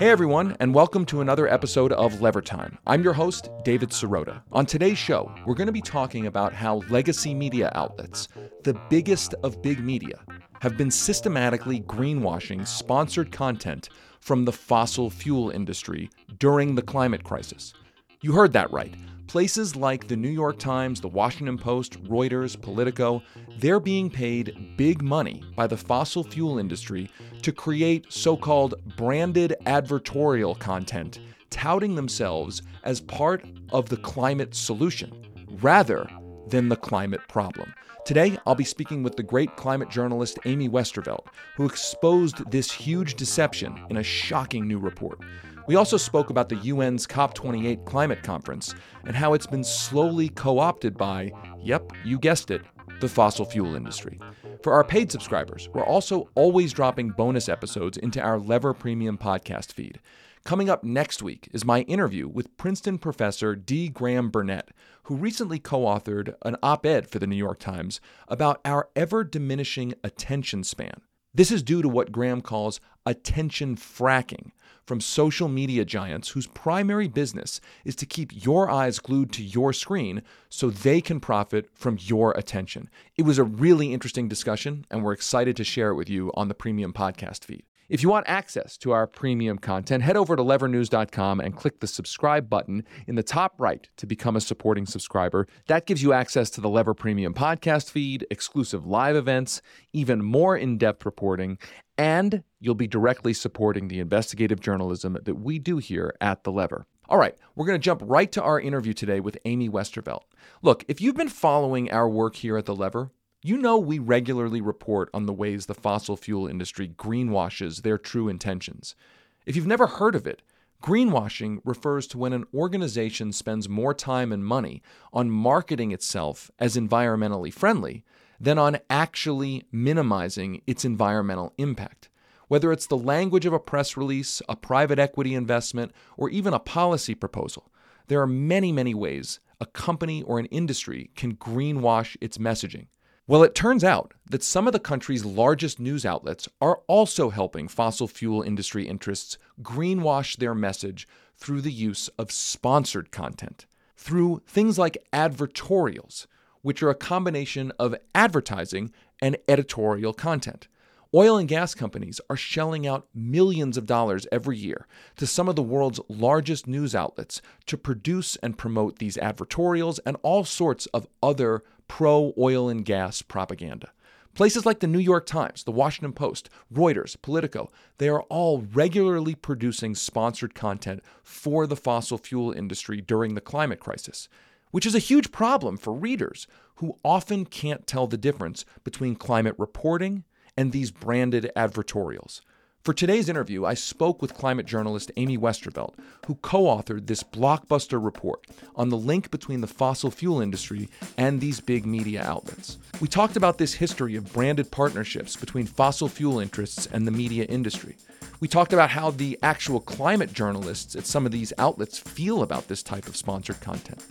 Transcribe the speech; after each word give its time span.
Hey 0.00 0.10
everyone, 0.10 0.56
and 0.58 0.74
welcome 0.74 1.06
to 1.06 1.20
another 1.20 1.46
episode 1.46 1.92
of 1.92 2.20
Lever 2.20 2.42
Time. 2.42 2.78
I'm 2.84 3.04
your 3.04 3.12
host, 3.12 3.48
David 3.62 3.90
Sirota. 3.90 4.42
On 4.50 4.66
today's 4.66 4.98
show, 4.98 5.32
we're 5.46 5.54
going 5.54 5.68
to 5.68 5.72
be 5.72 5.80
talking 5.80 6.26
about 6.26 6.52
how 6.52 6.82
legacy 6.90 7.32
media 7.32 7.70
outlets, 7.76 8.26
the 8.64 8.74
biggest 8.90 9.34
of 9.44 9.62
big 9.62 9.78
media, 9.78 10.18
have 10.60 10.76
been 10.76 10.90
systematically 10.90 11.82
greenwashing 11.82 12.66
sponsored 12.66 13.30
content 13.30 13.88
from 14.18 14.44
the 14.44 14.52
fossil 14.52 15.10
fuel 15.10 15.50
industry 15.50 16.10
during 16.40 16.74
the 16.74 16.82
climate 16.82 17.22
crisis. 17.22 17.72
You 18.20 18.32
heard 18.32 18.52
that 18.54 18.72
right. 18.72 18.92
Places 19.26 19.74
like 19.74 20.06
the 20.06 20.16
New 20.16 20.28
York 20.28 20.58
Times, 20.58 21.00
the 21.00 21.08
Washington 21.08 21.58
Post, 21.58 22.02
Reuters, 22.04 22.60
Politico, 22.60 23.22
they're 23.58 23.80
being 23.80 24.08
paid 24.08 24.76
big 24.76 25.02
money 25.02 25.42
by 25.56 25.66
the 25.66 25.76
fossil 25.76 26.22
fuel 26.22 26.58
industry 26.58 27.10
to 27.42 27.50
create 27.50 28.12
so 28.12 28.36
called 28.36 28.74
branded 28.96 29.56
advertorial 29.66 30.58
content, 30.58 31.20
touting 31.50 31.94
themselves 31.94 32.62
as 32.84 33.00
part 33.00 33.44
of 33.72 33.88
the 33.88 33.96
climate 33.96 34.54
solution 34.54 35.26
rather 35.60 36.08
than 36.48 36.68
the 36.68 36.76
climate 36.76 37.22
problem. 37.28 37.72
Today, 38.04 38.36
I'll 38.46 38.54
be 38.54 38.64
speaking 38.64 39.02
with 39.02 39.16
the 39.16 39.22
great 39.22 39.56
climate 39.56 39.88
journalist 39.88 40.38
Amy 40.44 40.68
Westervelt, 40.68 41.26
who 41.56 41.64
exposed 41.64 42.50
this 42.50 42.70
huge 42.70 43.14
deception 43.14 43.82
in 43.88 43.96
a 43.96 44.02
shocking 44.02 44.68
new 44.68 44.78
report. 44.78 45.20
We 45.66 45.76
also 45.76 45.96
spoke 45.96 46.28
about 46.28 46.50
the 46.50 46.70
UN's 46.70 47.06
COP28 47.06 47.86
climate 47.86 48.22
conference 48.22 48.74
and 49.06 49.16
how 49.16 49.32
it's 49.32 49.46
been 49.46 49.64
slowly 49.64 50.28
co 50.28 50.58
opted 50.58 50.98
by, 50.98 51.32
yep, 51.58 51.90
you 52.04 52.18
guessed 52.18 52.50
it, 52.50 52.60
the 53.00 53.08
fossil 53.08 53.46
fuel 53.46 53.74
industry. 53.74 54.20
For 54.62 54.74
our 54.74 54.84
paid 54.84 55.10
subscribers, 55.10 55.70
we're 55.72 55.84
also 55.84 56.28
always 56.34 56.74
dropping 56.74 57.10
bonus 57.10 57.48
episodes 57.48 57.96
into 57.96 58.20
our 58.20 58.38
Lever 58.38 58.74
Premium 58.74 59.16
podcast 59.16 59.72
feed. 59.72 60.00
Coming 60.44 60.68
up 60.68 60.84
next 60.84 61.22
week 61.22 61.48
is 61.54 61.64
my 61.64 61.80
interview 61.82 62.28
with 62.28 62.54
Princeton 62.58 62.98
professor 62.98 63.56
D. 63.56 63.88
Graham 63.88 64.28
Burnett, 64.28 64.68
who 65.04 65.16
recently 65.16 65.58
co 65.58 65.80
authored 65.84 66.34
an 66.42 66.56
op 66.62 66.84
ed 66.84 67.08
for 67.08 67.18
the 67.18 67.26
New 67.26 67.36
York 67.36 67.58
Times 67.58 68.02
about 68.28 68.60
our 68.66 68.90
ever 68.94 69.24
diminishing 69.24 69.94
attention 70.04 70.62
span. 70.62 71.00
This 71.32 71.50
is 71.50 71.62
due 71.62 71.80
to 71.80 71.88
what 71.88 72.12
Graham 72.12 72.42
calls 72.42 72.80
attention 73.06 73.76
fracking 73.76 74.50
from 74.86 75.00
social 75.00 75.48
media 75.48 75.84
giants 75.84 76.30
whose 76.30 76.46
primary 76.46 77.08
business 77.08 77.60
is 77.84 77.96
to 77.96 78.06
keep 78.06 78.44
your 78.44 78.70
eyes 78.70 78.98
glued 78.98 79.32
to 79.32 79.42
your 79.42 79.72
screen 79.72 80.22
so 80.48 80.70
they 80.70 81.00
can 81.00 81.20
profit 81.20 81.68
from 81.74 81.98
your 82.00 82.32
attention. 82.32 82.88
It 83.16 83.22
was 83.22 83.38
a 83.38 83.44
really 83.44 83.92
interesting 83.92 84.28
discussion, 84.28 84.84
and 84.90 85.02
we're 85.02 85.12
excited 85.12 85.56
to 85.56 85.64
share 85.64 85.90
it 85.90 85.96
with 85.96 86.10
you 86.10 86.30
on 86.34 86.48
the 86.48 86.54
premium 86.54 86.92
podcast 86.92 87.44
feed. 87.44 87.64
If 87.88 88.02
you 88.02 88.08
want 88.08 88.26
access 88.28 88.78
to 88.78 88.92
our 88.92 89.06
premium 89.06 89.58
content, 89.58 90.02
head 90.02 90.16
over 90.16 90.36
to 90.36 90.42
levernews.com 90.42 91.40
and 91.40 91.54
click 91.54 91.80
the 91.80 91.86
subscribe 91.86 92.48
button 92.48 92.84
in 93.06 93.14
the 93.14 93.22
top 93.22 93.60
right 93.60 93.86
to 93.98 94.06
become 94.06 94.36
a 94.36 94.40
supporting 94.40 94.86
subscriber. 94.86 95.46
That 95.66 95.84
gives 95.84 96.02
you 96.02 96.14
access 96.14 96.48
to 96.50 96.62
the 96.62 96.70
Lever 96.70 96.94
Premium 96.94 97.34
podcast 97.34 97.90
feed, 97.90 98.26
exclusive 98.30 98.86
live 98.86 99.16
events, 99.16 99.60
even 99.92 100.24
more 100.24 100.56
in 100.56 100.78
depth 100.78 101.04
reporting, 101.04 101.58
and 101.98 102.42
you'll 102.58 102.74
be 102.74 102.86
directly 102.86 103.34
supporting 103.34 103.88
the 103.88 104.00
investigative 104.00 104.60
journalism 104.60 105.18
that 105.22 105.34
we 105.34 105.58
do 105.58 105.76
here 105.76 106.14
at 106.22 106.44
The 106.44 106.52
Lever. 106.52 106.86
All 107.10 107.18
right, 107.18 107.36
we're 107.54 107.66
going 107.66 107.78
to 107.78 107.84
jump 107.84 108.00
right 108.02 108.32
to 108.32 108.42
our 108.42 108.58
interview 108.58 108.94
today 108.94 109.20
with 109.20 109.36
Amy 109.44 109.68
Westervelt. 109.68 110.22
Look, 110.62 110.86
if 110.88 111.02
you've 111.02 111.16
been 111.16 111.28
following 111.28 111.90
our 111.90 112.08
work 112.08 112.36
here 112.36 112.56
at 112.56 112.64
The 112.64 112.74
Lever, 112.74 113.10
you 113.46 113.58
know, 113.58 113.76
we 113.76 113.98
regularly 113.98 114.62
report 114.62 115.10
on 115.12 115.26
the 115.26 115.32
ways 115.32 115.66
the 115.66 115.74
fossil 115.74 116.16
fuel 116.16 116.46
industry 116.46 116.88
greenwashes 116.88 117.82
their 117.82 117.98
true 117.98 118.26
intentions. 118.26 118.96
If 119.44 119.54
you've 119.54 119.66
never 119.66 119.86
heard 119.86 120.14
of 120.14 120.26
it, 120.26 120.40
greenwashing 120.82 121.60
refers 121.62 122.06
to 122.06 122.18
when 122.18 122.32
an 122.32 122.46
organization 122.54 123.32
spends 123.32 123.68
more 123.68 123.92
time 123.92 124.32
and 124.32 124.46
money 124.46 124.80
on 125.12 125.30
marketing 125.30 125.92
itself 125.92 126.50
as 126.58 126.74
environmentally 126.74 127.52
friendly 127.52 128.02
than 128.40 128.56
on 128.56 128.78
actually 128.88 129.64
minimizing 129.70 130.62
its 130.66 130.86
environmental 130.86 131.52
impact. 131.58 132.08
Whether 132.48 132.72
it's 132.72 132.86
the 132.86 132.96
language 132.96 133.44
of 133.44 133.52
a 133.52 133.60
press 133.60 133.94
release, 133.94 134.40
a 134.48 134.56
private 134.56 134.98
equity 134.98 135.34
investment, 135.34 135.92
or 136.16 136.30
even 136.30 136.54
a 136.54 136.58
policy 136.58 137.14
proposal, 137.14 137.70
there 138.06 138.22
are 138.22 138.26
many, 138.26 138.72
many 138.72 138.94
ways 138.94 139.38
a 139.60 139.66
company 139.66 140.22
or 140.22 140.38
an 140.38 140.46
industry 140.46 141.10
can 141.14 141.34
greenwash 141.34 142.16
its 142.22 142.38
messaging. 142.38 142.86
Well, 143.26 143.42
it 143.42 143.54
turns 143.54 143.82
out 143.82 144.12
that 144.28 144.42
some 144.42 144.66
of 144.66 144.74
the 144.74 144.78
country's 144.78 145.24
largest 145.24 145.80
news 145.80 146.04
outlets 146.04 146.46
are 146.60 146.82
also 146.86 147.30
helping 147.30 147.68
fossil 147.68 148.06
fuel 148.06 148.42
industry 148.42 148.86
interests 148.86 149.38
greenwash 149.62 150.36
their 150.36 150.54
message 150.54 151.08
through 151.34 151.62
the 151.62 151.72
use 151.72 152.08
of 152.18 152.30
sponsored 152.30 153.10
content, 153.10 153.64
through 153.96 154.42
things 154.46 154.78
like 154.78 155.02
advertorials, 155.10 156.26
which 156.60 156.82
are 156.82 156.90
a 156.90 156.94
combination 156.94 157.72
of 157.78 157.94
advertising 158.14 158.92
and 159.22 159.38
editorial 159.48 160.12
content. 160.12 160.68
Oil 161.14 161.38
and 161.38 161.48
gas 161.48 161.74
companies 161.74 162.20
are 162.28 162.36
shelling 162.36 162.86
out 162.86 163.06
millions 163.14 163.78
of 163.78 163.86
dollars 163.86 164.26
every 164.32 164.58
year 164.58 164.86
to 165.16 165.26
some 165.26 165.48
of 165.48 165.56
the 165.56 165.62
world's 165.62 166.00
largest 166.08 166.66
news 166.66 166.94
outlets 166.94 167.40
to 167.66 167.78
produce 167.78 168.36
and 168.42 168.58
promote 168.58 168.98
these 168.98 169.16
advertorials 169.16 169.98
and 170.04 170.18
all 170.22 170.44
sorts 170.44 170.84
of 170.86 171.06
other 171.22 171.62
pro 171.88 172.32
oil 172.38 172.68
and 172.68 172.84
gas 172.84 173.22
propaganda. 173.22 173.90
Places 174.34 174.66
like 174.66 174.80
the 174.80 174.88
New 174.88 174.98
York 174.98 175.26
Times, 175.26 175.62
the 175.62 175.70
Washington 175.70 176.12
Post, 176.12 176.50
Reuters, 176.72 177.16
Politico, 177.20 177.70
they 177.98 178.08
are 178.08 178.22
all 178.22 178.62
regularly 178.72 179.36
producing 179.36 179.94
sponsored 179.94 180.56
content 180.56 181.04
for 181.22 181.68
the 181.68 181.76
fossil 181.76 182.18
fuel 182.18 182.50
industry 182.50 183.00
during 183.00 183.34
the 183.34 183.40
climate 183.40 183.78
crisis, 183.78 184.28
which 184.72 184.86
is 184.86 184.94
a 184.94 185.00
huge 185.00 185.30
problem 185.30 185.76
for 185.76 185.92
readers 185.92 186.48
who 186.76 186.98
often 187.04 187.46
can't 187.46 187.86
tell 187.86 188.08
the 188.08 188.16
difference 188.16 188.64
between 188.82 189.14
climate 189.14 189.54
reporting 189.56 190.24
and 190.56 190.72
these 190.72 190.90
branded 190.90 191.50
advertorials. 191.56 192.40
For 192.84 192.92
today's 192.92 193.30
interview, 193.30 193.64
I 193.64 193.72
spoke 193.72 194.20
with 194.20 194.34
climate 194.34 194.66
journalist 194.66 195.10
Amy 195.16 195.38
Westervelt, 195.38 195.94
who 196.26 196.34
co 196.34 196.64
authored 196.64 197.06
this 197.06 197.22
blockbuster 197.22 198.04
report 198.04 198.46
on 198.76 198.90
the 198.90 198.96
link 198.98 199.30
between 199.30 199.62
the 199.62 199.66
fossil 199.66 200.10
fuel 200.10 200.42
industry 200.42 200.90
and 201.16 201.40
these 201.40 201.60
big 201.60 201.86
media 201.86 202.22
outlets. 202.22 202.76
We 203.00 203.08
talked 203.08 203.36
about 203.36 203.56
this 203.56 203.72
history 203.72 204.16
of 204.16 204.30
branded 204.34 204.70
partnerships 204.70 205.34
between 205.34 205.64
fossil 205.64 206.10
fuel 206.10 206.40
interests 206.40 206.84
and 206.92 207.06
the 207.06 207.10
media 207.10 207.44
industry. 207.44 207.96
We 208.40 208.48
talked 208.48 208.74
about 208.74 208.90
how 208.90 209.12
the 209.12 209.38
actual 209.42 209.80
climate 209.80 210.34
journalists 210.34 210.94
at 210.94 211.06
some 211.06 211.24
of 211.24 211.32
these 211.32 211.54
outlets 211.56 211.98
feel 211.98 212.42
about 212.42 212.68
this 212.68 212.82
type 212.82 213.06
of 213.06 213.16
sponsored 213.16 213.62
content. 213.62 214.04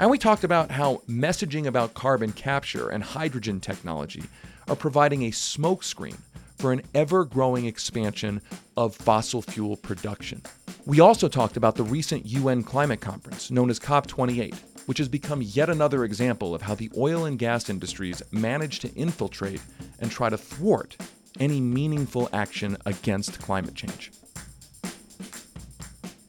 And 0.00 0.10
we 0.10 0.18
talked 0.18 0.42
about 0.42 0.72
how 0.72 1.02
messaging 1.08 1.66
about 1.66 1.94
carbon 1.94 2.32
capture 2.32 2.88
and 2.88 3.04
hydrogen 3.04 3.60
technology 3.60 4.24
are 4.66 4.74
providing 4.74 5.22
a 5.22 5.30
smokescreen 5.30 6.16
for 6.56 6.72
an 6.72 6.82
ever 6.94 7.24
growing 7.24 7.66
expansion 7.66 8.40
of 8.76 8.94
fossil 8.94 9.42
fuel 9.42 9.76
production. 9.76 10.42
We 10.86 11.00
also 11.00 11.28
talked 11.28 11.56
about 11.56 11.76
the 11.76 11.82
recent 11.82 12.26
UN 12.26 12.62
climate 12.62 13.00
conference, 13.00 13.50
known 13.50 13.70
as 13.70 13.78
COP28, 13.78 14.54
which 14.86 14.98
has 14.98 15.08
become 15.08 15.42
yet 15.42 15.68
another 15.68 16.04
example 16.04 16.54
of 16.54 16.62
how 16.62 16.74
the 16.74 16.90
oil 16.96 17.24
and 17.24 17.38
gas 17.38 17.68
industries 17.68 18.22
manage 18.30 18.80
to 18.80 18.92
infiltrate 18.94 19.60
and 20.00 20.10
try 20.10 20.28
to 20.28 20.38
thwart 20.38 20.96
any 21.40 21.60
meaningful 21.60 22.28
action 22.32 22.76
against 22.86 23.40
climate 23.40 23.74
change. 23.74 24.12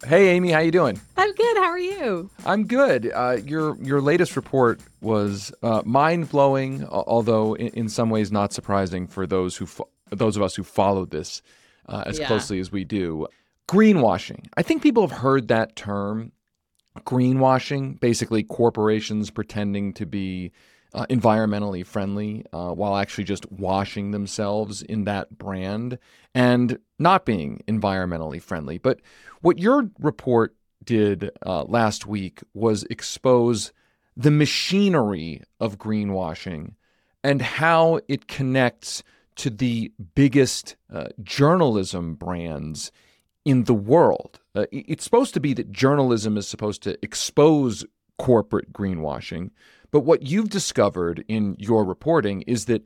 Hey, 0.05 0.29
Amy, 0.29 0.51
how 0.51 0.59
you 0.59 0.71
doing? 0.71 1.01
I'm 1.17 1.33
good. 1.33 1.57
How 1.57 1.65
are 1.65 1.79
you? 1.79 2.29
I'm 2.45 2.65
good. 2.65 3.11
Uh, 3.13 3.39
your 3.43 3.75
your 3.83 3.99
latest 3.99 4.37
report 4.37 4.79
was 5.01 5.51
uh, 5.61 5.81
mind 5.85 6.29
blowing, 6.29 6.85
although 6.85 7.55
in, 7.55 7.67
in, 7.69 7.89
some 7.89 8.09
ways 8.09 8.31
not 8.31 8.53
surprising 8.53 9.07
for 9.07 9.27
those 9.27 9.57
who 9.57 9.65
fo- 9.65 9.89
those 10.11 10.35
of 10.37 10.43
us 10.43 10.55
who 10.55 10.63
followed 10.63 11.11
this 11.11 11.41
uh, 11.87 12.03
as 12.05 12.19
yeah. 12.19 12.27
closely 12.27 12.59
as 12.59 12.71
we 12.71 12.83
do. 12.83 13.27
Greenwashing. 13.67 14.45
I 14.55 14.61
think 14.61 14.81
people 14.81 15.05
have 15.05 15.17
heard 15.17 15.47
that 15.49 15.75
term. 15.75 16.31
Greenwashing, 16.99 17.99
basically 17.99 18.43
corporations 18.43 19.29
pretending 19.29 19.93
to 19.93 20.05
be 20.05 20.51
uh, 20.93 21.05
environmentally 21.09 21.85
friendly 21.85 22.43
uh, 22.53 22.71
while 22.71 22.95
actually 22.95 23.23
just 23.23 23.49
washing 23.51 24.11
themselves 24.11 24.81
in 24.81 25.03
that 25.03 25.37
brand 25.37 25.99
and 26.33 26.79
not 26.97 27.25
being 27.25 27.61
environmentally 27.67 28.41
friendly. 28.41 28.77
But 28.77 28.99
what 29.41 29.59
your 29.59 29.89
report 29.99 30.55
did 30.83 31.29
uh, 31.45 31.63
last 31.63 32.07
week 32.07 32.39
was 32.53 32.83
expose 32.89 33.73
the 34.15 34.31
machinery 34.31 35.43
of 35.59 35.77
greenwashing 35.77 36.73
and 37.23 37.41
how 37.41 37.99
it 38.07 38.27
connects 38.27 39.03
to 39.37 39.49
the 39.49 39.91
biggest 40.15 40.75
uh, 40.93 41.07
journalism 41.23 42.15
brands 42.15 42.91
in 43.45 43.63
the 43.63 43.73
world. 43.73 44.39
Uh, 44.53 44.65
it's 44.71 45.03
supposed 45.03 45.33
to 45.33 45.39
be 45.39 45.53
that 45.53 45.71
journalism 45.71 46.37
is 46.37 46.47
supposed 46.47 46.83
to 46.83 46.97
expose 47.03 47.85
corporate 48.17 48.73
greenwashing. 48.73 49.51
But 49.91 50.01
what 50.01 50.23
you've 50.23 50.49
discovered 50.49 51.23
in 51.27 51.55
your 51.57 51.85
reporting 51.85 52.41
is 52.41 52.65
that 52.65 52.85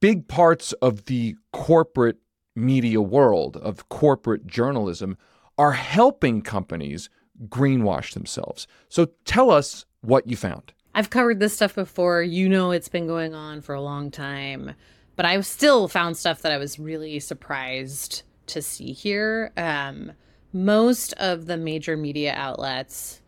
big 0.00 0.28
parts 0.28 0.72
of 0.74 1.06
the 1.06 1.36
corporate 1.52 2.18
media 2.54 3.00
world, 3.00 3.56
of 3.56 3.88
corporate 3.88 4.46
journalism, 4.46 5.16
are 5.56 5.72
helping 5.72 6.42
companies 6.42 7.08
greenwash 7.48 8.12
themselves. 8.14 8.66
So 8.88 9.08
tell 9.24 9.50
us 9.50 9.86
what 10.02 10.26
you 10.26 10.36
found. 10.36 10.72
I've 10.94 11.10
covered 11.10 11.40
this 11.40 11.54
stuff 11.54 11.74
before. 11.74 12.22
You 12.22 12.48
know, 12.48 12.70
it's 12.70 12.88
been 12.88 13.06
going 13.06 13.34
on 13.34 13.60
for 13.60 13.74
a 13.74 13.80
long 13.80 14.10
time, 14.10 14.74
but 15.16 15.26
I 15.26 15.40
still 15.40 15.88
found 15.88 16.16
stuff 16.16 16.42
that 16.42 16.52
I 16.52 16.58
was 16.58 16.78
really 16.78 17.20
surprised 17.20 18.22
to 18.46 18.60
see 18.60 18.92
here. 18.92 19.52
Um, 19.56 20.12
most 20.52 21.12
of 21.14 21.46
the 21.46 21.56
major 21.56 21.96
media 21.96 22.32
outlets 22.36 23.20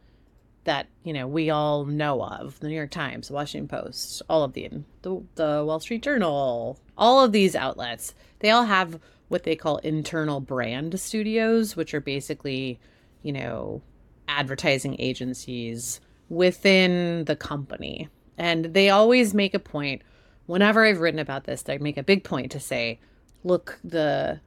that 0.67 0.89
you 1.05 1.13
know 1.13 1.27
we 1.27 1.49
all 1.49 1.85
know 1.85 2.23
of 2.23 2.59
the 2.61 2.69
new 2.69 2.75
york 2.75 2.91
times 2.91 3.29
the 3.29 3.35
washington 3.35 3.69
post 3.69 4.21
all 4.29 4.43
of 4.43 4.53
the, 4.53 4.69
the 5.03 5.23
the 5.37 5.65
wall 5.67 5.81
street 5.81 6.03
journal 6.03 6.79
all 6.99 7.25
of 7.25 7.33
these 7.33 7.57
outlets 7.57 8.15
they 8.41 8.51
all 8.51 8.65
have 8.65 9.01
what 9.29 9.45
they 9.45 9.57
call 9.57 9.79
internal 9.79 10.41
brand 10.41 10.99
studios 11.01 11.75
which 11.75 11.95
are 11.95 12.01
basically 12.01 12.79
you 13.23 13.33
know 13.33 13.81
advertising 14.29 14.97
agencies 14.99 16.01
within 16.29 17.25
the 17.25 17.37
company 17.37 18.09
and 18.37 18.67
they 18.67 18.91
always 18.91 19.33
make 19.33 19.55
a 19.55 19.59
point 19.59 20.03
whenever 20.47 20.85
i've 20.85 21.01
written 21.01 21.21
about 21.21 21.45
this 21.45 21.63
they 21.63 21.79
make 21.79 21.97
a 21.97 22.03
big 22.03 22.25
point 22.25 22.51
to 22.53 22.61
say 22.61 22.99
look 23.45 23.79
the 23.85 24.41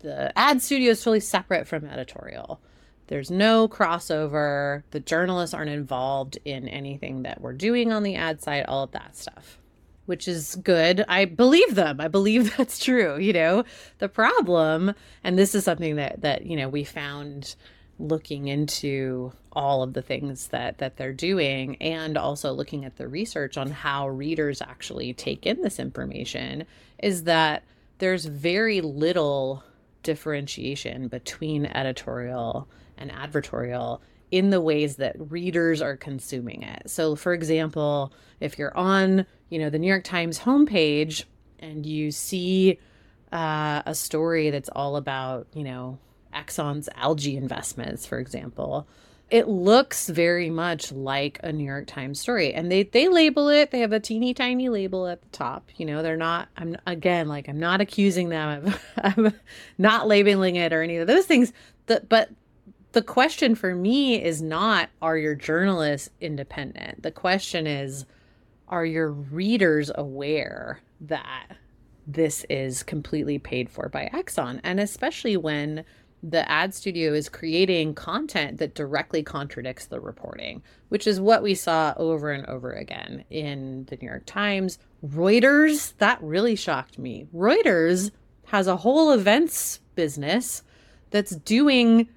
the 0.00 0.32
ad 0.38 0.62
studio 0.62 0.92
is 0.92 1.00
totally 1.00 1.20
separate 1.20 1.66
from 1.66 1.84
editorial 1.84 2.60
there's 3.08 3.30
no 3.30 3.68
crossover. 3.68 4.82
The 4.90 5.00
journalists 5.00 5.54
aren't 5.54 5.70
involved 5.70 6.38
in 6.44 6.68
anything 6.68 7.22
that 7.22 7.40
we're 7.40 7.52
doing 7.52 7.92
on 7.92 8.02
the 8.02 8.16
ad 8.16 8.42
side, 8.42 8.64
all 8.66 8.82
of 8.82 8.92
that 8.92 9.16
stuff, 9.16 9.58
which 10.06 10.26
is 10.26 10.56
good. 10.56 11.04
I 11.08 11.24
believe 11.24 11.74
them. 11.74 12.00
I 12.00 12.08
believe 12.08 12.56
that's 12.56 12.78
true. 12.78 13.18
You 13.18 13.32
know, 13.32 13.64
the 13.98 14.08
problem, 14.08 14.94
and 15.22 15.38
this 15.38 15.54
is 15.54 15.64
something 15.64 15.96
that, 15.96 16.22
that, 16.22 16.46
you 16.46 16.56
know, 16.56 16.68
we 16.68 16.84
found 16.84 17.54
looking 17.98 18.48
into 18.48 19.32
all 19.52 19.82
of 19.82 19.94
the 19.94 20.02
things 20.02 20.48
that 20.48 20.78
that 20.78 20.96
they're 20.96 21.12
doing 21.12 21.76
and 21.76 22.18
also 22.18 22.52
looking 22.52 22.84
at 22.84 22.96
the 22.96 23.08
research 23.08 23.56
on 23.56 23.70
how 23.70 24.08
readers 24.08 24.60
actually 24.60 25.14
take 25.14 25.46
in 25.46 25.62
this 25.62 25.78
information 25.78 26.64
is 27.02 27.24
that 27.24 27.62
there's 27.98 28.26
very 28.26 28.82
little 28.82 29.64
differentiation 30.02 31.08
between 31.08 31.66
editorial 31.66 32.68
and 32.98 33.10
advertorial 33.10 34.00
in 34.30 34.50
the 34.50 34.60
ways 34.60 34.96
that 34.96 35.14
readers 35.30 35.80
are 35.80 35.96
consuming 35.96 36.62
it. 36.62 36.90
So 36.90 37.16
for 37.16 37.32
example, 37.32 38.12
if 38.40 38.58
you're 38.58 38.76
on, 38.76 39.24
you 39.48 39.58
know, 39.58 39.70
the 39.70 39.78
New 39.78 39.88
York 39.88 40.04
Times 40.04 40.38
homepage 40.38 41.24
and 41.58 41.86
you 41.86 42.10
see 42.10 42.78
uh, 43.32 43.82
a 43.86 43.94
story 43.94 44.50
that's 44.50 44.68
all 44.68 44.96
about, 44.96 45.46
you 45.54 45.64
know, 45.64 45.98
Exxon's 46.36 46.88
algae 46.94 47.36
investments, 47.36 48.06
for 48.06 48.18
example, 48.18 48.86
it 49.30 49.48
looks 49.48 50.08
very 50.08 50.50
much 50.50 50.92
like 50.92 51.40
a 51.42 51.52
New 51.52 51.64
York 51.64 51.86
Times 51.86 52.20
story. 52.20 52.54
And 52.54 52.70
they 52.70 52.84
they 52.84 53.08
label 53.08 53.48
it, 53.48 53.70
they 53.70 53.80
have 53.80 53.92
a 53.92 53.98
teeny 54.00 54.34
tiny 54.34 54.68
label 54.68 55.06
at 55.08 55.22
the 55.22 55.28
top. 55.28 55.70
You 55.76 55.86
know, 55.86 56.02
they're 56.02 56.16
not 56.16 56.48
I'm 56.56 56.76
again 56.86 57.26
like 57.26 57.48
I'm 57.48 57.58
not 57.58 57.80
accusing 57.80 58.28
them 58.28 58.66
of 58.66 58.82
I'm 59.02 59.34
not 59.78 60.06
labeling 60.06 60.56
it 60.56 60.72
or 60.72 60.82
any 60.82 60.96
of 60.98 61.06
those 61.06 61.26
things. 61.26 61.52
That 61.86 62.08
but 62.08 62.30
the 62.92 63.02
question 63.02 63.54
for 63.54 63.74
me 63.74 64.22
is 64.22 64.40
not 64.40 64.90
are 65.02 65.18
your 65.18 65.34
journalists 65.34 66.10
independent? 66.20 67.02
The 67.02 67.10
question 67.10 67.66
is 67.66 68.06
are 68.68 68.86
your 68.86 69.10
readers 69.10 69.90
aware 69.94 70.80
that 71.00 71.56
this 72.06 72.44
is 72.48 72.82
completely 72.82 73.38
paid 73.38 73.70
for 73.70 73.88
by 73.88 74.08
Exxon? 74.12 74.60
And 74.62 74.78
especially 74.78 75.36
when 75.36 75.84
the 76.28 76.50
ad 76.50 76.74
studio 76.74 77.12
is 77.12 77.28
creating 77.28 77.94
content 77.94 78.58
that 78.58 78.74
directly 78.74 79.22
contradicts 79.22 79.86
the 79.86 80.00
reporting, 80.00 80.60
which 80.88 81.06
is 81.06 81.20
what 81.20 81.42
we 81.42 81.54
saw 81.54 81.94
over 81.96 82.32
and 82.32 82.44
over 82.46 82.72
again 82.72 83.24
in 83.30 83.84
the 83.88 83.96
New 83.96 84.08
York 84.08 84.24
Times. 84.26 84.78
Reuters, 85.06 85.94
that 85.98 86.20
really 86.20 86.56
shocked 86.56 86.98
me. 86.98 87.26
Reuters 87.34 88.10
has 88.46 88.66
a 88.66 88.76
whole 88.76 89.12
events 89.12 89.80
business 89.94 90.62
that's 91.10 91.36
doing 91.36 92.08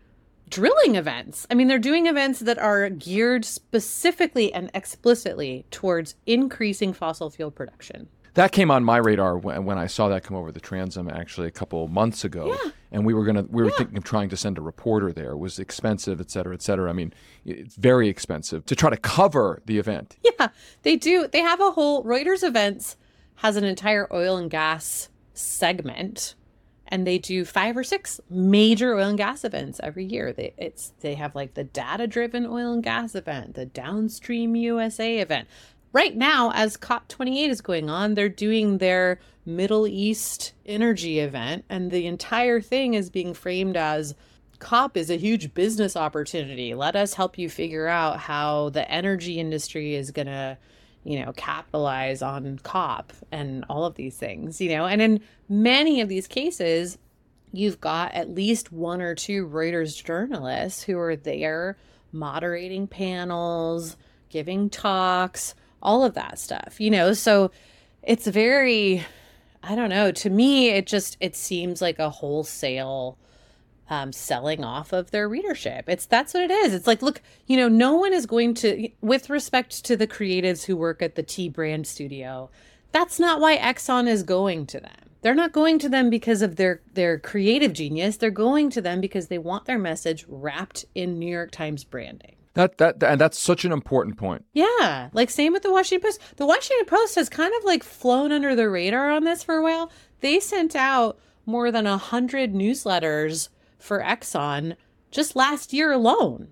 drilling 0.50 0.96
events. 0.96 1.46
I 1.52 1.54
mean, 1.54 1.68
they're 1.68 1.78
doing 1.78 2.08
events 2.08 2.40
that 2.40 2.58
are 2.58 2.90
geared 2.90 3.46
specifically 3.46 4.52
and 4.52 4.72
explicitly 4.74 5.66
towards 5.70 6.16
increasing 6.26 6.94
fossil 6.94 7.30
fuel 7.30 7.52
production. 7.52 8.08
That 8.34 8.52
came 8.52 8.72
on 8.72 8.84
my 8.84 8.98
radar 8.98 9.38
when, 9.38 9.66
when 9.66 9.78
I 9.78 9.86
saw 9.86 10.08
that 10.10 10.24
come 10.24 10.36
over 10.36 10.52
the 10.52 10.60
transom 10.60 11.10
actually 11.10 11.48
a 11.48 11.52
couple 11.52 11.88
months 11.88 12.24
ago, 12.24 12.58
yeah. 12.64 12.72
And 12.92 13.06
we 13.06 13.14
were 13.14 13.24
gonna 13.26 13.44
we 13.50 13.64
were 13.64 13.70
Yeah. 13.70 13.78
thinking 13.78 13.98
of 13.98 14.04
trying 14.04 14.30
to 14.30 14.38
send 14.38 14.58
a 14.58 14.62
reporter 14.62 15.12
there. 15.12 15.32
It 15.32 15.38
was 15.38 15.60
expensive, 15.60 16.20
et 16.20 16.30
cetera, 16.32 16.54
et 16.54 16.62
cetera. 16.62 16.90
I 16.90 16.94
mean, 16.94 17.14
it's 17.46 17.76
very 17.76 18.10
expensive 18.10 18.66
to 18.66 18.76
try 18.76 18.90
to 18.90 18.98
cover 18.98 19.62
the 19.66 19.78
event. 19.78 20.18
Yeah, 20.24 20.50
they 20.84 20.96
do. 20.96 21.28
They 21.28 21.42
have 21.42 21.60
a 21.60 21.72
whole 21.72 22.04
Reuters 22.04 22.44
events 22.44 22.96
has 23.36 23.56
an 23.56 23.64
entire 23.64 24.08
oil 24.14 24.36
and 24.38 24.50
gas 24.52 25.10
segment 25.34 26.36
and 26.92 27.06
they 27.06 27.18
do 27.20 27.46
five 27.46 27.78
or 27.78 27.84
six 27.84 28.20
major 28.30 28.96
oil 28.96 29.10
and 29.10 29.18
gas 29.18 29.44
events 29.44 29.80
every 29.84 30.04
year. 30.06 30.34
They 30.34 30.54
it's 30.58 30.92
they 31.02 31.14
have 31.16 31.36
like 31.36 31.54
the 31.54 31.64
data 31.64 32.08
driven 32.08 32.46
oil 32.46 32.74
and 32.74 32.84
gas 32.84 33.14
event, 33.16 33.54
the 33.54 33.66
downstream 33.66 34.56
USA 34.56 35.20
event. 35.20 35.48
Right 35.92 36.16
now, 36.16 36.52
as 36.54 36.78
COP28 36.78 37.50
is 37.50 37.62
going 37.62 37.90
on, 37.90 38.14
they're 38.14 38.30
doing 38.30 38.78
their 38.78 39.20
Middle 39.44 39.88
East 39.88 40.54
energy 40.66 41.20
event, 41.20 41.66
and 41.68 41.90
the 41.90 42.06
entire 42.06 42.62
thing 42.62 42.94
is 42.94 43.10
being 43.10 43.34
framed 43.34 43.76
as 43.76 44.14
COP 44.60 44.98
is 44.98 45.10
a 45.10 45.18
huge 45.18 45.54
business 45.56 45.96
opportunity. 45.96 46.76
Let 46.76 46.96
us 46.96 47.16
help 47.16 47.40
you 47.40 47.50
figure 47.50 47.88
out 47.88 48.20
how 48.20 48.70
the 48.70 48.90
energy 48.90 49.40
industry 49.40 49.96
is 49.96 50.12
going 50.12 50.28
to, 50.28 50.58
you 51.04 51.26
know, 51.26 51.34
capitalize 51.34 52.22
on 52.22 52.60
COP 52.60 53.12
and 53.32 53.66
all 53.68 53.86
of 53.86 53.96
these 53.96 54.16
things, 54.16 54.62
you 54.62 54.70
know. 54.70 54.86
And 54.86 55.02
in 55.02 55.22
many 55.48 56.02
of 56.02 56.10
these 56.10 56.28
cases, 56.28 57.00
you've 57.52 57.82
got 57.82 58.14
at 58.14 58.36
least 58.36 58.72
one 58.72 59.02
or 59.02 59.16
two 59.16 59.48
Reuters 59.48 60.04
journalists 60.04 60.84
who 60.84 61.00
are 61.00 61.16
there 61.16 61.78
moderating 62.12 62.86
panels, 62.86 63.98
giving 64.30 64.70
talks, 64.70 65.56
all 65.82 66.04
of 66.04 66.14
that 66.14 66.40
stuff, 66.40 66.80
you 66.80 66.90
know. 66.90 67.14
So 67.14 67.52
it's 68.04 68.28
very 68.28 69.06
I 69.62 69.76
don't 69.76 69.90
know, 69.90 70.12
to 70.12 70.30
me 70.30 70.70
it 70.70 70.88
just 70.88 71.18
it 71.20 71.36
seems 71.36 71.82
like 71.82 72.00
a 72.00 72.10
wholesale 72.10 73.18
um, 73.90 74.14
selling 74.14 74.64
off 74.64 74.94
of 74.94 75.12
their 75.12 75.28
readership. 75.28 75.86
It's 75.88 76.06
that's 76.06 76.34
what 76.34 76.44
it 76.44 76.52
is. 76.52 76.74
It's 76.74 76.88
like, 76.88 77.02
look, 77.02 77.22
you 77.48 77.58
know, 77.58 77.68
no 77.68 77.96
one 77.96 78.14
is 78.14 78.26
going 78.26 78.54
to, 78.56 78.90
with 79.02 79.30
respect 79.30 79.84
to 79.86 79.98
the 79.98 80.08
creatives 80.08 80.66
who 80.66 80.78
work 80.78 81.02
at 81.02 81.16
the 81.16 81.24
T 81.24 81.50
brand 81.50 81.88
studio, 81.88 82.50
that's 82.92 83.20
not 83.20 83.40
why 83.40 83.58
Exxon 83.58 84.08
is 84.08 84.24
going 84.24 84.68
to 84.68 84.80
them. 84.80 85.10
They're 85.22 85.36
not 85.36 85.52
going 85.52 85.80
to 85.80 85.90
them 85.90 86.10
because 86.10 86.42
of 86.42 86.56
their 86.56 86.82
their 86.94 87.20
creative 87.20 87.74
genius. 87.74 88.18
They're 88.18 88.30
going 88.30 88.70
to 88.72 88.82
them 88.82 89.02
because 89.02 89.28
they 89.28 89.38
want 89.38 89.66
their 89.66 89.80
message 89.80 90.26
wrapped 90.30 90.86
in 90.96 91.20
New 91.20 91.30
York 91.30 91.52
Times 91.52 91.84
branding. 91.84 92.36
That 92.56 92.78
that 92.80 93.04
and 93.04 93.22
that's 93.22 93.40
such 93.40 93.64
an 93.64 93.72
important 93.72 94.18
point. 94.18 94.46
Yeah, 94.54 95.10
like 95.14 95.30
same 95.30 95.54
with 95.54 95.64
the 95.64 95.72
Washington 95.72 96.08
Post. 96.08 96.38
The 96.38 96.46
Washington 96.46 96.86
Post 96.86 97.16
has 97.16 97.30
kind 97.30 97.54
of 97.58 97.64
like 97.64 97.84
flown 97.84 98.32
under 98.32 98.56
the 98.56 98.70
radar 98.70 99.12
on 99.12 99.24
this 99.24 99.44
for 99.44 99.56
a 99.56 99.64
while. 99.64 99.92
They 100.22 100.40
sent 100.40 100.76
out 100.76 101.20
more 101.46 101.72
than 101.72 101.86
a 101.86 101.98
hundred 101.98 102.54
newsletters 102.54 103.50
for 103.78 104.02
Exxon 104.02 104.76
just 105.12 105.36
last 105.36 105.74
year 105.74 105.92
alone. 105.92 106.50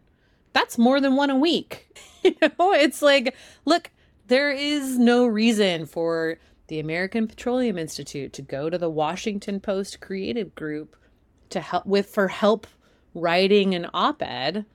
That's 0.53 0.77
more 0.77 0.99
than 1.01 1.15
one 1.15 1.29
a 1.29 1.35
week. 1.35 1.87
you 2.23 2.35
know, 2.41 2.73
it's 2.73 3.01
like, 3.01 3.35
look, 3.65 3.91
there 4.27 4.51
is 4.51 4.97
no 4.97 5.25
reason 5.25 5.85
for 5.85 6.37
the 6.67 6.79
American 6.79 7.27
Petroleum 7.27 7.77
Institute 7.77 8.33
to 8.33 8.41
go 8.41 8.69
to 8.69 8.77
the 8.77 8.89
Washington 8.89 9.59
Post 9.59 9.99
creative 9.99 10.53
group 10.55 10.95
to 11.49 11.61
help 11.61 11.85
with 11.85 12.09
for 12.09 12.27
help 12.27 12.67
writing 13.13 13.73
an 13.73 13.87
op-ed 13.93 14.65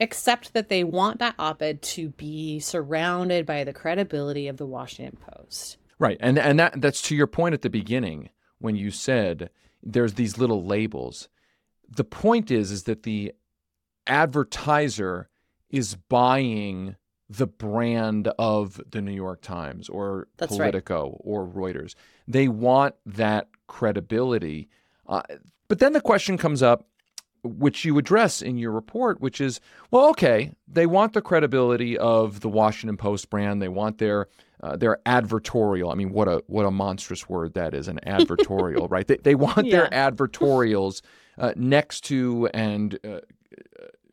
except 0.00 0.52
that 0.54 0.68
they 0.68 0.84
want 0.84 1.18
that 1.18 1.34
op 1.38 1.62
ed 1.62 1.82
to 1.82 2.10
be 2.10 2.60
surrounded 2.60 3.46
by 3.46 3.64
the 3.64 3.72
credibility 3.72 4.48
of 4.48 4.56
the 4.56 4.66
Washington 4.66 5.18
Post. 5.20 5.78
Right. 5.98 6.16
And 6.20 6.38
and 6.38 6.58
that 6.60 6.80
that's 6.80 7.02
to 7.02 7.16
your 7.16 7.26
point 7.26 7.54
at 7.54 7.62
the 7.62 7.70
beginning 7.70 8.30
when 8.58 8.76
you 8.76 8.90
said 8.90 9.50
there's 9.82 10.14
these 10.14 10.38
little 10.38 10.64
labels. 10.64 11.28
The 11.88 12.04
point 12.04 12.50
is 12.50 12.70
is 12.70 12.84
that 12.84 13.02
the 13.02 13.32
advertiser 14.06 15.28
is 15.70 15.96
buying 15.96 16.96
the 17.28 17.46
brand 17.46 18.28
of 18.38 18.80
the 18.90 19.02
New 19.02 19.12
York 19.12 19.42
Times 19.42 19.88
or 19.88 20.28
That's 20.38 20.56
Politico 20.56 21.10
right. 21.10 21.20
or 21.20 21.46
Reuters. 21.46 21.94
They 22.26 22.48
want 22.48 22.94
that 23.04 23.48
credibility. 23.66 24.68
Uh, 25.06 25.22
but 25.68 25.78
then 25.78 25.92
the 25.92 26.00
question 26.00 26.38
comes 26.38 26.62
up, 26.62 26.86
which 27.48 27.84
you 27.84 27.98
address 27.98 28.42
in 28.42 28.58
your 28.58 28.70
report, 28.72 29.20
which 29.20 29.40
is, 29.40 29.60
well, 29.90 30.08
okay, 30.10 30.52
they 30.66 30.86
want 30.86 31.12
the 31.12 31.22
credibility 31.22 31.96
of 31.98 32.40
the 32.40 32.48
Washington 32.48 32.96
Post 32.96 33.30
brand. 33.30 33.60
They 33.62 33.68
want 33.68 33.98
their 33.98 34.28
uh, 34.60 34.76
their 34.76 34.98
advertorial. 35.06 35.92
I 35.92 35.94
mean, 35.94 36.10
what 36.12 36.28
a 36.28 36.42
what 36.46 36.66
a 36.66 36.70
monstrous 36.70 37.28
word 37.28 37.54
that 37.54 37.74
is, 37.74 37.88
an 37.88 38.00
advertorial, 38.06 38.90
right? 38.90 39.06
They 39.06 39.16
they 39.16 39.34
want 39.34 39.66
Yeah. 39.66 39.88
their 39.88 39.88
advertorials 39.90 41.00
uh, 41.38 41.52
next 41.56 42.02
to 42.06 42.48
and 42.52 42.98
uh, 43.04 43.20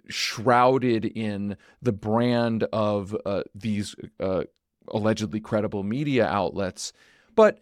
shrouded 0.08 1.06
in 1.06 1.58
the 1.82 1.92
brand 1.92 2.63
of 2.72 3.15
uh, 3.25 3.44
these 3.54 3.96
uh, 4.20 4.44
allegedly 4.89 5.39
credible 5.39 5.84
media 5.84 6.25
outlets. 6.27 6.94
But 7.36 7.60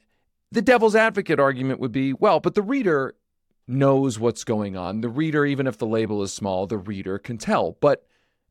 the 0.52 0.62
devil's 0.62 0.96
advocate 0.96 1.40
argument 1.40 1.80
would 1.80 1.92
be 1.92 2.14
well, 2.14 2.40
but 2.40 2.54
the 2.56 2.62
reader 2.62 3.16
knows 3.68 4.20
what's 4.20 4.44
going 4.44 4.76
on. 4.76 5.02
The 5.02 5.10
reader, 5.10 5.46
even 5.46 5.68
if 5.68 5.78
the 5.78 5.86
label 5.88 6.22
is 6.24 6.34
small, 6.34 6.68
the 6.68 6.78
reader 6.78 7.18
can 7.18 7.38
tell. 7.38 7.78
But 7.80 8.06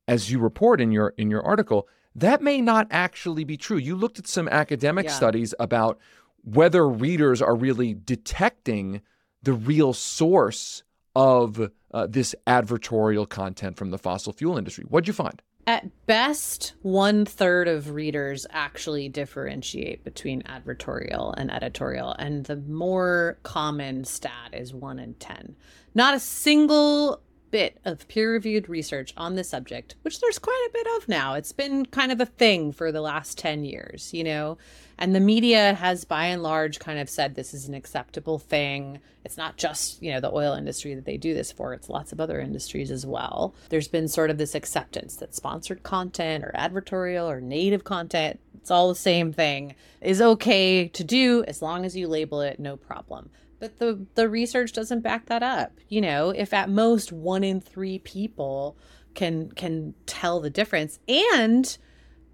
as 0.08 0.30
you 0.30 0.38
report 0.38 0.80
in 0.80 0.90
your 0.92 1.14
in 1.16 1.30
your 1.30 1.42
article, 1.42 1.88
that 2.14 2.42
may 2.42 2.60
not 2.60 2.86
actually 2.90 3.44
be 3.44 3.56
true. 3.56 3.76
You 3.76 3.96
looked 3.96 4.18
at 4.18 4.26
some 4.26 4.48
academic 4.48 5.06
Yeah. 5.06 5.12
studies 5.12 5.54
about 5.58 5.98
whether 6.44 6.88
readers 6.88 7.40
are 7.40 7.54
really 7.54 7.94
detecting 7.94 9.00
the 9.42 9.52
real 9.52 9.92
source 9.92 10.82
of 11.14 11.70
uh, 11.92 12.06
this 12.08 12.34
advertorial 12.46 13.28
content 13.28 13.76
from 13.76 13.90
the 13.90 13.98
fossil 13.98 14.32
fuel 14.32 14.56
industry. 14.56 14.84
What'd 14.88 15.06
you 15.06 15.12
find? 15.14 15.42
At 15.66 16.06
best, 16.06 16.74
one 16.82 17.24
third 17.24 17.68
of 17.68 17.90
readers 17.90 18.46
actually 18.50 19.08
differentiate 19.08 20.02
between 20.02 20.42
advertorial 20.42 21.34
and 21.36 21.52
editorial, 21.52 22.16
and 22.18 22.44
the 22.44 22.56
more 22.56 23.38
common 23.44 24.04
stat 24.04 24.50
is 24.52 24.74
one 24.74 24.98
in 24.98 25.14
10. 25.14 25.54
Not 25.94 26.14
a 26.14 26.20
single 26.20 27.20
bit 27.52 27.78
of 27.84 28.08
peer 28.08 28.32
reviewed 28.32 28.68
research 28.68 29.14
on 29.16 29.36
the 29.36 29.44
subject, 29.44 29.94
which 30.02 30.20
there's 30.20 30.40
quite 30.40 30.66
a 30.68 30.72
bit 30.72 30.86
of 30.96 31.08
now. 31.08 31.34
It's 31.34 31.52
been 31.52 31.86
kind 31.86 32.10
of 32.10 32.20
a 32.20 32.26
thing 32.26 32.72
for 32.72 32.90
the 32.90 33.00
last 33.00 33.38
10 33.38 33.64
years, 33.64 34.12
you 34.12 34.24
know? 34.24 34.58
And 34.98 35.14
the 35.14 35.20
media 35.20 35.74
has 35.74 36.04
by 36.04 36.26
and 36.26 36.42
large 36.42 36.78
kind 36.78 36.98
of 36.98 37.10
said 37.10 37.34
this 37.34 37.54
is 37.54 37.68
an 37.68 37.74
acceptable 37.74 38.38
thing. 38.38 39.00
It's 39.24 39.36
not 39.36 39.56
just, 39.56 40.02
you 40.02 40.10
know, 40.12 40.20
the 40.20 40.32
oil 40.32 40.54
industry 40.54 40.94
that 40.94 41.04
they 41.04 41.16
do 41.16 41.34
this 41.34 41.52
for, 41.52 41.74
it's 41.74 41.88
lots 41.88 42.12
of 42.12 42.20
other 42.20 42.40
industries 42.40 42.90
as 42.90 43.04
well. 43.06 43.54
There's 43.68 43.88
been 43.88 44.08
sort 44.08 44.30
of 44.30 44.38
this 44.38 44.54
acceptance 44.54 45.16
that 45.16 45.34
sponsored 45.34 45.82
content 45.82 46.44
or 46.44 46.52
advertorial 46.56 47.26
or 47.26 47.40
native 47.40 47.84
content, 47.84 48.40
it's 48.54 48.70
all 48.70 48.88
the 48.88 48.94
same 48.94 49.32
thing, 49.32 49.74
is 50.00 50.22
okay 50.22 50.88
to 50.88 51.04
do 51.04 51.44
as 51.44 51.62
long 51.62 51.84
as 51.84 51.96
you 51.96 52.08
label 52.08 52.40
it 52.40 52.58
no 52.58 52.76
problem. 52.76 53.30
But 53.62 53.78
the 53.78 54.04
the 54.16 54.28
research 54.28 54.72
doesn't 54.72 55.02
back 55.02 55.26
that 55.26 55.44
up. 55.44 55.78
You 55.88 56.00
know, 56.00 56.30
if 56.30 56.52
at 56.52 56.68
most 56.68 57.12
one 57.12 57.44
in 57.44 57.60
3 57.60 58.00
people 58.00 58.76
can 59.14 59.52
can 59.52 59.94
tell 60.04 60.40
the 60.40 60.50
difference. 60.50 60.98
And 61.08 61.78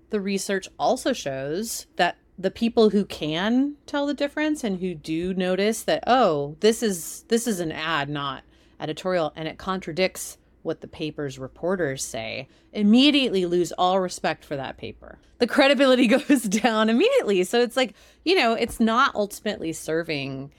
the 0.09 0.23
research 0.23 0.71
also 0.79 1.13
shows 1.13 1.87
that 1.97 2.17
the 2.39 2.51
people 2.51 2.89
who 2.89 3.05
can 3.05 3.75
tell 3.85 4.07
the 4.07 4.15
difference 4.15 4.65
and 4.65 4.81
who 4.81 4.95
do 4.95 5.35
notice 5.35 5.83
that 5.83 6.03
oh 6.07 6.57
this 6.61 6.83
is 6.83 7.27
this 7.29 7.47
is 7.47 7.61
an 7.61 7.73
ad 7.73 8.09
not 8.09 8.43
editorial 8.81 9.35
and 9.37 9.47
it 9.47 9.59
contradicts 9.59 10.39
what 10.63 10.81
the 10.81 10.89
paper's 10.89 11.39
reporters 11.39 12.03
say 12.03 12.49
immediately 12.73 13.45
lose 13.45 13.71
all 13.73 14.01
respect 14.01 14.47
for 14.47 14.57
that 14.57 14.79
paper. 14.79 15.19
The 15.41 15.47
credibility 15.47 16.07
goes 16.17 16.45
down 16.45 16.89
immediately. 16.89 17.45
So 17.45 17.61
it's 17.61 17.77
like 17.77 17.93
you 18.25 18.35
know 18.35 18.55
it's 18.55 18.81
not 18.81 19.15
ultimately 19.15 19.75
serving 19.75 20.53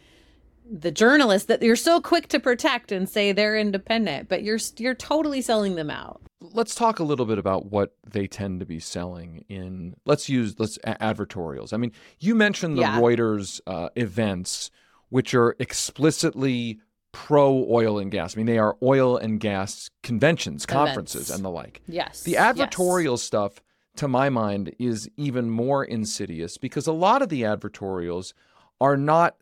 the 0.72 0.92
journalists 0.92 1.48
that 1.48 1.62
you're 1.64 1.76
so 1.76 2.00
quick 2.00 2.28
to 2.28 2.40
protect 2.40 2.92
and 2.92 3.10
say 3.10 3.32
they're 3.32 3.58
independent 3.58 4.30
but 4.30 4.44
you're 4.44 4.60
you're 4.78 4.94
totally 4.96 5.42
selling 5.42 5.76
them 5.76 5.90
out 5.90 6.22
Let's 6.42 6.74
talk 6.74 7.00
a 7.00 7.04
little 7.04 7.26
bit 7.26 7.38
about 7.38 7.66
what 7.66 7.96
they 8.10 8.26
tend 8.26 8.62
to 8.62 8.66
be 8.66 8.80
selling 8.80 9.44
in. 9.50 9.96
Let's 10.06 10.30
use 10.30 10.56
let's 10.58 10.78
advertorials. 10.86 11.74
I 11.74 11.78
mean, 11.78 11.92
you 12.18 12.34
mentioned 12.34 12.78
the 12.78 12.82
Yeah. 12.84 12.98
Reuters 12.98 13.60
uh, 13.68 13.90
events, 13.98 14.72
which 15.10 15.34
are 15.36 15.58
explicitly 15.60 16.80
pro 17.12 17.66
oil 17.70 18.00
and 18.00 18.10
gas. 18.10 18.36
I 18.36 18.38
mean, 18.38 18.46
they 18.46 18.58
are 18.58 18.78
oil 18.82 19.18
and 19.18 19.38
gas 19.40 19.90
conventions, 20.02 20.66
conferences, 20.66 21.24
Events. 21.30 21.36
and 21.36 21.44
the 21.46 21.50
like. 21.50 21.82
yes 21.88 22.24
The 22.24 22.32
yes. 22.32 22.56
advertorial 22.58 23.20
stuff, 23.20 23.62
to 23.98 24.08
my 24.08 24.30
mind, 24.30 24.74
is 24.80 25.10
even 25.18 25.50
more 25.50 25.84
insidious 25.84 26.58
because 26.58 26.88
a 26.88 26.94
lot 26.94 27.22
of 27.22 27.28
the 27.28 27.42
advertorials 27.42 28.32
are 28.80 28.96
not 28.96 29.36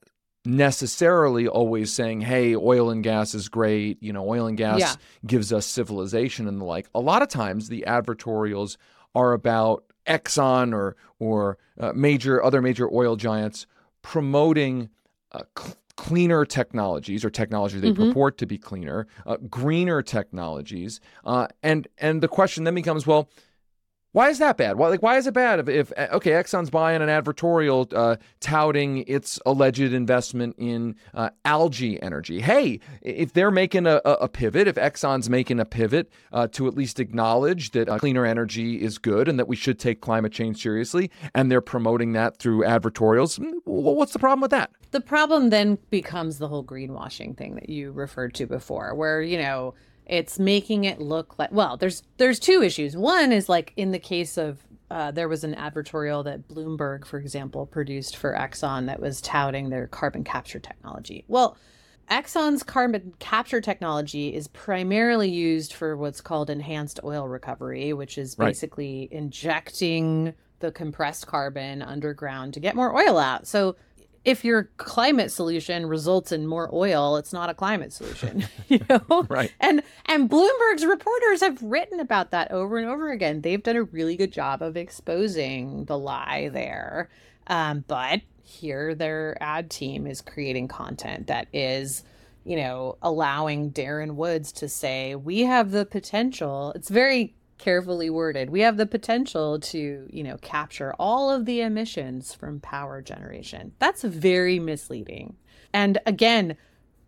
necessarily 0.48 1.48
always 1.48 1.92
saying, 1.94 2.22
hey, 2.22 2.56
oil 2.56 2.89
and 2.89 3.04
gas 3.04 3.36
is 3.36 3.50
great. 3.50 4.01
You 4.01 4.13
know, 4.13 4.27
oil 4.27 4.48
and 4.48 4.58
gas 4.58 4.80
Yeah. 4.80 4.96
gives 5.25 5.51
us 5.54 5.66
civilization 5.66 6.48
and 6.48 6.60
the 6.60 6.66
like. 6.66 6.88
A 6.96 7.00
lot 7.00 7.22
of 7.22 7.27
times 7.27 7.70
the 7.70 7.84
advertorials 7.88 8.77
are 9.13 9.34
about 9.34 9.84
Exxon 10.08 10.74
or, 10.74 10.96
or 11.20 11.58
uh, 11.80 11.92
major 11.94 12.42
other 12.44 12.62
major 12.62 12.89
oil 12.94 13.16
giants 13.18 13.68
promoting 14.01 14.89
uh, 15.34 15.42
cl- 15.58 15.75
cleaner 15.98 16.46
technologies 16.46 17.25
or 17.25 17.30
technologies 17.30 17.82
they 17.82 17.92
Mhm. 17.92 18.08
purport 18.08 18.38
to 18.38 18.46
be 18.46 18.58
cleaner, 18.58 19.06
uh, 19.25 19.36
greener 19.50 20.01
technologies, 20.01 21.01
uh, 21.25 21.48
and 21.62 21.88
and 21.98 22.22
the 22.22 22.27
question 22.30 22.63
then 22.63 22.75
becomes, 22.75 23.06
well, 23.06 23.27
why 24.18 24.30
is 24.30 24.40
that 24.40 24.58
bad? 24.58 24.78
Why 24.80 24.88
like 24.88 25.04
why 25.04 25.18
is 25.18 25.28
it 25.28 25.36
bad 25.36 25.60
if, 25.60 25.70
if 25.70 25.94
okay 25.96 26.32
Exxon's 26.32 26.72
buying 26.72 27.04
an 27.04 27.08
advertorial 27.08 27.94
uh, 27.96 28.16
touting 28.40 29.04
its 29.06 29.40
alleged 29.46 29.94
investment 29.94 30.56
in 30.58 30.96
uh, 31.14 31.30
algae 31.46 32.02
energy? 32.02 32.42
Hey, 32.42 32.80
if 33.04 33.34
they're 33.34 33.52
making 33.52 33.86
a, 33.86 34.02
a 34.04 34.28
pivot, 34.28 34.68
if 34.68 34.76
Exxon's 34.76 35.30
making 35.30 35.60
a 35.60 35.66
pivot 35.66 36.10
uh, 36.34 36.48
to 36.54 36.66
at 36.68 36.74
least 36.74 37.00
acknowledge 37.00 37.70
that 37.72 37.88
uh, 37.88 38.00
cleaner 38.00 38.26
energy 38.26 38.82
is 38.82 38.98
good 38.98 39.28
and 39.28 39.38
that 39.38 39.48
we 39.48 39.56
should 39.56 39.78
take 39.78 40.02
climate 40.02 40.32
change 40.32 40.64
seriously, 40.64 41.12
and 41.36 41.52
they're 41.52 41.62
promoting 41.62 42.14
that 42.14 42.40
through 42.40 42.64
advertorials, 42.64 43.38
mm, 43.38 43.54
what's 43.66 44.14
the 44.14 44.20
problem 44.20 44.42
with 44.42 44.50
that? 44.50 44.72
the 44.92 45.02
problem 45.02 45.50
then 45.50 45.78
becomes 45.90 46.38
the 46.38 46.48
whole 46.48 46.64
greenwashing 46.64 47.36
thing 47.38 47.56
that 47.56 47.70
you 47.70 47.92
referred 47.92 48.34
to 48.34 48.48
before 48.48 48.96
where 48.96 49.22
you 49.22 49.38
know 49.38 49.74
it's 50.08 50.40
making 50.40 50.86
it 50.86 51.00
look 51.00 51.38
like 51.38 51.52
well 51.52 51.78
there's 51.78 52.02
there's 52.18 52.40
two 52.40 52.62
issues. 52.64 52.96
One 52.98 53.32
is 53.32 53.48
like 53.50 53.74
in 53.76 53.92
the 53.92 54.00
case 54.00 54.38
of 54.38 54.60
uh, 54.90 55.12
there 55.12 55.28
was 55.28 55.44
an 55.44 55.54
advertorial 55.56 56.24
that 56.24 56.48
bloomberg 56.48 57.06
for 57.06 57.18
example 57.20 57.66
produced 57.66 58.16
for 58.16 58.34
exxon 58.34 58.86
that 58.88 59.02
was 59.02 59.20
touting 59.22 59.70
their 59.70 59.88
carbon 59.88 60.24
capture 60.24 60.60
technology. 60.60 61.26
Well 61.28 61.58
exxon's 62.10 62.64
carbon 62.64 63.14
capture 63.20 63.60
technology 63.60 64.34
is 64.34 64.48
primarily 64.48 65.30
used 65.30 65.74
for 65.74 65.98
what's 65.98 66.22
called 66.22 66.50
enhanced 66.50 67.02
oil 67.04 67.28
recovery 67.28 67.92
which 67.92 68.18
is 68.18 68.36
Right. 68.40 68.48
basically 68.48 69.10
injecting 69.12 70.34
the 70.60 70.72
compressed 70.72 71.28
carbon 71.28 71.82
underground 71.82 72.54
to 72.56 72.60
get 72.60 72.76
more 72.76 72.96
oil 72.98 73.18
out. 73.20 73.46
So 73.46 73.76
if 74.26 74.44
your 74.44 74.70
climate 74.78 75.32
solution 75.32 75.86
results 75.86 76.32
in 76.32 76.48
more 76.48 76.70
oil, 76.74 77.18
it's 77.18 77.32
not 77.32 77.50
a 77.50 77.54
climate 77.54 77.94
solution, 77.94 78.46
you 78.68 78.80
know? 78.90 79.26
Right. 79.30 79.54
And 79.60 79.82
and 80.06 80.30
Bloomberg's 80.30 80.86
reporters 80.86 81.42
have 81.42 81.62
written 81.62 82.00
about 82.00 82.32
that 82.32 82.52
over 82.52 82.78
and 82.78 82.88
over 82.88 83.12
again. 83.12 83.42
They've 83.42 83.62
done 83.62 83.76
a 83.76 83.84
really 83.84 84.16
good 84.16 84.32
job 84.32 84.62
of 84.62 84.78
exposing 84.78 85.86
the 85.86 85.98
lie 85.98 86.50
there. 86.52 87.10
Um, 87.48 87.86
but 87.88 88.22
here 88.44 88.96
their 88.96 89.38
ad 89.42 89.70
team 89.70 90.08
is 90.08 90.22
creating 90.22 90.68
content 90.68 91.28
that 91.28 91.48
is, 91.54 92.04
you 92.44 92.58
know, 92.58 92.98
allowing 93.02 93.72
Darren 93.72 94.16
Woods 94.16 94.52
to 94.54 94.68
say, 94.68 95.16
"We 95.16 95.42
have 95.42 95.72
the 95.72 95.86
potential." 95.86 96.74
It's 96.76 96.90
very 96.90 97.34
carefully 97.58 98.10
worded. 98.10 98.50
We 98.50 98.62
have 98.62 98.78
the 98.78 98.86
potential 98.86 99.60
to, 99.60 100.08
you 100.10 100.24
know, 100.24 100.38
capture 100.42 100.94
all 101.00 101.32
of 101.32 101.46
the 101.46 101.62
emissions 101.62 102.34
from 102.34 102.60
power 102.60 103.02
generation. 103.02 103.74
That's 103.80 104.04
very 104.04 104.60
misleading. 104.60 105.36
And 105.74 105.98
again, 106.06 106.58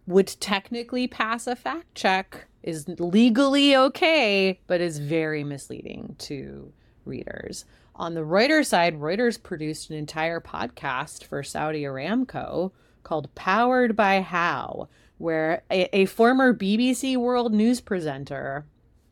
would 0.08 0.28
technically 0.40 1.08
pass 1.08 1.46
a 1.48 1.56
fact 1.56 1.94
check, 1.96 2.48
is 2.64 2.88
legally 2.98 3.76
okay, 3.76 4.60
but 4.68 4.82
is 4.82 4.98
very 4.98 5.44
misleading 5.44 6.16
to 6.20 6.74
readers. 7.06 7.66
On 7.96 8.14
the 8.14 8.22
Reuters 8.22 8.68
side, 8.68 9.00
Reuters 9.00 9.42
produced 9.42 9.90
an 9.90 9.98
entire 9.98 10.40
podcast 10.40 11.24
for 11.24 11.44
Saudi 11.44 11.84
Aramco 11.84 12.72
called 13.04 13.34
Powered 13.36 13.96
by 13.96 14.22
How, 14.22 14.88
where 15.18 15.64
a, 15.70 15.96
a 15.96 16.06
former 16.06 16.54
BBC 16.54 17.18
World 17.18 17.54
News 17.54 17.82
presenter 17.82 18.66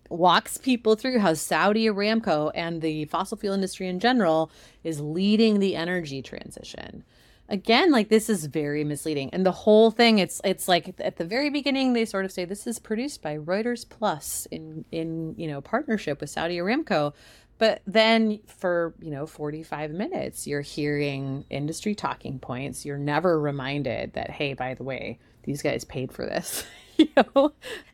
walks 0.10 0.58
people 0.58 0.96
through 0.96 1.20
how 1.20 1.34
Saudi 1.34 1.86
Aramco 1.86 2.52
and 2.54 2.82
the 2.82 3.06
fossil 3.06 3.38
fuel 3.38 3.54
industry 3.54 3.88
in 3.88 4.00
general 4.00 4.52
is 4.84 5.00
leading 5.00 5.60
the 5.60 5.76
energy 5.76 6.22
transition. 6.22 7.04
Again, 7.50 7.92
like 7.92 8.10
this 8.10 8.30
is 8.30 8.46
very 8.46 8.84
misleading. 8.84 9.30
And 9.32 9.46
the 9.46 9.52
whole 9.52 9.90
thing 9.90 10.20
it's 10.20 10.42
it's 10.44 10.68
like 10.68 10.96
at 11.00 11.16
the 11.16 11.26
very 11.26 11.50
beginning 11.50 11.94
they 11.94 12.04
sort 12.04 12.26
of 12.26 12.32
say 12.32 12.44
this 12.44 12.68
is 12.68 12.78
produced 12.78 13.22
by 13.22 13.38
Reuters 13.38 13.88
Plus 13.88 14.48
in 14.52 14.84
in, 14.92 15.34
you 15.38 15.48
know, 15.48 15.62
partnership 15.62 16.20
with 16.20 16.30
Saudi 16.30 16.58
Aramco. 16.58 17.14
But 17.58 17.82
then 17.88 18.40
for, 18.46 18.94
you 19.00 19.10
know, 19.10 19.26
45 19.26 19.92
minutes, 19.92 20.46
you're 20.46 20.62
hearing 20.62 21.46
industry 21.50 21.96
talking 21.96 22.38
points. 22.38 22.86
You're 22.86 23.00
never 23.00 23.40
reminded 23.40 24.14
that, 24.14 24.30
hey, 24.30 24.54
by 24.54 24.76
the 24.76 24.84
way, 24.84 25.18
these 25.44 25.64
guys 25.64 25.84
paid 25.84 26.12
for 26.12 26.26
this. 26.26 26.66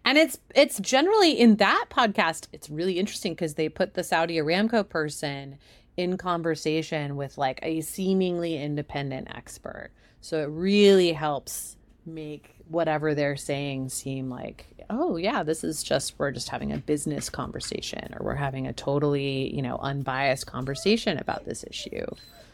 And 0.06 0.18
it's 0.18 0.38
it's 0.56 0.80
generally 0.80 1.32
in 1.40 1.56
that 1.58 1.86
podcast, 1.90 2.48
it's 2.52 2.70
really 2.70 3.00
interesting 3.00 3.34
because 3.34 3.56
they 3.56 3.70
put 3.70 3.94
the 3.94 4.04
Saudi 4.04 4.38
Aramco 4.38 4.88
person 4.88 5.58
in 5.98 6.18
conversation 6.18 7.16
with 7.16 7.38
like 7.38 7.60
a 7.62 7.82
seemingly 7.82 8.62
independent 8.62 9.28
expert. 9.34 9.92
So 10.22 10.40
it 10.40 10.50
really 10.50 11.14
helps 11.14 11.78
make 12.06 12.56
whatever 12.68 13.14
they're 13.14 13.36
saying 13.36 13.90
seem 13.90 14.30
like 14.30 14.66
oh 14.90 15.18
yeah 15.18 15.44
this 15.44 15.64
is 15.64 15.84
just 15.84 16.18
we're 16.18 16.32
just 16.32 16.50
having 16.50 16.72
a 16.72 16.78
business 16.78 17.30
conversation 17.30 18.14
or 18.20 18.26
we're 18.26 18.36
having 18.36 18.68
a 18.68 18.74
totally 18.74 19.54
you 19.56 19.62
know 19.62 19.78
unbiased 19.78 20.46
conversation 20.46 21.18
about 21.18 21.46
this 21.46 21.64
issue. 21.70 22.06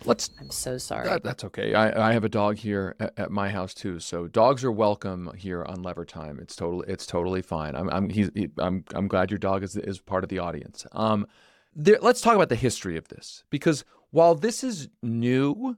Let's 0.06 0.30
i'm 0.40 0.50
so 0.50 0.78
sorry. 0.78 1.10
That, 1.10 1.24
that's 1.24 1.44
okay. 1.46 1.74
I, 1.74 2.10
I 2.10 2.14
have 2.14 2.24
a 2.24 2.30
dog 2.30 2.58
here 2.58 2.96
at, 3.00 3.14
at, 3.18 3.32
my 3.32 3.50
house 3.50 3.74
too. 3.74 4.00
So 4.00 4.28
dogs 4.28 4.64
are 4.64 4.72
welcome 4.72 5.32
here 5.36 5.66
on 5.66 5.84
lever 5.84 6.06
time. 6.06 6.40
It's 6.42 6.56
totally 6.56 6.86
it's 6.88 7.06
totally 7.06 7.42
fine. 7.42 7.76
I'm 7.76 7.90
i'm 7.90 8.10
he's 8.10 8.30
he, 8.34 8.50
i'm 8.58 8.86
i'm 8.94 9.08
glad 9.08 9.32
your 9.32 9.40
dog 9.40 9.64
is 9.64 9.76
is 9.76 10.00
part 10.00 10.24
of 10.24 10.30
the 10.30 10.40
audience. 10.40 10.86
Um 10.94 11.28
there, 11.76 12.00
let's 12.02 12.22
talk 12.22 12.36
about 12.36 12.50
the 12.50 12.56
history 12.56 12.98
of 12.98 13.08
this 13.10 13.44
because 13.50 13.84
while 14.12 14.36
this 14.36 14.64
is 14.64 14.90
new 15.04 15.78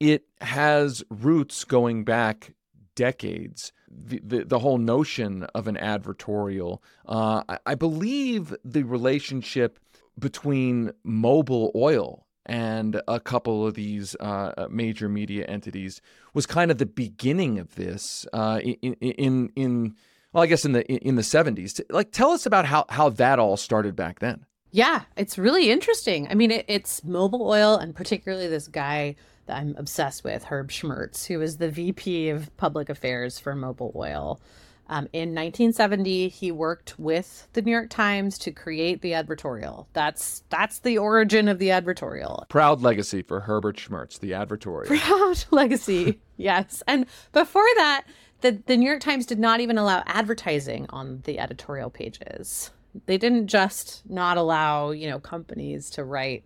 it 0.00 0.24
has 0.40 1.04
roots 1.10 1.64
going 1.64 2.04
back 2.04 2.54
decades. 2.94 3.72
The, 3.90 4.20
the, 4.22 4.44
the, 4.44 4.58
whole 4.60 4.78
notion 4.78 5.44
of 5.54 5.66
an 5.66 5.76
advertorial. 5.76 6.78
Uh, 7.06 7.42
I, 7.48 7.58
I, 7.66 7.74
believe 7.74 8.54
the 8.64 8.84
relationship 8.84 9.80
between 10.16 10.92
Mobil 11.04 11.72
Oil 11.74 12.24
and 12.46 13.02
a 13.08 13.18
couple 13.18 13.66
of 13.66 13.74
these 13.74 14.14
uh, 14.20 14.52
uh, 14.56 14.68
major 14.70 15.08
media 15.08 15.44
entities 15.46 16.00
was 16.34 16.46
kind 16.46 16.70
of 16.70 16.78
the 16.78 16.86
beginning 16.86 17.58
of 17.58 17.74
this 17.74 18.26
uh, 18.32 18.60
in, 18.62 18.94
in, 18.94 19.50
in 19.56 19.96
well, 20.32 20.44
I 20.44 20.46
guess 20.46 20.64
in 20.64 20.72
the 20.72 20.86
in 20.86 21.16
the 21.16 21.22
seventies. 21.22 21.80
Like, 21.90 22.12
tell 22.12 22.30
us 22.30 22.46
about 22.46 22.64
how 22.64 22.84
how 22.88 23.08
that 23.10 23.38
all 23.38 23.56
started 23.56 23.96
back 23.96 24.20
then. 24.20 24.46
Yeah, 24.72 25.02
it's 25.16 25.38
really 25.38 25.70
interesting. 25.70 26.28
I 26.28 26.34
mean, 26.34 26.50
it, 26.50 26.64
it's 26.68 27.00
Mobil 27.00 27.40
Oil, 27.40 27.76
and 27.76 27.94
particularly 27.94 28.48
this 28.48 28.68
guy 28.68 29.16
that 29.46 29.56
I'm 29.56 29.74
obsessed 29.76 30.22
with, 30.22 30.44
Herb 30.44 30.70
Schmertz, 30.70 31.26
who 31.26 31.40
is 31.40 31.56
the 31.56 31.70
VP 31.70 32.30
of 32.30 32.56
Public 32.56 32.88
Affairs 32.88 33.38
for 33.38 33.54
Mobil 33.54 33.94
Oil. 33.96 34.40
Um, 34.88 35.08
in 35.12 35.30
1970, 35.30 36.28
he 36.28 36.50
worked 36.50 36.98
with 36.98 37.46
the 37.52 37.62
New 37.62 37.70
York 37.70 37.90
Times 37.90 38.36
to 38.38 38.50
create 38.50 39.02
the 39.02 39.12
advertorial. 39.12 39.86
That's 39.92 40.42
that's 40.50 40.80
the 40.80 40.98
origin 40.98 41.46
of 41.46 41.60
the 41.60 41.68
advertorial. 41.68 42.48
Proud 42.48 42.82
legacy 42.82 43.22
for 43.22 43.38
Herbert 43.38 43.76
Schmertz, 43.76 44.18
the 44.18 44.32
advertorial. 44.32 44.86
Proud 45.00 45.44
legacy, 45.52 46.20
yes. 46.36 46.82
And 46.88 47.06
before 47.32 47.68
that, 47.76 48.04
the, 48.40 48.60
the 48.66 48.76
New 48.76 48.88
York 48.88 49.00
Times 49.00 49.26
did 49.26 49.38
not 49.38 49.60
even 49.60 49.78
allow 49.78 50.02
advertising 50.06 50.86
on 50.90 51.22
the 51.24 51.38
editorial 51.38 51.90
pages. 51.90 52.72
They 53.06 53.18
didn't 53.18 53.48
just 53.48 54.02
not 54.08 54.36
allow, 54.36 54.90
you 54.90 55.08
know, 55.08 55.18
companies 55.18 55.90
to 55.90 56.04
write 56.04 56.44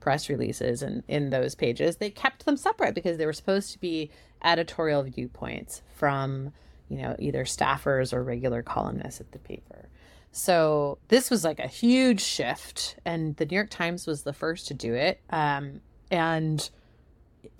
press 0.00 0.28
releases 0.28 0.82
and 0.82 1.02
in 1.08 1.30
those 1.30 1.54
pages, 1.54 1.96
they 1.96 2.10
kept 2.10 2.44
them 2.44 2.58
separate 2.58 2.94
because 2.94 3.16
they 3.16 3.24
were 3.24 3.32
supposed 3.32 3.72
to 3.72 3.80
be 3.80 4.10
editorial 4.44 5.02
viewpoints 5.02 5.80
from, 5.94 6.52
you 6.88 6.98
know, 6.98 7.16
either 7.18 7.44
staffers 7.44 8.12
or 8.12 8.22
regular 8.22 8.62
columnists 8.62 9.20
at 9.20 9.32
the 9.32 9.38
paper. 9.38 9.88
So 10.30 10.98
this 11.08 11.30
was 11.30 11.42
like 11.44 11.58
a 11.58 11.68
huge 11.68 12.20
shift, 12.20 12.96
and 13.04 13.36
the 13.36 13.46
New 13.46 13.54
York 13.54 13.70
Times 13.70 14.06
was 14.06 14.24
the 14.24 14.32
first 14.32 14.66
to 14.66 14.74
do 14.74 14.92
it. 14.92 15.20
Um, 15.30 15.80
and 16.10 16.68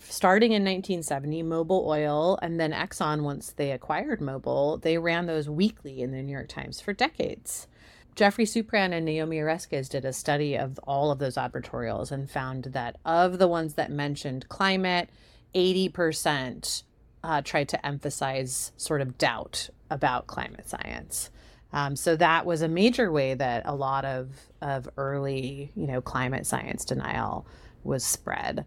starting 0.01 0.53
in 0.53 0.65
1970, 0.65 1.45
Mobil 1.45 1.87
Oil 1.87 2.39
and 2.43 2.59
then 2.59 2.73
Exxon, 2.73 3.23
once 3.23 3.53
they 3.53 3.71
acquired 3.71 4.21
Mobil, 4.21 4.83
they 4.83 4.99
ran 4.99 5.27
those 5.27 5.49
weekly 5.49 6.03
in 6.03 6.11
the 6.11 6.21
New 6.21 6.33
York 6.33 6.49
Times 6.49 6.81
for 6.81 6.93
decades. 6.93 7.69
Geoffrey 8.15 8.45
Supran 8.45 8.93
and 8.93 9.05
Naomi 9.05 9.39
Oreskes 9.39 9.89
did 9.89 10.05
a 10.05 10.13
study 10.13 10.57
of 10.57 10.79
all 10.85 11.11
of 11.11 11.19
those 11.19 11.35
advertorials 11.35 12.13
and 12.13 12.31
found 12.31 12.65
that 12.67 12.97
of 13.05 13.39
the 13.39 13.49
ones 13.49 13.75
that 13.75 13.91
mentioned 13.91 14.49
climate, 14.49 15.09
80% 15.55 16.85
uh, 17.25 17.43
tried 17.43 17.69
to 17.71 17.87
emphasize 17.87 18.73
sort 18.77 19.01
of 19.01 19.19
doubt 19.19 19.69
about 19.91 20.29
climate 20.29 20.69
science. 20.69 21.31
Um, 21.73 21.97
so 21.97 22.15
that 22.15 22.47
was 22.47 22.63
a 22.63 22.69
major 22.69 23.11
way 23.11 23.35
that 23.35 23.63
a 23.65 23.75
lot 23.75 24.05
of, 24.05 24.29
of 24.61 24.89
early, 24.97 25.73
you 25.75 25.89
know, 25.89 26.01
climate 26.01 26.47
science 26.47 26.85
denial 26.85 27.47
was 27.83 28.05
spread 28.05 28.65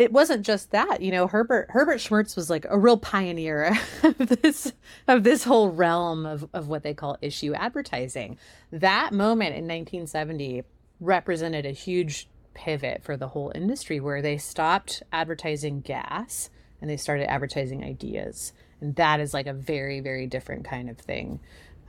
it 0.00 0.12
wasn't 0.12 0.46
just 0.46 0.70
that 0.70 1.02
you 1.02 1.12
know 1.12 1.26
herbert 1.26 1.66
herbert 1.68 1.98
schmertz 1.98 2.34
was 2.34 2.48
like 2.48 2.64
a 2.70 2.78
real 2.78 2.96
pioneer 2.96 3.78
of 4.02 4.16
this 4.16 4.72
of 5.06 5.24
this 5.24 5.44
whole 5.44 5.68
realm 5.68 6.24
of, 6.24 6.48
of 6.54 6.68
what 6.68 6.82
they 6.82 6.94
call 6.94 7.18
issue 7.20 7.52
advertising. 7.52 8.38
That 8.72 9.12
moment 9.12 9.56
in 9.56 9.64
1970 9.64 10.64
represented 11.00 11.66
a 11.66 11.70
huge 11.70 12.28
pivot 12.54 13.02
for 13.04 13.18
the 13.18 13.28
whole 13.28 13.52
industry 13.54 14.00
where 14.00 14.22
they 14.22 14.38
stopped 14.38 15.02
advertising 15.12 15.82
gas 15.82 16.48
and 16.80 16.88
they 16.88 16.96
started 16.96 17.30
advertising 17.30 17.84
ideas. 17.84 18.54
And 18.80 18.96
that 18.96 19.20
is 19.20 19.34
like 19.34 19.46
a 19.46 19.52
very 19.52 20.00
very 20.00 20.26
different 20.26 20.64
kind 20.64 20.88
of 20.88 20.96
thing. 20.96 21.40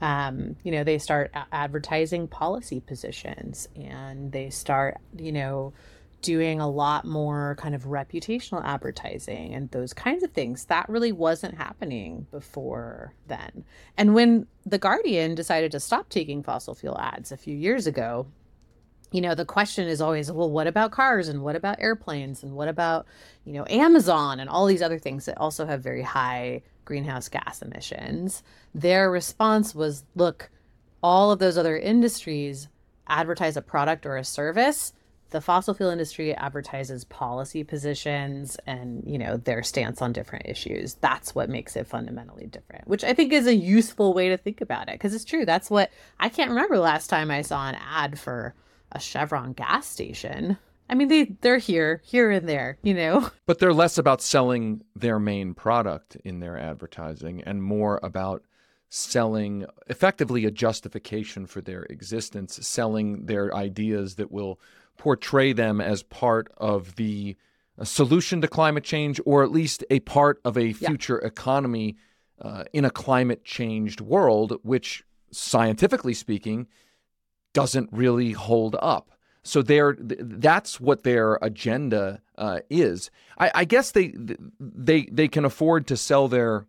Um, 0.02 0.56
you 0.62 0.72
know 0.72 0.84
they 0.84 0.98
start 0.98 1.32
advertising 1.50 2.28
policy 2.28 2.80
positions 2.80 3.68
and 3.74 4.32
they 4.32 4.50
start 4.50 4.98
you 5.16 5.32
know 5.32 5.72
doing 6.22 6.60
a 6.60 6.70
lot 6.70 7.04
more 7.04 7.56
kind 7.58 7.74
of 7.74 7.84
reputational 7.84 8.64
advertising 8.64 9.54
and 9.54 9.70
those 9.70 9.92
kinds 9.92 10.22
of 10.22 10.32
things. 10.32 10.64
That 10.66 10.88
really 10.88 11.12
wasn't 11.12 11.56
happening 11.56 12.26
before 12.30 13.12
then. 13.26 13.64
And 13.96 14.14
when 14.14 14.46
The 14.64 14.78
Guardian 14.78 15.34
decided 15.34 15.72
to 15.72 15.80
stop 15.80 16.08
taking 16.08 16.42
fossil 16.42 16.74
fuel 16.74 16.98
ads 16.98 17.32
a 17.32 17.36
few 17.36 17.54
years 17.54 17.86
ago, 17.86 18.26
you 19.10 19.20
know, 19.20 19.34
the 19.34 19.44
question 19.44 19.88
is 19.88 20.00
always, 20.00 20.32
well, 20.32 20.50
what 20.50 20.66
about 20.66 20.90
cars 20.90 21.28
and 21.28 21.42
what 21.42 21.54
about 21.54 21.80
airplanes 21.80 22.42
and 22.42 22.54
what 22.54 22.68
about, 22.68 23.06
you 23.44 23.52
know, 23.52 23.66
Amazon 23.68 24.40
and 24.40 24.48
all 24.48 24.66
these 24.66 24.82
other 24.82 24.98
things 24.98 25.26
that 25.26 25.36
also 25.36 25.66
have 25.66 25.82
very 25.82 26.02
high 26.02 26.62
greenhouse 26.86 27.28
gas 27.28 27.60
emissions? 27.60 28.42
Their 28.74 29.10
response 29.10 29.74
was, 29.74 30.04
look, 30.14 30.50
all 31.02 31.30
of 31.30 31.40
those 31.40 31.58
other 31.58 31.76
industries 31.76 32.68
advertise 33.06 33.56
a 33.56 33.62
product 33.62 34.06
or 34.06 34.16
a 34.16 34.24
service 34.24 34.94
the 35.32 35.40
fossil 35.40 35.74
fuel 35.74 35.90
industry 35.90 36.34
advertises 36.34 37.04
policy 37.04 37.64
positions 37.64 38.56
and 38.66 39.02
you 39.06 39.18
know 39.18 39.36
their 39.36 39.62
stance 39.62 40.00
on 40.00 40.12
different 40.12 40.46
issues. 40.46 40.94
That's 40.94 41.34
what 41.34 41.50
makes 41.50 41.76
it 41.76 41.86
fundamentally 41.86 42.46
different 42.46 42.86
which 42.86 43.04
i 43.04 43.12
think 43.12 43.32
is 43.32 43.46
a 43.46 43.54
useful 43.54 44.14
way 44.14 44.28
to 44.28 44.36
think 44.36 44.60
about 44.60 44.88
it 44.88 44.94
because 44.94 45.14
it's 45.14 45.24
true. 45.24 45.44
That's 45.44 45.70
what 45.70 45.90
i 46.20 46.28
can't 46.28 46.50
remember 46.50 46.78
last 46.78 47.08
time 47.08 47.30
i 47.30 47.42
saw 47.42 47.68
an 47.68 47.76
ad 47.90 48.18
for 48.18 48.54
a 48.92 49.00
chevron 49.00 49.52
gas 49.52 49.86
station. 49.86 50.58
I 50.88 50.94
mean 50.94 51.08
they 51.08 51.24
they're 51.40 51.58
here 51.58 52.02
here 52.04 52.30
and 52.30 52.48
there 52.48 52.78
you 52.82 52.94
know? 52.94 53.30
But 53.46 53.58
they're 53.58 53.72
less 53.72 53.98
about 53.98 54.20
selling 54.22 54.82
their 54.94 55.18
main 55.18 55.54
product 55.54 56.16
in 56.24 56.40
their 56.40 56.58
advertising 56.58 57.42
and 57.42 57.62
more 57.62 57.98
about 58.02 58.42
selling 58.94 59.64
effectively 59.86 60.44
a 60.44 60.50
justification 60.50 61.46
for 61.46 61.62
their 61.62 61.84
existence 61.84 62.58
selling 62.66 63.24
their 63.24 63.54
ideas 63.56 64.16
that 64.16 64.30
will 64.30 64.60
portray 64.96 65.52
them 65.52 65.80
as 65.80 66.02
part 66.02 66.52
of 66.56 66.96
the 66.96 67.36
solution 67.82 68.40
to 68.40 68.48
climate 68.48 68.84
change, 68.84 69.20
or 69.24 69.42
at 69.42 69.50
least 69.50 69.84
a 69.90 70.00
part 70.00 70.40
of 70.44 70.56
a 70.56 70.72
future 70.72 71.18
yeah. 71.20 71.28
economy 71.28 71.96
uh, 72.40 72.64
in 72.72 72.84
a 72.84 72.90
climate 72.90 73.44
changed 73.44 74.00
world, 74.00 74.58
which 74.62 75.04
scientifically 75.30 76.14
speaking 76.14 76.66
doesn't 77.52 77.88
really 77.92 78.32
hold 78.32 78.76
up. 78.80 79.10
So 79.42 79.60
they're 79.60 79.96
that's 79.98 80.80
what 80.80 81.02
their 81.02 81.34
agenda 81.42 82.20
uh, 82.38 82.60
is. 82.70 83.10
I, 83.38 83.50
I, 83.54 83.64
guess 83.64 83.90
they 83.90 84.14
they 84.60 85.08
they 85.10 85.26
can 85.26 85.44
afford 85.44 85.88
to 85.88 85.96
sell 85.96 86.28
their 86.28 86.66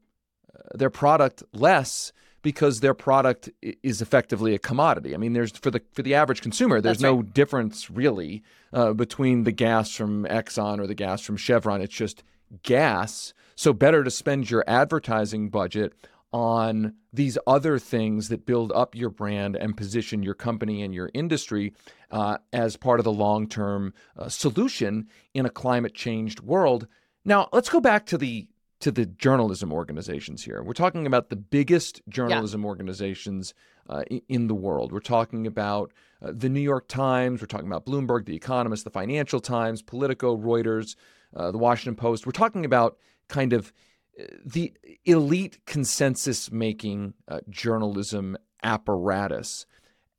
their 0.73 0.89
product 0.89 1.43
less 1.53 2.11
because 2.43 2.81
their 2.81 2.93
product 2.93 3.49
is 3.61 4.01
effectively 4.01 4.53
a 4.53 4.59
commodity. 4.59 5.15
I 5.15 5.17
mean, 5.17 5.33
there's 5.33 5.51
for 5.51 5.71
the 5.71 5.81
for 5.93 6.03
the 6.03 6.13
average 6.13 6.41
consumer, 6.41 6.79
there's 6.79 6.97
That's 6.97 7.03
no 7.03 7.15
right. 7.15 7.33
difference 7.33 7.89
really 7.89 8.43
uh, 8.71 8.93
between 8.93 9.45
the 9.45 9.51
gas 9.51 9.95
from 9.95 10.25
Exxon 10.25 10.79
or 10.79 10.85
the 10.85 10.93
gas 10.93 11.21
from 11.21 11.37
Chevron. 11.37 11.81
It's 11.81 11.95
just 11.95 12.23
gas. 12.61 13.33
So 13.55 13.73
better 13.73 14.03
to 14.03 14.11
spend 14.11 14.51
your 14.51 14.63
advertising 14.67 15.49
budget 15.49 15.93
on 16.31 16.95
these 17.13 17.37
other 17.45 17.77
things 17.77 18.29
that 18.29 18.45
build 18.45 18.71
up 18.73 18.95
your 18.95 19.09
brand 19.09 19.55
and 19.55 19.77
position 19.77 20.23
your 20.23 20.33
company 20.33 20.81
and 20.81 20.93
your 20.93 21.11
industry 21.13 21.73
uh, 22.11 22.37
as 22.51 22.75
part 22.75 22.99
of 22.99 23.03
the 23.03 23.11
long 23.11 23.47
term 23.47 23.93
uh, 24.17 24.27
solution 24.27 25.07
in 25.33 25.45
a 25.45 25.49
climate 25.49 25.93
changed 25.93 26.41
world. 26.41 26.87
Now, 27.23 27.47
let's 27.53 27.69
go 27.69 27.79
back 27.79 28.05
to 28.07 28.17
the 28.17 28.47
to 28.83 28.91
the 28.91 29.05
journalism 29.05 29.71
organizations 29.71 30.43
here. 30.43 30.61
We're 30.61 30.73
talking 30.73 31.07
about 31.07 31.29
the 31.29 31.37
biggest 31.37 32.01
journalism 32.09 32.63
yeah. 32.63 32.67
organizations 32.67 33.53
uh, 33.87 34.03
in 34.27 34.47
the 34.47 34.53
world. 34.53 34.91
We're 34.91 34.99
talking 34.99 35.47
about 35.47 35.93
uh, 36.21 36.33
the 36.35 36.49
New 36.49 36.59
York 36.59 36.89
Times, 36.89 37.39
we're 37.39 37.47
talking 37.47 37.67
about 37.67 37.85
Bloomberg, 37.85 38.25
The 38.25 38.35
Economist, 38.35 38.83
the 38.83 38.89
Financial 38.89 39.39
Times, 39.39 39.81
Politico, 39.81 40.35
Reuters, 40.35 40.97
uh, 41.33 41.51
the 41.51 41.57
Washington 41.57 41.95
Post. 41.95 42.25
We're 42.25 42.33
talking 42.33 42.65
about 42.65 42.97
kind 43.29 43.53
of 43.53 43.71
uh, 44.19 44.25
the 44.45 44.73
elite 45.05 45.59
consensus 45.65 46.51
making 46.51 47.13
uh, 47.29 47.39
journalism 47.49 48.35
apparatus. 48.63 49.65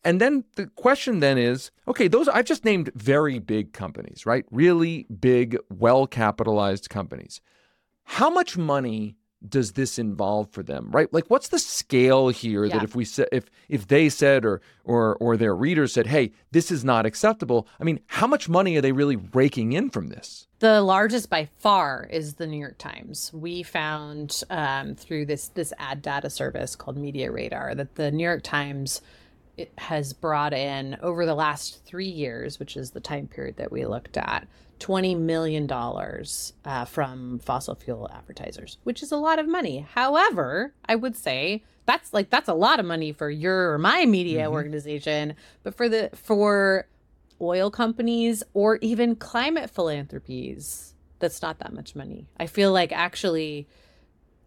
And 0.05 0.22
then 0.22 0.44
the 0.57 0.68
question 0.68 1.20
then 1.20 1.37
is 1.37 1.70
okay, 1.87 2.09
those 2.09 2.29
I've 2.29 2.46
just 2.46 2.64
named 2.64 2.90
very 2.94 3.38
big 3.40 3.74
companies, 3.74 4.24
right? 4.24 4.46
Really 4.50 5.07
big, 5.20 5.59
well 5.68 6.07
capitalized 6.07 6.88
companies 6.88 7.42
how 8.04 8.30
much 8.30 8.56
money 8.56 9.16
does 9.46 9.72
this 9.72 9.98
involve 9.98 10.48
for 10.50 10.62
them 10.62 10.90
right? 10.90 11.12
Like 11.12 11.26
what's 11.28 11.48
the 11.48 11.58
scale 11.58 12.28
here 12.28 12.64
yeah. 12.64 12.74
that 12.74 12.84
if 12.84 12.94
we 12.94 13.04
said 13.04 13.28
if 13.32 13.44
if 13.68 13.88
they 13.88 14.08
said 14.08 14.44
or 14.44 14.62
or 14.84 15.16
or 15.16 15.36
their 15.36 15.54
readers 15.54 15.92
said 15.92 16.06
hey 16.06 16.32
this 16.50 16.70
is 16.70 16.84
not 16.84 17.04
acceptable 17.04 17.68
i 17.78 17.84
mean 17.84 18.00
how 18.06 18.26
much 18.26 18.48
money 18.48 18.76
are 18.76 18.80
they 18.80 18.92
really 18.92 19.16
raking 19.16 19.72
in 19.72 19.90
from 19.90 20.08
this? 20.08 20.46
The 20.60 20.80
largest 20.80 21.28
by 21.28 21.48
far 21.58 22.08
is 22.10 22.34
the 22.34 22.46
new 22.46 22.58
york 22.58 22.78
times. 22.78 23.30
We 23.34 23.62
found 23.62 24.42
um, 24.48 24.94
through 24.94 25.26
this 25.26 25.48
this 25.48 25.72
ad 25.78 26.00
data 26.00 26.30
service 26.30 26.74
called 26.74 26.96
MediaRadar 26.96 27.76
that 27.76 27.96
the 27.96 28.10
new 28.10 28.24
york 28.24 28.42
times 28.42 29.02
it 29.56 29.72
has 29.78 30.12
brought 30.12 30.52
in 30.52 30.96
over 31.00 31.26
the 31.26 31.34
last 31.34 31.84
three 31.84 32.08
years 32.08 32.58
which 32.58 32.76
is 32.76 32.90
the 32.90 33.00
time 33.00 33.26
period 33.26 33.56
that 33.56 33.72
we 33.72 33.86
looked 33.86 34.16
at 34.16 34.46
$20 34.80 35.18
million 35.18 35.70
uh, 35.70 36.84
from 36.84 37.38
fossil 37.38 37.74
fuel 37.74 38.10
advertisers, 38.12 38.78
which 38.84 39.02
is 39.02 39.12
a 39.12 39.16
lot 39.16 39.38
of 39.38 39.48
money. 39.48 39.86
However, 39.94 40.74
I 40.86 40.96
would 40.96 41.16
say 41.16 41.62
that's 41.86 42.12
like 42.12 42.30
that's 42.30 42.48
a 42.48 42.54
lot 42.54 42.80
of 42.80 42.86
money 42.86 43.12
for 43.12 43.30
your 43.30 43.72
or 43.72 43.78
my 43.78 44.04
media 44.06 44.44
mm-hmm. 44.44 44.52
organization, 44.52 45.34
but 45.62 45.74
for 45.74 45.88
the 45.88 46.10
for 46.14 46.86
oil 47.40 47.70
companies 47.70 48.42
or 48.52 48.78
even 48.80 49.16
climate 49.16 49.70
philanthropies, 49.70 50.94
that's 51.18 51.42
not 51.42 51.58
that 51.58 51.72
much 51.72 51.94
money. 51.94 52.26
I 52.38 52.46
feel 52.46 52.72
like 52.72 52.92
actually 52.92 53.68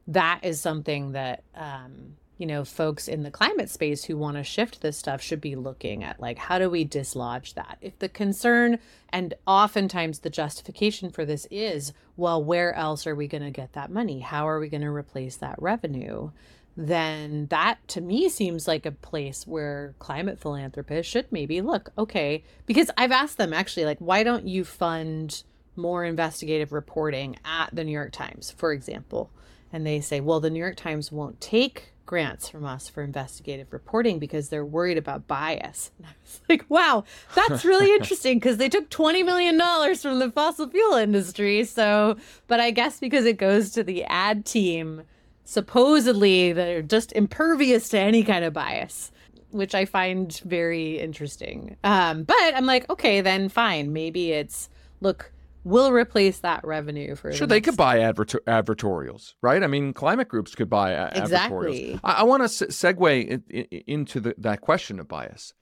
that 0.07 0.41
is 0.43 0.59
something 0.59 1.11
that 1.11 1.43
um, 1.53 2.15
you 2.37 2.45
know, 2.45 2.63
folks 2.63 3.07
in 3.07 3.23
the 3.23 3.31
climate 3.31 3.69
space 3.69 4.03
who 4.03 4.15
want 4.17 4.37
to 4.37 4.43
shift 4.43 4.81
this 4.81 4.97
stuff 4.97 5.21
should 5.21 5.41
be 5.41 5.55
looking 5.55 6.03
at 6.03 6.19
like, 6.19 6.37
how 6.37 6.59
do 6.59 6.69
we 6.69 6.83
dislodge 6.83 7.55
that? 7.55 7.77
If 7.81 7.97
the 7.99 8.09
concern 8.09 8.79
and 9.09 9.33
oftentimes 9.47 10.19
the 10.19 10.29
justification 10.29 11.09
for 11.09 11.25
this 11.25 11.47
is, 11.49 11.93
well, 12.15 12.43
where 12.43 12.73
else 12.75 13.07
are 13.07 13.15
we 13.15 13.27
going 13.27 13.43
to 13.43 13.51
get 13.51 13.73
that 13.73 13.91
money? 13.91 14.19
How 14.19 14.47
are 14.47 14.59
we 14.59 14.69
going 14.69 14.81
to 14.81 14.89
replace 14.89 15.37
that 15.37 15.61
revenue? 15.61 16.31
Then 16.75 17.47
that 17.47 17.79
to 17.89 18.01
me 18.01 18.29
seems 18.29 18.67
like 18.67 18.85
a 18.85 18.91
place 18.91 19.47
where 19.47 19.95
climate 19.97 20.39
philanthropists 20.39 21.11
should 21.11 21.31
maybe 21.31 21.59
look, 21.61 21.91
okay, 21.97 22.43
because 22.67 22.91
I've 22.95 23.11
asked 23.11 23.39
them 23.39 23.51
actually, 23.51 23.85
like, 23.85 23.97
why 23.97 24.21
don't 24.21 24.47
you 24.47 24.63
fund 24.63 25.41
more 25.75 26.05
investigative 26.05 26.71
reporting 26.71 27.35
at 27.43 27.73
the 27.73 27.83
New 27.83 27.91
York 27.91 28.11
Times, 28.11 28.51
for 28.51 28.71
example? 28.73 29.31
And 29.73 29.87
they 29.87 30.01
say, 30.01 30.19
well, 30.19 30.39
the 30.39 30.51
New 30.51 30.59
York 30.59 30.75
Times 30.75 31.11
won't 31.11 31.41
take 31.41 31.93
grants 32.07 32.49
from 32.49 32.65
us 32.65 32.89
for 32.89 33.03
investigative 33.03 33.71
reporting 33.71 34.17
because 34.17 34.49
they're 34.49 34.65
worried 34.65 34.97
about 34.97 35.27
bias. 35.27 35.91
And 35.99 36.07
I 36.07 36.13
was 36.23 36.41
like, 36.49 36.65
wow, 36.69 37.03
that's 37.35 37.63
really 37.63 37.93
interesting 37.99 38.39
because 38.39 38.57
they 38.57 38.69
took 38.69 38.89
$20 38.89 39.23
million 39.23 39.95
from 39.95 40.17
the 40.17 40.31
fossil 40.31 40.67
fuel 40.69 40.95
industry. 40.95 41.63
So, 41.63 42.17
but 42.47 42.59
I 42.59 42.71
guess 42.71 42.99
because 42.99 43.25
it 43.25 43.37
goes 43.37 43.69
to 43.71 43.83
the 43.83 44.03
ad 44.05 44.45
team, 44.45 45.03
supposedly 45.45 46.53
they're 46.53 46.81
just 46.81 47.11
impervious 47.13 47.89
to 47.89 47.99
any 47.99 48.23
kind 48.23 48.43
of 48.43 48.53
bias. 48.53 49.11
Which 49.51 49.73
I 49.73 49.85
find 49.85 50.37
very 50.39 50.99
interesting. 50.99 51.77
Um, 51.83 52.23
but 52.23 52.35
I'm 52.37 52.65
like, 52.65 52.89
okay, 52.89 53.21
then 53.21 53.47
fine. 53.47 53.93
Maybe 53.93 54.33
it's 54.33 54.69
look, 54.99 55.31
will 55.67 55.91
replace 55.91 56.39
that 56.39 56.65
revenue 56.65 57.15
for 57.15 57.31
sure 57.33 57.45
the 57.45 57.55
they 57.55 57.61
could 57.61 57.75
buy 57.75 57.99
advert- 57.99 58.45
advertorials 58.47 59.33
right? 59.41 59.61
I 59.63 59.67
mean 59.67 59.93
climate 59.93 60.29
groups 60.29 60.55
could 60.55 60.69
buy 60.69 60.91
a- 60.91 61.11
exactly. 61.23 61.93
advertorials 61.93 61.99
i, 62.03 62.13
I 62.13 62.23
want 62.23 62.43
to 62.43 62.49
se- 62.49 62.67
segue 62.67 63.27
in, 63.27 63.43
in, 63.49 63.65
into 63.85 64.19
the, 64.19 64.35
that 64.37 64.61
question 64.61 64.99
of 64.99 65.07
bias. 65.07 65.53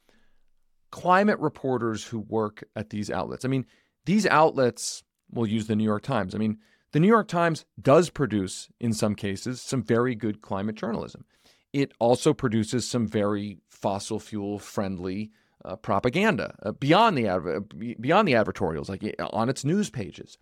Climate 0.92 1.40
reporters 1.40 2.06
who 2.06 2.20
work 2.20 2.64
at 2.76 2.90
these 2.92 3.10
outlets 3.10 3.44
i 3.46 3.48
mean 3.48 3.66
these 4.06 4.26
outlets 4.28 5.04
will 5.32 5.48
use 5.48 5.68
the 5.68 5.76
new 5.76 5.84
york 5.84 6.04
times. 6.04 6.36
I 6.36 6.38
mean 6.38 6.60
the 6.92 7.00
new 7.00 7.08
york 7.08 7.28
times 7.28 7.66
does 7.82 8.10
produce 8.10 8.70
in 8.80 8.94
some 8.94 9.16
cases 9.16 9.62
some 9.62 9.84
very 9.84 10.16
good 10.16 10.42
climate 10.42 10.76
journalism. 10.76 11.26
It 11.74 11.92
also 12.00 12.34
produces 12.34 12.88
some 12.88 13.06
very 13.06 13.58
fossil 13.70 14.20
fuel 14.20 14.60
friendly 14.60 15.32
uh, 15.66 15.76
propaganda 15.76 16.56
uh, 16.64 16.72
beyond 16.72 17.18
the 17.18 17.28
adver- 17.28 17.62
beyond 17.62 18.28
the 18.28 18.34
advertorials, 18.34 18.90
like 18.90 19.16
on 19.32 19.50
its 19.50 19.66
news 19.66 19.90
pages. 19.90 20.38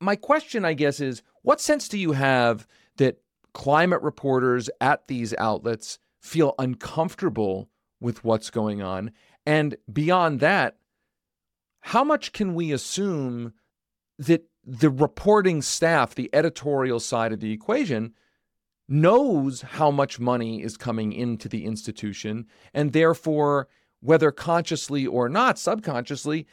My 0.00 0.16
question, 0.16 0.64
I 0.64 0.74
guess, 0.74 1.00
is 1.00 1.22
what 1.42 1.60
sense 1.60 1.88
do 1.88 1.98
you 1.98 2.12
have 2.12 2.66
that 2.96 3.18
climate 3.52 4.02
reporters 4.02 4.68
at 4.80 5.06
these 5.06 5.34
outlets 5.38 5.98
feel 6.20 6.54
uncomfortable 6.58 7.70
with 8.00 8.24
what's 8.24 8.50
going 8.50 8.82
on? 8.82 9.12
And 9.46 9.76
beyond 9.90 10.40
that, 10.40 10.76
how 11.80 12.02
much 12.02 12.32
can 12.32 12.54
we 12.54 12.72
assume 12.72 13.52
that 14.18 14.44
the 14.66 14.90
reporting 14.90 15.62
staff, 15.62 16.14
the 16.14 16.30
editorial 16.32 16.98
side 16.98 17.32
of 17.32 17.40
the 17.40 17.52
equation, 17.52 18.14
knows 18.88 19.62
how 19.62 19.90
much 19.90 20.18
money 20.18 20.62
is 20.62 20.76
coming 20.76 21.12
into 21.12 21.48
the 21.48 21.64
institution 21.64 22.46
and 22.72 22.92
therefore 22.92 23.68
whether 24.04 24.30
consciously 24.30 25.06
or 25.06 25.28
not, 25.28 25.58
subconsciously, 25.58 26.46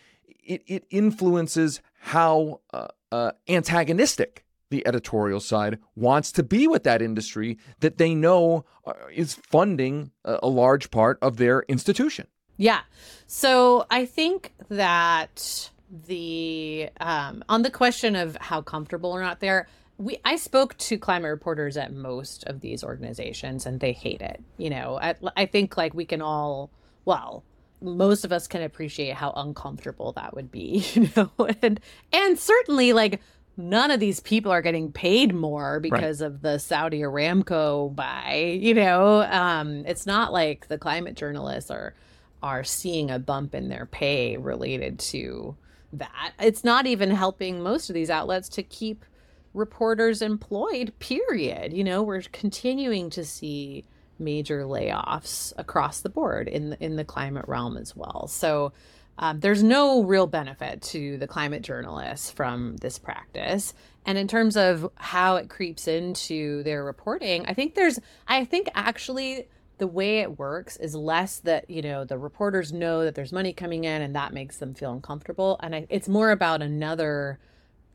it, 0.44 0.64
it 0.66 0.86
influences 0.90 1.82
how 2.00 2.62
uh, 2.74 2.88
uh, 3.12 3.32
antagonistic 3.48 4.46
the 4.70 4.88
editorial 4.88 5.42
side 5.42 5.78
wants 5.96 6.32
to 6.32 6.44
be 6.44 6.66
with 6.66 6.84
that 6.84 7.02
industry 7.02 7.58
that 7.82 7.98
they 7.98 8.16
know 8.16 8.64
uh, 8.86 8.94
is 9.14 9.34
funding 9.34 10.12
a, 10.24 10.40
a 10.44 10.48
large 10.48 10.90
part 10.92 11.20
of 11.22 11.36
their 11.36 11.64
institution. 11.68 12.26
Yeah. 12.56 12.82
So 13.28 13.86
I 13.92 14.06
think 14.06 14.54
that 14.70 15.70
the 16.08 16.90
um, 17.02 17.44
on 17.50 17.64
the 17.64 17.70
question 17.70 18.16
of 18.16 18.38
how 18.38 18.62
comfortable 18.62 19.12
or 19.12 19.22
not 19.22 19.42
they're 19.42 19.68
we 19.98 20.20
I 20.24 20.38
spoke 20.38 20.78
to 20.78 20.98
climate 20.98 21.30
reporters 21.30 21.76
at 21.76 21.92
most 21.92 22.46
of 22.46 22.62
these 22.62 22.82
organizations 22.82 23.66
and 23.66 23.82
they 23.82 23.92
hate 23.92 24.22
it. 24.22 24.42
You 24.58 24.70
know, 24.70 24.98
I, 25.02 25.16
I 25.36 25.46
think 25.48 25.76
like 25.76 25.94
we 25.94 26.06
can 26.06 26.22
all 26.22 26.72
well, 27.06 27.44
most 27.82 28.26
of 28.26 28.32
us 28.32 28.48
can 28.48 28.62
appreciate 28.62 29.16
how 29.16 29.32
uncomfortable 29.36 30.12
that 30.14 30.36
would 30.36 30.52
be, 30.52 30.86
you 30.94 31.10
know, 31.16 31.32
and 31.62 31.80
and 32.12 32.40
certainly 32.40 32.94
like 32.94 33.22
none 33.58 33.92
of 33.92 34.00
these 34.00 34.20
people 34.20 34.52
are 34.52 34.62
getting 34.62 34.92
paid 34.92 35.34
more 35.34 35.80
because 35.80 36.22
right. 36.22 36.28
of 36.28 36.42
the 36.42 36.58
Saudi 36.58 37.02
Aramco 37.02 37.94
buy, 37.94 38.58
you 38.60 38.74
know. 38.74 39.22
Um, 39.24 39.84
it's 39.86 40.06
not 40.06 40.32
like 40.32 40.68
the 40.68 40.78
climate 40.78 41.16
journalists 41.16 41.72
are 41.72 41.96
are 42.44 42.64
seeing 42.64 43.12
a 43.12 43.20
bump 43.20 43.54
in 43.54 43.70
their 43.70 43.86
pay 43.86 44.38
related 44.38 44.98
to 44.98 45.56
that. 45.94 46.32
It's 46.40 46.64
not 46.64 46.88
even 46.88 47.12
helping 47.12 47.62
most 47.62 47.90
of 47.90 47.94
these 47.94 48.10
outlets 48.10 48.50
to 48.50 48.64
keep 48.64 49.06
reporters 49.54 50.22
employed, 50.22 50.94
period. 51.00 51.74
You 51.74 51.84
know, 51.84 52.02
we're 52.02 52.22
continuing 52.32 53.10
to 53.12 53.24
see 53.24 53.86
major 54.22 54.64
layoffs 54.64 55.52
across 55.58 56.02
the 56.02 56.10
board 56.10 56.48
in 56.48 56.70
the, 56.70 56.84
in 56.84 56.96
the 56.96 57.04
climate 57.04 57.46
realm 57.48 57.76
as 57.76 57.96
well. 57.96 58.28
So 58.28 58.72
um, 59.18 59.40
there's 59.40 59.64
no 59.64 60.04
real 60.04 60.28
benefit 60.28 60.82
to 60.84 61.18
the 61.18 61.28
climate 61.28 61.62
journalists 61.62 62.32
from 62.32 62.78
this 62.78 62.98
practice. 62.98 63.74
And 64.06 64.18
in 64.18 64.28
terms 64.28 64.58
of 64.58 64.90
how 64.96 65.36
it 65.36 65.50
creeps 65.50 65.88
into 65.88 66.64
their 66.64 66.84
reporting, 66.84 67.46
I 67.46 67.54
think 67.54 67.76
there's, 67.76 68.00
I 68.28 68.46
think 68.46 68.70
actually 68.74 69.48
the 69.78 69.88
way 69.88 70.20
it 70.20 70.40
works 70.40 70.78
is 70.78 70.96
less 70.96 71.40
that, 71.40 71.70
you 71.70 71.82
know, 71.82 72.04
the 72.06 72.18
reporters 72.18 72.72
know 72.72 73.04
that 73.04 73.16
there's 73.16 73.32
money 73.32 73.54
coming 73.54 73.84
in 73.84 74.02
and 74.02 74.16
that 74.16 74.34
makes 74.34 74.58
them 74.58 74.74
feel 74.74 74.94
uncomfortable. 74.94 75.60
And 75.62 75.76
I, 75.76 75.88
it's 75.90 76.08
more 76.08 76.32
about 76.32 76.62
another 76.62 77.40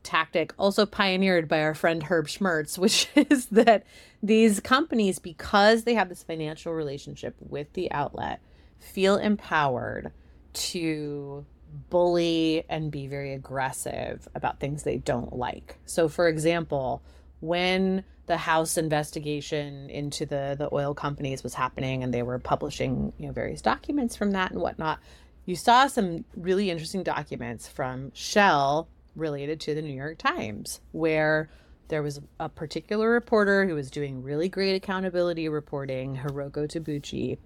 tactic 0.07 0.53
also 0.57 0.85
pioneered 0.85 1.47
by 1.47 1.61
our 1.61 1.73
friend 1.73 2.03
Herb 2.03 2.27
Schmertz, 2.27 2.77
which 2.77 3.09
is 3.15 3.47
that 3.47 3.85
these 4.23 4.59
companies, 4.59 5.19
because 5.19 5.83
they 5.83 5.93
have 5.93 6.09
this 6.09 6.23
financial 6.23 6.73
relationship 6.73 7.35
with 7.39 7.71
the 7.73 7.91
outlet, 7.91 8.41
feel 8.79 9.17
empowered 9.17 10.11
to 10.53 11.45
bully 11.89 12.63
and 12.69 12.89
be 12.89 13.07
very 13.07 13.33
aggressive 13.33 14.27
about 14.33 14.59
things 14.59 14.83
they 14.83 14.97
don't 14.97 15.35
like. 15.35 15.77
So, 15.85 16.07
for 16.07 16.27
example, 16.27 17.03
when 17.41 18.03
the 18.27 18.37
House 18.37 18.77
investigation 18.77 19.89
into 19.89 20.25
the 20.25 20.55
the 20.57 20.69
oil 20.73 20.93
companies 20.93 21.43
was 21.43 21.53
happening, 21.53 22.03
and 22.03 22.13
they 22.13 22.23
were 22.23 22.39
publishing 22.39 23.13
you 23.17 23.27
know 23.27 23.33
various 23.33 23.61
documents 23.61 24.15
from 24.15 24.31
that 24.31 24.51
and 24.51 24.61
whatnot. 24.61 24.99
You 25.45 25.55
saw 25.55 25.87
some 25.87 26.25
really 26.35 26.69
interesting 26.69 27.03
documents 27.03 27.69
from 27.69 28.11
Shell 28.13 28.89
related 29.17 29.59
to 29.61 29.75
the 29.75 29.81
New 29.81 29.93
York 29.93 30.17
Times, 30.17 30.79
where 30.91 31.49
there 31.89 32.03
was 32.03 32.21
a 32.39 32.49
particular 32.49 33.09
reporter 33.09 33.65
who 33.65 33.75
was 33.75 33.89
doing 33.89 34.23
really 34.23 34.49
great 34.49 34.75
accountability 34.75 35.49
reporting, 35.49 36.17
Hiroko 36.17 36.67
Tabuchi, 36.67 37.37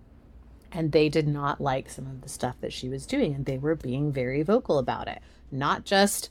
and 0.71 0.91
they 0.91 1.09
did 1.09 1.27
not 1.27 1.61
like 1.61 1.89
some 1.89 2.07
of 2.07 2.21
the 2.21 2.29
stuff 2.29 2.55
that 2.61 2.73
she 2.73 2.89
was 2.89 3.05
doing, 3.05 3.33
and 3.33 3.45
they 3.45 3.57
were 3.57 3.75
being 3.75 4.11
very 4.11 4.41
vocal 4.41 4.77
about 4.77 5.07
it, 5.07 5.21
not 5.51 5.85
just 5.85 6.29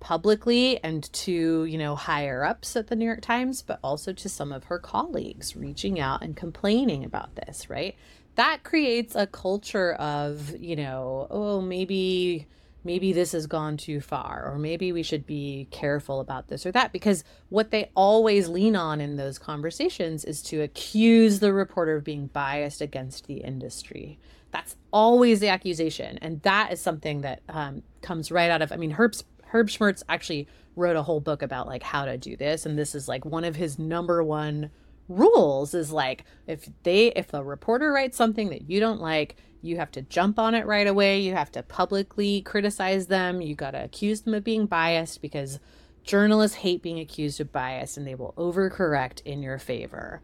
publicly 0.00 0.78
and 0.84 1.10
to 1.14 1.64
you 1.64 1.78
know 1.78 1.96
higher 1.96 2.44
ups 2.44 2.76
at 2.76 2.88
the 2.88 2.96
New 2.96 3.06
York 3.06 3.22
Times, 3.22 3.62
but 3.62 3.78
also 3.82 4.12
to 4.12 4.28
some 4.28 4.52
of 4.52 4.64
her 4.64 4.78
colleagues, 4.78 5.56
reaching 5.56 6.00
out 6.00 6.22
and 6.22 6.36
complaining 6.36 7.04
about 7.04 7.34
this. 7.36 7.70
Right, 7.70 7.94
that 8.36 8.64
creates 8.64 9.14
a 9.14 9.26
culture 9.26 9.92
of 9.94 10.56
you 10.58 10.76
know, 10.76 11.26
oh 11.30 11.60
maybe 11.60 12.46
maybe 12.84 13.12
this 13.12 13.32
has 13.32 13.46
gone 13.46 13.76
too 13.76 14.00
far, 14.00 14.50
or 14.52 14.58
maybe 14.58 14.92
we 14.92 15.02
should 15.02 15.26
be 15.26 15.66
careful 15.70 16.20
about 16.20 16.48
this 16.48 16.66
or 16.66 16.72
that. 16.72 16.92
Because 16.92 17.24
what 17.48 17.70
they 17.70 17.90
always 17.94 18.48
lean 18.48 18.76
on 18.76 19.00
in 19.00 19.16
those 19.16 19.38
conversations 19.38 20.24
is 20.24 20.42
to 20.42 20.60
accuse 20.60 21.40
the 21.40 21.52
reporter 21.52 21.96
of 21.96 22.04
being 22.04 22.26
biased 22.28 22.80
against 22.80 23.26
the 23.26 23.38
industry. 23.38 24.18
That's 24.50 24.76
always 24.92 25.40
the 25.40 25.48
accusation. 25.48 26.18
And 26.20 26.40
that 26.42 26.72
is 26.72 26.80
something 26.80 27.22
that 27.22 27.42
um, 27.48 27.82
comes 28.02 28.30
right 28.30 28.50
out 28.50 28.62
of, 28.62 28.70
I 28.70 28.76
mean, 28.76 28.92
Herb's, 28.92 29.24
Herb 29.46 29.68
Schmertz 29.68 30.02
actually 30.08 30.46
wrote 30.76 30.96
a 30.96 31.02
whole 31.02 31.20
book 31.20 31.42
about 31.42 31.66
like 31.66 31.82
how 31.82 32.04
to 32.04 32.16
do 32.18 32.36
this. 32.36 32.66
And 32.66 32.78
this 32.78 32.94
is 32.94 33.08
like 33.08 33.24
one 33.24 33.44
of 33.44 33.56
his 33.56 33.78
number 33.78 34.22
one 34.22 34.70
rules 35.08 35.74
is 35.74 35.92
like 35.92 36.24
if 36.46 36.68
they 36.82 37.08
if 37.08 37.28
the 37.28 37.44
reporter 37.44 37.92
writes 37.92 38.16
something 38.16 38.48
that 38.48 38.70
you 38.70 38.80
don't 38.80 39.00
like 39.00 39.36
you 39.64 39.78
have 39.78 39.90
to 39.92 40.02
jump 40.02 40.38
on 40.38 40.54
it 40.54 40.66
right 40.66 40.86
away. 40.86 41.20
You 41.20 41.32
have 41.34 41.50
to 41.52 41.62
publicly 41.62 42.42
criticize 42.42 43.06
them. 43.06 43.40
You 43.40 43.54
got 43.54 43.70
to 43.70 43.82
accuse 43.82 44.20
them 44.20 44.34
of 44.34 44.44
being 44.44 44.66
biased 44.66 45.22
because 45.22 45.58
journalists 46.02 46.58
hate 46.58 46.82
being 46.82 47.00
accused 47.00 47.40
of 47.40 47.50
bias 47.50 47.96
and 47.96 48.06
they 48.06 48.14
will 48.14 48.34
overcorrect 48.36 49.22
in 49.24 49.42
your 49.42 49.58
favor. 49.58 50.20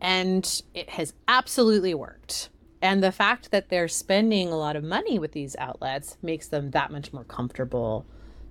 And 0.00 0.62
it 0.74 0.90
has 0.90 1.14
absolutely 1.26 1.94
worked. 1.94 2.50
And 2.82 3.02
the 3.02 3.12
fact 3.12 3.50
that 3.50 3.70
they're 3.70 3.88
spending 3.88 4.48
a 4.48 4.58
lot 4.58 4.76
of 4.76 4.84
money 4.84 5.18
with 5.18 5.32
these 5.32 5.56
outlets 5.56 6.18
makes 6.22 6.48
them 6.48 6.72
that 6.72 6.92
much 6.92 7.14
more 7.14 7.24
comfortable 7.24 8.04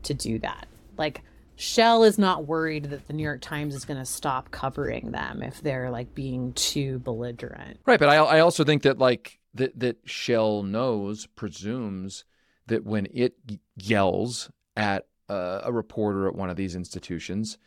to 0.04 0.16
do 0.16 0.40
that. 0.40 0.68
Like, 0.98 1.22
Shell 1.58 2.04
is 2.04 2.18
not 2.18 2.48
worried 2.48 2.86
that 2.86 3.08
the 3.08 3.14
New 3.14 3.24
York 3.24 3.42
Times 3.42 3.76
is 3.76 3.86
going 3.86 4.00
to 4.00 4.06
stop 4.06 4.52
covering 4.52 5.12
them 5.12 5.42
if 5.42 5.62
they're 5.62 5.90
like 5.90 6.14
being 6.14 6.52
too 6.54 7.00
belligerent. 7.00 7.80
Right, 7.86 8.00
but 8.00 8.10
I, 8.10 8.16
I 8.16 8.40
also 8.42 8.66
think 8.66 8.82
that 8.82 8.98
like 8.98 9.40
that 9.56 9.80
that 9.80 9.98
Shell 10.06 10.63
knows, 10.63 11.26
presumes 11.26 12.26
that 12.68 12.86
when 12.86 13.08
it 13.13 13.36
yells 13.76 14.52
at 14.76 15.08
uh, 15.30 15.62
a 15.63 15.72
reporter 15.72 16.28
at 16.28 16.36
one 16.36 16.50
of 16.50 16.56
these 16.56 16.76
institutions, 16.76 17.58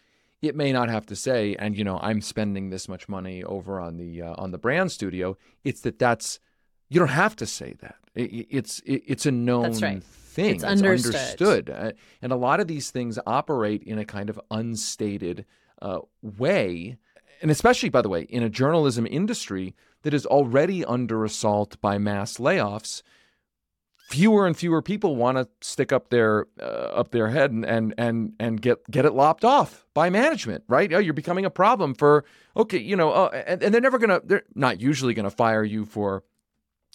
it 0.43 0.55
may 0.55 0.73
not 0.73 0.89
have 0.89 1.07
to 1.07 1.17
say, 1.17 1.57
and 1.59 1.77
you 1.77 1.85
know, 1.85 1.99
I'm 2.01 2.21
spending 2.21 2.71
this 2.71 2.89
much 2.89 3.09
money 3.09 3.43
over 3.43 3.81
on 3.81 3.97
the 3.97 4.23
uh, 4.23 4.35
on 4.39 4.51
the 4.51 4.59
brand 4.59 4.93
studio. 4.93 5.37
It's 5.65 5.81
that 5.81 5.99
that's 5.99 6.39
you 6.89 6.99
don't 6.99 7.09
have 7.09 7.37
to 7.37 7.47
say 7.47 7.75
that. 7.81 7.97
It, 8.15 8.47
it's 8.51 8.81
it, 8.81 9.03
it's 9.07 9.27
a 9.27 9.33
known 9.33 9.73
right. 9.79 10.03
thing. 10.03 10.55
It's, 10.55 10.63
it's 10.63 10.65
understood. 10.65 11.15
understood. 11.15 11.71
Uh, 11.71 11.93
and 12.23 12.33
a 12.33 12.37
lot 12.37 12.61
of 12.61 12.69
these 12.69 12.91
things 12.91 13.19
operate 13.27 13.83
in 13.83 13.99
a 13.99 14.05
kind 14.05 14.31
of 14.31 14.41
unstated 14.51 15.45
uh, 15.83 16.01
way, 16.23 16.99
and 17.43 17.51
especially, 17.51 17.89
by 17.89 18.03
the 18.03 18.09
way, 18.09 18.23
in 18.23 18.43
a 18.43 18.49
journalism 18.49 19.07
industry 19.07 19.75
that 20.03 20.15
is 20.15 20.27
already 20.27 20.85
under 20.85 21.25
assault 21.25 21.81
by 21.81 21.99
mass 21.99 22.39
layoffs, 22.39 23.03
fewer 24.09 24.47
and 24.47 24.57
fewer 24.57 24.81
people 24.81 25.17
want 25.17 25.37
to 25.37 25.49
stick 25.61 25.93
up 25.93 26.09
their 26.09 26.47
uh, 26.61 26.65
up 26.65 27.11
their 27.11 27.29
head 27.29 27.51
and, 27.51 27.65
and 27.65 27.95
and 27.99 28.33
and 28.41 28.63
get 28.63 28.79
get 28.91 29.05
it 29.05 29.13
lopped 29.13 29.45
off 29.45 29.87
by 29.95 30.11
management, 30.11 30.65
right? 30.69 30.93
Oh, 30.93 30.99
you're 30.99 31.13
becoming 31.15 31.45
a 31.45 31.51
problem 31.51 31.95
for 31.95 32.25
okay, 32.57 32.79
you 32.79 32.97
know, 32.97 33.11
uh, 33.13 33.43
and, 33.47 33.63
and 33.63 33.75
they're 33.75 33.81
never 33.81 33.99
gonna 33.99 34.21
they're 34.25 34.45
not 34.55 34.81
usually 34.81 35.15
gonna 35.15 35.31
fire 35.31 35.65
you 35.65 35.85
for 35.85 36.25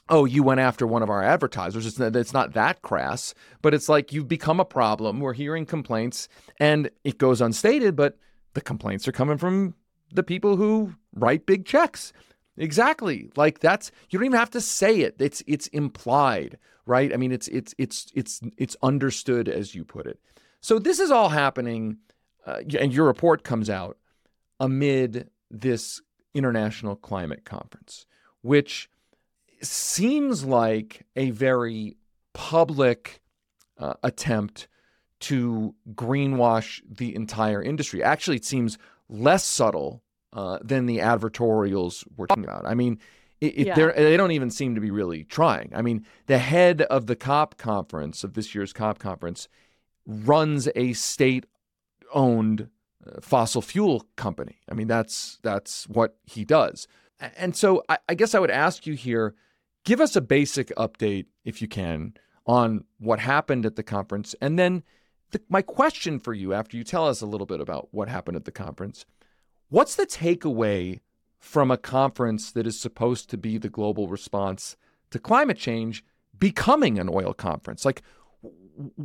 oh, 0.09 0.25
you 0.25 0.43
went 0.43 0.59
after 0.59 0.85
one 0.85 1.01
of 1.01 1.09
our 1.09 1.23
advertisers. 1.23 1.85
It's, 1.85 1.99
it's 1.99 2.33
not 2.33 2.53
that 2.53 2.81
crass, 2.81 3.33
but 3.61 3.73
it's 3.73 3.87
like 3.87 4.11
you've 4.11 4.27
become 4.27 4.59
a 4.59 4.65
problem. 4.65 5.19
We're 5.19 5.33
hearing 5.33 5.65
complaints, 5.65 6.27
and 6.59 6.89
it 7.03 7.17
goes 7.17 7.41
unstated, 7.41 7.95
but 7.95 8.17
the 8.53 8.61
complaints 8.61 9.07
are 9.07 9.13
coming 9.13 9.37
from 9.37 9.75
the 10.11 10.23
people 10.23 10.57
who 10.57 10.93
write 11.15 11.45
big 11.45 11.65
checks. 11.65 12.13
Exactly. 12.57 13.29
Like 13.35 13.59
that's 13.59 13.91
you 14.09 14.19
don't 14.19 14.27
even 14.27 14.37
have 14.37 14.51
to 14.51 14.61
say 14.61 14.99
it. 14.99 15.15
It's 15.19 15.43
it's 15.47 15.67
implied, 15.67 16.57
right? 16.85 17.13
I 17.13 17.17
mean, 17.17 17.31
it's 17.31 17.47
it's 17.47 17.73
it's 17.77 18.11
it's 18.13 18.41
it's 18.57 18.75
understood 18.83 19.49
as 19.49 19.73
you 19.73 19.83
put 19.83 20.05
it. 20.05 20.19
So 20.61 20.79
this 20.79 20.99
is 20.99 21.11
all 21.11 21.29
happening, 21.29 21.97
uh, 22.45 22.61
and 22.79 22.93
your 22.93 23.05
report 23.05 23.43
comes 23.43 23.69
out 23.69 23.97
amid 24.59 25.29
this 25.49 26.01
international 26.33 26.95
climate 26.95 27.43
conference, 27.43 28.05
which 28.41 28.89
seems 29.61 30.45
like 30.45 31.05
a 31.15 31.31
very 31.31 31.97
public 32.33 33.21
uh, 33.77 33.93
attempt 34.03 34.67
to 35.21 35.73
greenwash 35.93 36.81
the 36.89 37.15
entire 37.15 37.61
industry. 37.63 38.03
Actually, 38.03 38.37
it 38.37 38.45
seems 38.45 38.77
less 39.09 39.43
subtle 39.43 40.03
uh, 40.33 40.59
than 40.61 40.85
the 40.85 40.97
advertorials 40.97 42.03
were 42.17 42.27
talking 42.27 42.43
about. 42.43 42.65
I 42.65 42.73
mean, 42.73 42.99
it, 43.39 43.59
it, 43.59 43.67
yeah. 43.67 43.91
they 43.95 44.17
don't 44.17 44.31
even 44.31 44.49
seem 44.49 44.75
to 44.75 44.81
be 44.81 44.91
really 44.91 45.23
trying. 45.23 45.71
I 45.75 45.81
mean, 45.81 46.05
the 46.25 46.39
head 46.39 46.81
of 46.83 47.07
the 47.07 47.15
COP 47.15 47.57
conference, 47.57 48.23
of 48.23 48.33
this 48.33 48.55
year's 48.55 48.73
COP 48.73 48.99
conference, 48.99 49.47
runs 50.05 50.67
a 50.75 50.93
state 50.93 51.45
owned 52.13 52.69
uh, 53.05 53.21
fossil 53.21 53.61
fuel 53.61 54.05
company. 54.15 54.57
I 54.69 54.73
mean, 54.73 54.87
that's, 54.87 55.39
that's 55.43 55.87
what 55.87 56.17
he 56.23 56.43
does. 56.43 56.87
And 57.37 57.55
so 57.55 57.83
I, 57.87 57.97
I 58.09 58.15
guess 58.15 58.35
I 58.35 58.39
would 58.39 58.51
ask 58.51 58.85
you 58.85 58.93
here 58.93 59.35
give 59.83 59.99
us 59.99 60.15
a 60.15 60.21
basic 60.21 60.69
update, 60.77 61.25
if 61.43 61.61
you 61.61 61.67
can, 61.67 62.13
on 62.45 62.85
what 62.99 63.19
happened 63.19 63.65
at 63.65 63.75
the 63.75 63.83
conference. 63.83 64.35
And 64.41 64.57
then 64.57 64.83
the, 65.31 65.41
my 65.49 65.61
question 65.61 66.19
for 66.19 66.33
you, 66.33 66.53
after 66.53 66.77
you 66.77 66.83
tell 66.83 67.07
us 67.07 67.21
a 67.21 67.25
little 67.25 67.47
bit 67.47 67.59
about 67.59 67.89
what 67.91 68.07
happened 68.07 68.37
at 68.37 68.45
the 68.45 68.51
conference, 68.51 69.05
What's 69.73 69.95
the 69.95 70.05
takeaway 70.05 70.99
from 71.39 71.71
a 71.71 71.77
conference 71.77 72.51
that 72.51 72.67
is 72.67 72.79
supposed 72.79 73.31
to 73.31 73.39
be 73.39 73.57
the 73.57 73.69
global 73.69 74.07
response 74.07 74.77
to 75.09 75.17
climate 75.17 75.57
change 75.57 76.05
becoming 76.37 76.99
an 76.99 77.09
oil 77.11 77.33
conference? 77.33 77.83
Like, 77.83 78.03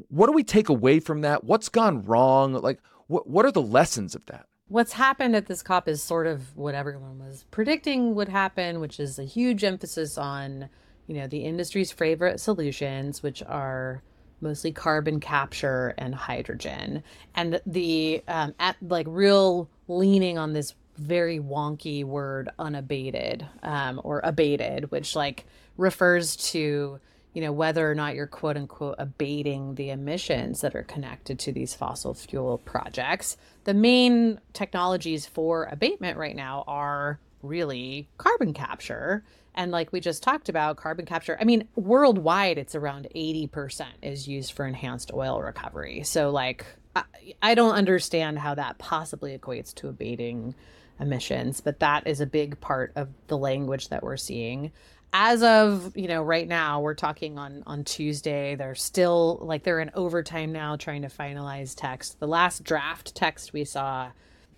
what 0.09 0.27
do 0.27 0.33
we 0.33 0.45
take 0.45 0.69
away 0.69 1.01
from 1.01 1.23
that? 1.23 1.43
What's 1.43 1.71
gone 1.71 2.05
wrong? 2.05 2.53
Like, 2.53 2.81
what, 3.07 3.27
what 3.27 3.47
are 3.47 3.51
the 3.51 3.63
lessons 3.63 4.15
of 4.15 4.27
that? 4.27 4.45
What's 4.67 4.93
happened 4.93 5.35
at 5.35 5.47
this 5.47 5.63
COP 5.63 5.89
is 5.89 6.03
sort 6.03 6.27
of 6.27 6.55
what 6.55 6.75
everyone 6.75 7.19
was 7.19 7.47
predicting 7.51 8.15
would 8.15 8.29
happen, 8.29 8.79
which 8.79 9.01
is 9.01 9.19
a 9.19 9.25
huge 9.25 9.65
emphasis 9.65 10.19
on, 10.19 10.69
you 11.07 11.15
know, 11.15 11.27
the 11.27 11.47
industry's 11.47 11.93
favorite 11.93 12.41
solutions, 12.41 13.23
which 13.23 13.43
are 13.45 14.03
mostly 14.41 14.73
carbon 14.73 15.21
capture 15.21 15.95
and 15.99 16.15
hydrogen, 16.15 17.03
and 17.35 17.61
the 17.67 18.23
um, 18.29 18.55
at 18.59 18.77
like 18.83 19.07
real 19.09 19.69
leaning 19.89 20.39
on 20.39 20.53
this 20.53 20.75
very 20.97 21.39
wonky 21.39 22.05
word 22.05 22.51
unabated 22.59 23.47
um, 23.63 24.01
or 24.05 24.21
abated, 24.25 24.91
which 24.91 25.15
like 25.15 25.47
refers 25.77 26.37
to 26.37 26.99
you 27.35 27.41
know 27.43 27.53
whether 27.53 27.91
or 27.91 27.95
not 27.95 28.15
you're 28.15 28.27
quote 28.27 28.57
unquote 28.57 28.97
abating 28.99 29.77
the 29.77 29.91
emissions 29.91 30.61
that 30.61 30.75
are 30.75 30.83
connected 30.83 31.39
to 31.39 31.53
these 31.53 31.75
fossil 31.75 32.15
fuel 32.15 32.59
projects. 32.59 33.37
The 33.65 33.75
main 33.75 34.41
technologies 34.53 35.27
for 35.27 35.65
abatement 35.65 36.19
right 36.19 36.37
now 36.37 36.65
are 36.67 37.21
really 37.43 38.09
carbon 38.19 38.53
capture 38.53 39.25
and 39.59 39.73
like 39.73 39.93
we 39.93 39.99
just 39.99 40.23
talked 40.23 40.49
about, 40.49 40.77
carbon 40.77 41.05
capture, 41.05 41.37
I 41.39 41.45
mean, 41.45 41.69
worldwide, 41.75 42.59
it's 42.59 42.77
around 42.77 43.09
80% 43.15 43.87
is 44.03 44.29
used 44.29 44.53
for 44.53 44.65
enhanced 44.65 45.11
oil 45.13 45.43
recovery. 45.43 46.05
So, 46.05 46.31
like, 46.31 46.65
I, 46.95 47.03
I 47.43 47.55
don't 47.57 47.75
understand 47.75 48.39
how 48.39 48.55
that 48.55 48.79
possibly 48.79 49.37
equates 49.37 49.75
to 49.75 49.89
abating 49.89 50.55
emissions, 51.01 51.61
but 51.61 51.81
that 51.81 52.07
is 52.07 52.21
a 52.21 52.27
big 52.27 52.61
part 52.61 52.93
of 52.95 53.09
the 53.27 53.37
language 53.37 53.89
that 53.89 54.05
we're 54.05 54.17
seeing. 54.17 54.71
As 55.13 55.43
of, 55.43 55.97
you 55.97 56.07
know, 56.07 56.23
right 56.23 56.47
now, 56.47 56.81
we're 56.81 56.95
talking 56.95 57.37
on 57.37 57.65
on 57.67 57.83
Tuesday. 57.83 58.55
They're 58.55 58.77
still 58.77 59.39
like 59.41 59.65
they're 59.65 59.81
in 59.81 59.91
overtime 59.95 60.53
now 60.53 60.77
trying 60.77 61.03
to 61.03 61.09
finalize 61.09 61.75
text. 61.75 62.21
The 62.21 62.29
last 62.29 62.63
draft 62.63 63.15
text 63.17 63.53
we 63.53 63.65
saw 63.65 64.11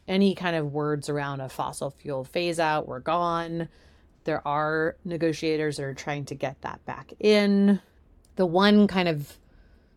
any 0.08 0.34
kind 0.34 0.56
of 0.56 0.72
words 0.72 1.08
around 1.08 1.40
a 1.40 1.48
fossil 1.48 1.90
fuel 1.90 2.24
phase 2.24 2.58
out 2.58 2.86
were 2.88 3.00
gone. 3.00 3.68
There 4.24 4.46
are 4.46 4.96
negotiators 5.04 5.76
that 5.76 5.84
are 5.84 5.94
trying 5.94 6.24
to 6.26 6.34
get 6.34 6.60
that 6.62 6.84
back 6.84 7.12
in. 7.20 7.80
The 8.36 8.46
one 8.46 8.86
kind 8.86 9.08
of 9.08 9.38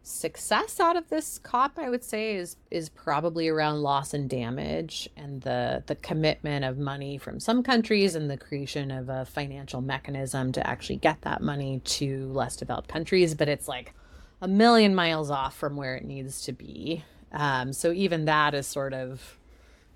success 0.06 0.82
out 0.82 0.98
of 0.98 1.08
this 1.08 1.38
cop 1.40 1.80
i 1.80 1.90
would 1.90 2.04
say 2.04 2.36
is 2.36 2.58
is 2.70 2.90
probably 2.90 3.48
around 3.48 3.82
loss 3.82 4.14
and 4.14 4.30
damage 4.30 5.08
and 5.16 5.42
the 5.44 5.82
the 5.88 5.96
commitment 5.96 6.66
of 6.66 6.78
money 6.78 7.18
from 7.18 7.40
some 7.40 7.64
countries 7.64 8.14
and 8.14 8.30
the 8.30 8.36
creation 8.36 8.92
of 8.92 9.08
a 9.08 9.24
financial 9.24 9.80
mechanism 9.80 10.52
to 10.52 10.66
actually 10.68 10.98
get 10.98 11.22
that 11.22 11.42
money 11.42 11.80
to 11.86 12.28
less 12.34 12.58
developed 12.58 12.90
countries. 12.90 13.34
But 13.34 13.48
it's 13.48 13.70
like 13.70 13.94
a 14.42 14.48
million 14.48 14.94
miles 14.94 15.32
off 15.32 15.56
from 15.56 15.78
where 15.78 15.96
it 15.96 16.04
needs 16.04 16.42
to 16.42 16.52
be. 16.52 17.06
Um, 17.32 17.72
so 17.72 17.94
even 17.94 18.26
that 18.26 18.54
is 18.54 18.68
sort 18.68 18.94
of 18.94 19.40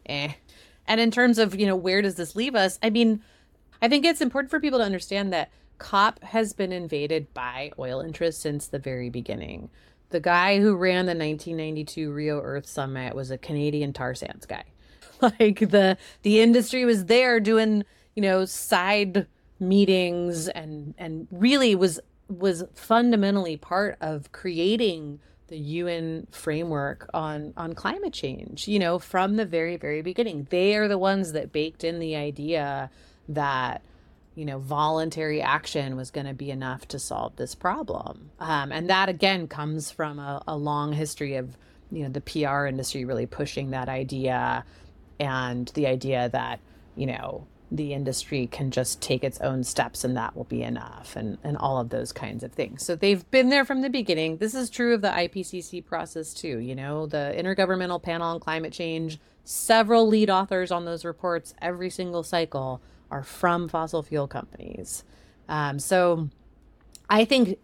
eh. 0.05 0.31
And 0.87 1.01
in 1.01 1.11
terms 1.11 1.37
of 1.37 1.59
you 1.59 1.67
know 1.67 1.75
where 1.75 2.01
does 2.01 2.15
this 2.15 2.33
leave 2.33 2.55
us? 2.55 2.79
I 2.81 2.89
mean 2.89 3.21
i 3.81 3.87
think 3.87 4.05
it's 4.05 4.21
important 4.21 4.51
for 4.51 4.59
people 4.59 4.79
to 4.79 4.85
understand 4.85 5.31
that 5.33 5.49
COP 5.79 6.23
has 6.23 6.53
been 6.53 6.71
invaded 6.71 7.31
by 7.35 7.71
oil 7.77 8.01
interests 8.01 8.41
since 8.41 8.67
the 8.67 8.79
very 8.79 9.09
beginning 9.09 9.69
the 10.09 10.19
guy 10.19 10.59
who 10.59 10.75
ran 10.75 11.05
the 11.05 11.11
1992 11.11 12.11
Rio 12.11 12.39
Earth 12.39 12.65
Summit 12.65 13.15
was 13.15 13.31
a 13.31 13.37
Canadian 13.37 13.93
tar 13.93 14.15
sands 14.15 14.45
guy. 14.45 14.63
Like 15.19 15.71
the 15.71 15.97
the 16.21 16.41
industry 16.41 16.85
was 16.85 17.05
there 17.05 17.39
doing, 17.39 17.83
you 18.15 18.21
know, 18.21 18.45
side 18.45 19.25
meetings 19.59 20.47
and 20.47 20.93
and 20.99 21.27
really 21.31 21.73
was 21.73 21.99
was 22.29 22.63
fundamentally 22.75 23.57
part 23.57 23.97
of 23.99 24.31
creating 24.31 25.19
the 25.47 25.57
UN 25.57 26.27
framework 26.29 27.09
on 27.15 27.51
on 27.57 27.73
climate 27.73 28.13
change, 28.13 28.67
you 28.67 28.77
know, 28.77 28.99
from 28.99 29.37
the 29.37 29.45
very 29.45 29.75
very 29.75 30.03
beginning. 30.03 30.45
They 30.51 30.75
are 30.75 30.87
the 30.87 30.99
ones 30.99 31.31
that 31.31 31.51
baked 31.51 31.83
in 31.83 31.97
the 31.97 32.15
idea 32.15 32.91
that 33.29 33.81
you 34.37 34.45
know, 34.45 34.59
voluntary 34.59 35.41
action 35.41 35.95
was 35.95 36.11
going 36.11 36.27
to 36.27 36.33
be 36.33 36.51
enough 36.51 36.87
to 36.89 36.99
solve 36.99 37.35
this 37.37 37.55
problem. 37.55 38.29
Um, 38.39 38.71
and 38.71 38.87
that 38.87 39.09
again 39.09 39.47
comes 39.47 39.89
from 39.89 40.19
a, 40.19 40.43
a, 40.47 40.55
long 40.55 40.93
history 40.93 41.37
of, 41.37 41.57
you 41.91 42.03
know, 42.03 42.09
the 42.09 42.21
PR 42.21 42.67
industry 42.67 43.03
really 43.03 43.25
pushing 43.25 43.71
that 43.71 43.89
idea 43.89 44.63
and 45.19 45.69
the 45.69 45.87
idea 45.87 46.29
that, 46.29 46.59
you 46.95 47.07
know, 47.07 47.47
the 47.71 47.93
industry 47.93 48.45
can 48.45 48.69
just 48.69 49.01
take 49.01 49.23
its 49.23 49.41
own 49.41 49.63
steps 49.63 50.03
and 50.03 50.15
that 50.15 50.35
will 50.35 50.43
be 50.43 50.61
enough 50.61 51.15
and, 51.15 51.39
and 51.43 51.57
all 51.57 51.79
of 51.79 51.89
those 51.89 52.11
kinds 52.11 52.43
of 52.43 52.51
things. 52.51 52.85
So 52.85 52.95
they've 52.95 53.29
been 53.31 53.49
there 53.49 53.65
from 53.65 53.81
the 53.81 53.89
beginning. 53.89 54.37
This 54.37 54.53
is 54.53 54.69
true 54.69 54.93
of 54.93 55.01
the 55.01 55.09
IPCC 55.09 55.83
process 55.83 56.35
too. 56.35 56.59
You 56.59 56.75
know, 56.75 57.07
the 57.07 57.33
Intergovernmental 57.35 58.03
Panel 58.03 58.27
on 58.27 58.39
Climate 58.39 58.71
Change, 58.71 59.19
several 59.43 60.07
lead 60.07 60.29
authors 60.29 60.71
on 60.71 60.85
those 60.85 61.03
reports 61.03 61.55
every 61.59 61.89
single 61.89 62.21
cycle 62.21 62.81
are 63.11 63.23
from 63.23 63.67
fossil 63.67 64.03
fuel 64.03 64.27
companies. 64.27 65.03
Um, 65.49 65.79
so 65.79 66.29
I 67.09 67.25
think 67.25 67.57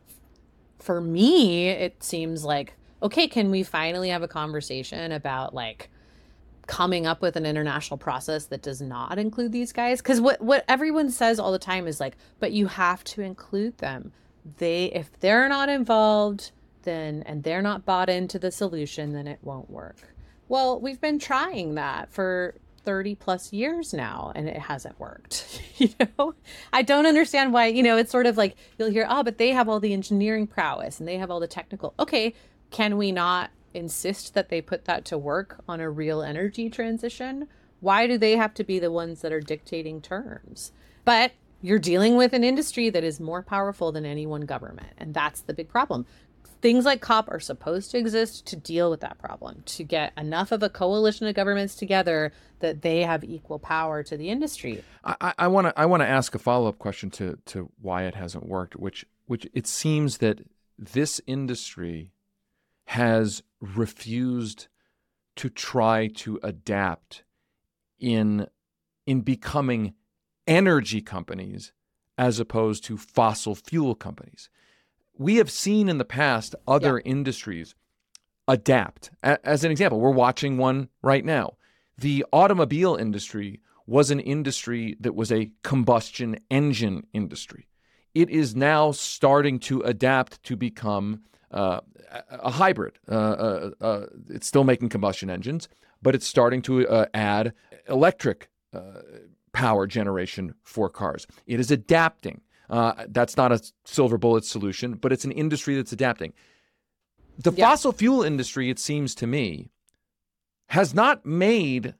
for 0.79 1.01
me, 1.01 1.69
it 1.69 2.03
seems 2.03 2.43
like, 2.43 2.73
okay, 3.01 3.27
can 3.27 3.51
we 3.51 3.63
finally 3.63 4.09
have 4.09 4.23
a 4.23 4.27
conversation 4.27 5.11
about 5.11 5.53
like 5.53 5.89
coming 6.67 7.05
up 7.05 7.21
with 7.21 7.35
an 7.35 7.45
international 7.45 7.97
process 7.97 8.45
that 8.45 8.61
does 8.61 8.81
not 8.81 9.19
include 9.19 9.51
these 9.51 9.73
guys? 9.73 10.01
Because 10.01 10.21
what, 10.21 10.41
what 10.41 10.63
everyone 10.67 11.09
says 11.09 11.39
all 11.39 11.51
the 11.51 11.59
time 11.59 11.87
is 11.87 11.99
like, 11.99 12.15
but 12.39 12.51
you 12.51 12.67
have 12.67 13.03
to 13.05 13.21
include 13.21 13.77
them. 13.79 14.11
They, 14.57 14.85
if 14.85 15.19
they're 15.19 15.49
not 15.49 15.69
involved, 15.69 16.51
then, 16.83 17.23
and 17.25 17.43
they're 17.43 17.61
not 17.61 17.85
bought 17.85 18.09
into 18.09 18.37
the 18.39 18.51
solution, 18.51 19.13
then 19.13 19.27
it 19.27 19.39
won't 19.41 19.69
work. 19.69 20.13
Well, 20.49 20.79
we've 20.79 20.99
been 20.99 21.19
trying 21.19 21.75
that 21.75 22.11
for 22.11 22.55
30 22.83 23.15
plus 23.15 23.53
years 23.53 23.93
now 23.93 24.31
and 24.35 24.47
it 24.47 24.57
hasn't 24.57 24.99
worked 24.99 25.61
you 25.77 25.89
know? 25.99 26.33
I 26.71 26.81
don't 26.81 27.05
understand 27.05 27.53
why 27.53 27.67
you 27.67 27.83
know 27.83 27.97
it's 27.97 28.11
sort 28.11 28.25
of 28.25 28.37
like 28.37 28.55
you'll 28.77 28.91
hear 28.91 29.05
oh 29.09 29.23
but 29.23 29.37
they 29.37 29.51
have 29.51 29.69
all 29.69 29.79
the 29.79 29.93
engineering 29.93 30.47
prowess 30.47 30.99
and 30.99 31.07
they 31.07 31.17
have 31.17 31.31
all 31.31 31.39
the 31.39 31.47
technical. 31.47 31.93
Okay 31.99 32.33
can 32.71 32.97
we 32.97 33.11
not 33.11 33.51
insist 33.73 34.33
that 34.33 34.49
they 34.49 34.61
put 34.61 34.85
that 34.85 35.05
to 35.05 35.17
work 35.17 35.63
on 35.67 35.79
a 35.79 35.89
real 35.89 36.21
energy 36.21 36.69
transition? 36.69 37.47
Why 37.79 38.07
do 38.07 38.17
they 38.17 38.35
have 38.35 38.53
to 38.55 38.63
be 38.63 38.79
the 38.79 38.91
ones 38.91 39.21
that 39.21 39.33
are 39.33 39.41
dictating 39.41 40.01
terms? 40.01 40.71
But 41.05 41.33
you're 41.61 41.79
dealing 41.79 42.17
with 42.17 42.33
an 42.33 42.43
industry 42.43 42.89
that 42.89 43.03
is 43.03 43.19
more 43.19 43.41
powerful 43.41 43.91
than 43.91 44.05
any 44.05 44.25
one 44.25 44.41
government 44.41 44.89
and 44.97 45.13
that's 45.13 45.41
the 45.41 45.53
big 45.53 45.69
problem 45.69 46.05
things 46.63 46.85
like 46.85 47.01
COP 47.01 47.29
are 47.29 47.41
supposed 47.41 47.91
to 47.91 47.97
exist 47.97 48.45
to 48.47 48.55
deal 48.55 48.89
with 48.89 49.01
that 49.01 49.17
problem, 49.19 49.61
to 49.65 49.83
get 49.83 50.13
enough 50.17 50.49
of 50.53 50.63
a 50.63 50.69
coalition 50.69 51.27
of 51.27 51.35
governments 51.35 51.75
together 51.75 52.31
that 52.59 52.81
they 52.81 53.01
have 53.01 53.21
equal 53.21 53.59
power 53.59 54.01
to 54.01 54.15
the 54.15 54.29
industry. 54.29 54.81
I 55.03 55.47
want 55.49 55.67
to 55.67 55.79
I 55.79 55.85
want 55.85 56.01
to 56.01 56.07
ask 56.07 56.33
a 56.33 56.39
follow 56.39 56.69
up 56.69 56.79
question 56.79 57.11
to 57.11 57.37
to 57.47 57.69
why 57.81 58.03
it 58.03 58.15
hasn't 58.15 58.47
worked, 58.47 58.77
which 58.77 59.05
which 59.25 59.45
it 59.53 59.67
seems 59.67 60.19
that 60.19 60.39
this 60.79 61.19
industry 61.27 62.11
has 62.85 63.43
refused 63.59 64.67
to 65.35 65.49
try 65.49 66.07
to 66.07 66.39
adapt 66.41 67.23
in 67.99 68.47
in 69.05 69.19
becoming 69.19 69.95
energy 70.47 71.01
companies 71.01 71.73
as 72.17 72.39
opposed 72.39 72.85
to 72.85 72.97
fossil 72.97 73.53
fuel 73.53 73.95
companies 73.95 74.49
we 75.17 75.35
have 75.35 75.51
seen 75.51 75.89
in 75.89 75.97
the 75.97 76.05
past 76.05 76.55
other 76.67 77.01
yeah. 77.03 77.11
industries 77.11 77.75
adapt. 78.47 79.11
A- 79.23 79.45
as 79.47 79.63
an 79.63 79.71
example, 79.71 79.99
we're 79.99 80.11
watching 80.11 80.57
one 80.57 80.89
right 81.01 81.23
now. 81.23 81.53
The 81.97 82.25
automobile 82.33 82.95
industry 82.95 83.61
was 83.85 84.11
an 84.11 84.19
industry 84.19 84.95
that 84.99 85.15
was 85.15 85.31
a 85.31 85.51
combustion 85.63 86.37
engine 86.49 87.05
industry. 87.13 87.67
It 88.13 88.29
is 88.29 88.55
now 88.55 88.91
starting 88.91 89.59
to 89.59 89.81
adapt 89.81 90.41
to 90.43 90.55
become 90.55 91.21
uh, 91.51 91.81
a 92.29 92.51
hybrid. 92.51 92.97
Uh, 93.09 93.13
uh, 93.13 93.69
uh 93.81 94.05
it's 94.29 94.47
still 94.47 94.63
making 94.63 94.89
combustion 94.89 95.29
engines, 95.29 95.67
but 96.01 96.15
it's 96.15 96.27
starting 96.27 96.61
to 96.63 96.87
uh, 96.87 97.05
add 97.13 97.53
electric 97.87 98.49
uh, 98.73 99.01
power 99.51 99.85
generation 99.87 100.53
for 100.63 100.89
cars. 100.89 101.27
It 101.45 101.59
is 101.59 101.71
adapting. 101.71 102.41
Uh, 102.69 103.05
that's 103.09 103.37
not 103.37 103.51
a 103.51 103.61
silver 103.85 104.17
bullet 104.17 104.45
solution, 104.45 104.93
but 104.93 105.11
it's 105.11 105.25
an 105.25 105.31
industry 105.31 105.75
that's 105.75 105.91
adapting. 105.91 106.33
The 107.37 107.51
yeah. 107.51 107.69
fossil 107.69 107.91
fuel 107.91 108.23
industry, 108.23 108.69
it 108.69 108.79
seems 108.79 109.15
to 109.15 109.27
me, 109.27 109.69
has 110.67 110.93
not 110.93 111.25
made 111.25 111.95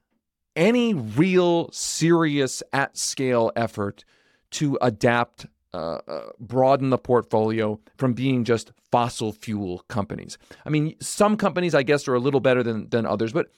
any 0.56 0.94
real 0.94 1.70
serious 1.72 2.62
at 2.72 2.96
scale 2.96 3.50
effort 3.56 4.04
to 4.52 4.78
adapt, 4.80 5.46
uh, 5.72 5.98
uh, 6.06 6.30
broaden 6.38 6.90
the 6.90 6.98
portfolio 6.98 7.80
from 7.96 8.12
being 8.14 8.44
just 8.44 8.72
fossil 8.92 9.32
fuel 9.32 9.84
companies. 9.88 10.38
I 10.64 10.70
mean, 10.70 10.94
some 11.00 11.36
companies, 11.36 11.74
I 11.74 11.82
guess, 11.82 12.06
are 12.06 12.14
a 12.14 12.20
little 12.20 12.40
better 12.40 12.62
than, 12.62 12.88
than 12.90 13.06
others, 13.06 13.32
but 13.32 13.48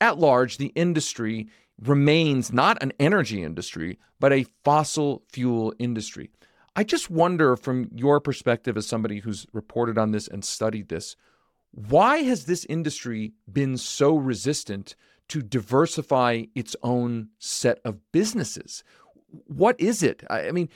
at 0.00 0.18
large, 0.18 0.58
the 0.58 0.72
industry 0.74 1.48
remains 1.80 2.52
not 2.52 2.82
an 2.82 2.92
energy 3.00 3.42
industry, 3.42 3.98
but 4.20 4.32
a 4.32 4.46
fossil 4.62 5.22
fuel 5.30 5.74
industry. 5.78 6.30
I 6.76 6.84
just 6.84 7.10
wonder, 7.10 7.56
from 7.56 7.88
your 7.94 8.20
perspective 8.20 8.76
as 8.76 8.86
somebody 8.86 9.20
who's 9.20 9.46
reported 9.52 9.96
on 9.96 10.10
this 10.10 10.26
and 10.26 10.44
studied 10.44 10.88
this, 10.88 11.16
why 11.70 12.18
has 12.18 12.46
this 12.46 12.64
industry 12.66 13.34
been 13.50 13.76
so 13.76 14.16
resistant 14.16 14.96
to 15.28 15.42
diversify 15.42 16.44
its 16.54 16.76
own 16.82 17.28
set 17.38 17.80
of 17.84 18.00
businesses? 18.12 18.82
What 19.46 19.80
is 19.80 20.02
it? 20.02 20.22
I 20.30 20.52
mean, 20.52 20.68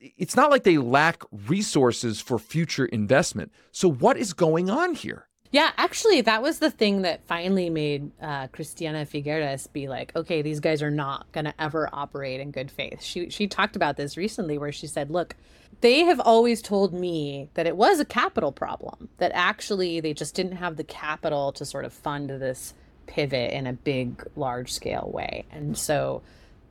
it's 0.00 0.36
not 0.36 0.50
like 0.50 0.64
they 0.64 0.78
lack 0.78 1.22
resources 1.32 2.20
for 2.20 2.38
future 2.38 2.86
investment. 2.86 3.52
So, 3.70 3.90
what 3.90 4.16
is 4.16 4.32
going 4.32 4.70
on 4.70 4.94
here? 4.94 5.28
Yeah, 5.52 5.72
actually, 5.76 6.20
that 6.20 6.42
was 6.42 6.60
the 6.60 6.70
thing 6.70 7.02
that 7.02 7.26
finally 7.26 7.70
made 7.70 8.12
uh, 8.22 8.46
Christiana 8.48 9.04
Figueres 9.04 9.70
be 9.72 9.88
like, 9.88 10.14
okay, 10.14 10.42
these 10.42 10.60
guys 10.60 10.80
are 10.80 10.92
not 10.92 11.30
going 11.32 11.46
to 11.46 11.54
ever 11.60 11.88
operate 11.92 12.38
in 12.40 12.52
good 12.52 12.70
faith. 12.70 13.02
She 13.02 13.30
she 13.30 13.48
talked 13.48 13.74
about 13.74 13.96
this 13.96 14.16
recently, 14.16 14.58
where 14.58 14.70
she 14.70 14.86
said, 14.86 15.10
look, 15.10 15.34
they 15.80 16.00
have 16.04 16.20
always 16.20 16.62
told 16.62 16.92
me 16.92 17.48
that 17.54 17.66
it 17.66 17.76
was 17.76 17.98
a 17.98 18.04
capital 18.04 18.52
problem, 18.52 19.08
that 19.18 19.32
actually 19.34 19.98
they 19.98 20.14
just 20.14 20.36
didn't 20.36 20.56
have 20.56 20.76
the 20.76 20.84
capital 20.84 21.50
to 21.52 21.64
sort 21.64 21.84
of 21.84 21.92
fund 21.92 22.30
this 22.30 22.74
pivot 23.06 23.52
in 23.52 23.66
a 23.66 23.72
big, 23.72 24.22
large 24.36 24.72
scale 24.72 25.10
way, 25.12 25.44
and 25.50 25.76
so 25.76 26.22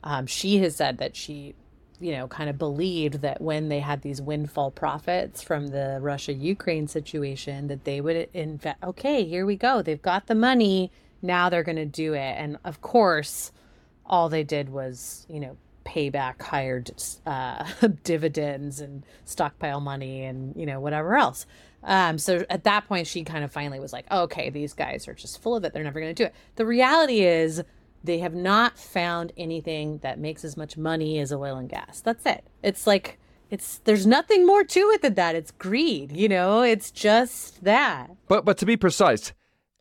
um, 0.05 0.25
she 0.25 0.59
has 0.59 0.77
said 0.77 0.99
that 0.99 1.17
she 1.17 1.53
you 1.99 2.11
know, 2.11 2.27
kind 2.27 2.49
of 2.49 2.57
believed 2.57 3.21
that 3.21 3.41
when 3.41 3.69
they 3.69 3.79
had 3.79 4.01
these 4.01 4.21
windfall 4.21 4.71
profits 4.71 5.41
from 5.41 5.67
the 5.67 5.99
Russia 6.01 6.33
Ukraine 6.33 6.87
situation, 6.87 7.67
that 7.67 7.83
they 7.83 8.01
would 8.01 8.29
invest. 8.33 8.77
Okay, 8.83 9.25
here 9.25 9.45
we 9.45 9.55
go. 9.55 9.81
They've 9.81 10.01
got 10.01 10.27
the 10.27 10.35
money. 10.35 10.91
Now 11.21 11.49
they're 11.49 11.63
going 11.63 11.75
to 11.75 11.85
do 11.85 12.13
it. 12.13 12.35
And 12.37 12.57
of 12.63 12.81
course, 12.81 13.51
all 14.05 14.29
they 14.29 14.43
did 14.43 14.69
was, 14.69 15.25
you 15.29 15.39
know, 15.39 15.57
pay 15.83 16.09
back 16.09 16.41
higher 16.41 16.83
uh, 17.25 17.65
dividends 18.03 18.79
and 18.79 19.03
stockpile 19.25 19.81
money 19.81 20.23
and, 20.23 20.55
you 20.55 20.65
know, 20.65 20.79
whatever 20.79 21.17
else. 21.17 21.45
Um, 21.83 22.17
so 22.17 22.45
at 22.49 22.65
that 22.65 22.87
point, 22.87 23.07
she 23.07 23.23
kind 23.23 23.43
of 23.43 23.51
finally 23.51 23.79
was 23.79 23.93
like, 23.93 24.09
okay, 24.11 24.49
these 24.49 24.73
guys 24.73 25.07
are 25.07 25.13
just 25.13 25.41
full 25.41 25.55
of 25.55 25.63
it. 25.63 25.73
They're 25.73 25.83
never 25.83 25.99
going 25.99 26.13
to 26.13 26.23
do 26.23 26.27
it. 26.27 26.35
The 26.55 26.65
reality 26.65 27.21
is, 27.21 27.63
they 28.03 28.19
have 28.19 28.33
not 28.33 28.77
found 28.77 29.31
anything 29.37 29.99
that 29.99 30.19
makes 30.19 30.45
as 30.45 30.55
much 30.55 30.77
money 30.77 31.19
as 31.19 31.33
oil 31.33 31.57
and 31.57 31.69
gas. 31.69 32.01
That's 32.01 32.25
it. 32.25 32.45
It's 32.63 32.87
like 32.87 33.19
it's 33.49 33.79
there's 33.79 34.05
nothing 34.05 34.45
more 34.45 34.63
to 34.63 34.79
it 34.91 35.01
than 35.01 35.15
that. 35.15 35.35
It's 35.35 35.51
greed, 35.51 36.11
you 36.11 36.29
know. 36.29 36.61
It's 36.61 36.91
just 36.91 37.63
that. 37.63 38.11
But 38.27 38.45
but 38.45 38.57
to 38.59 38.65
be 38.65 38.77
precise, 38.77 39.33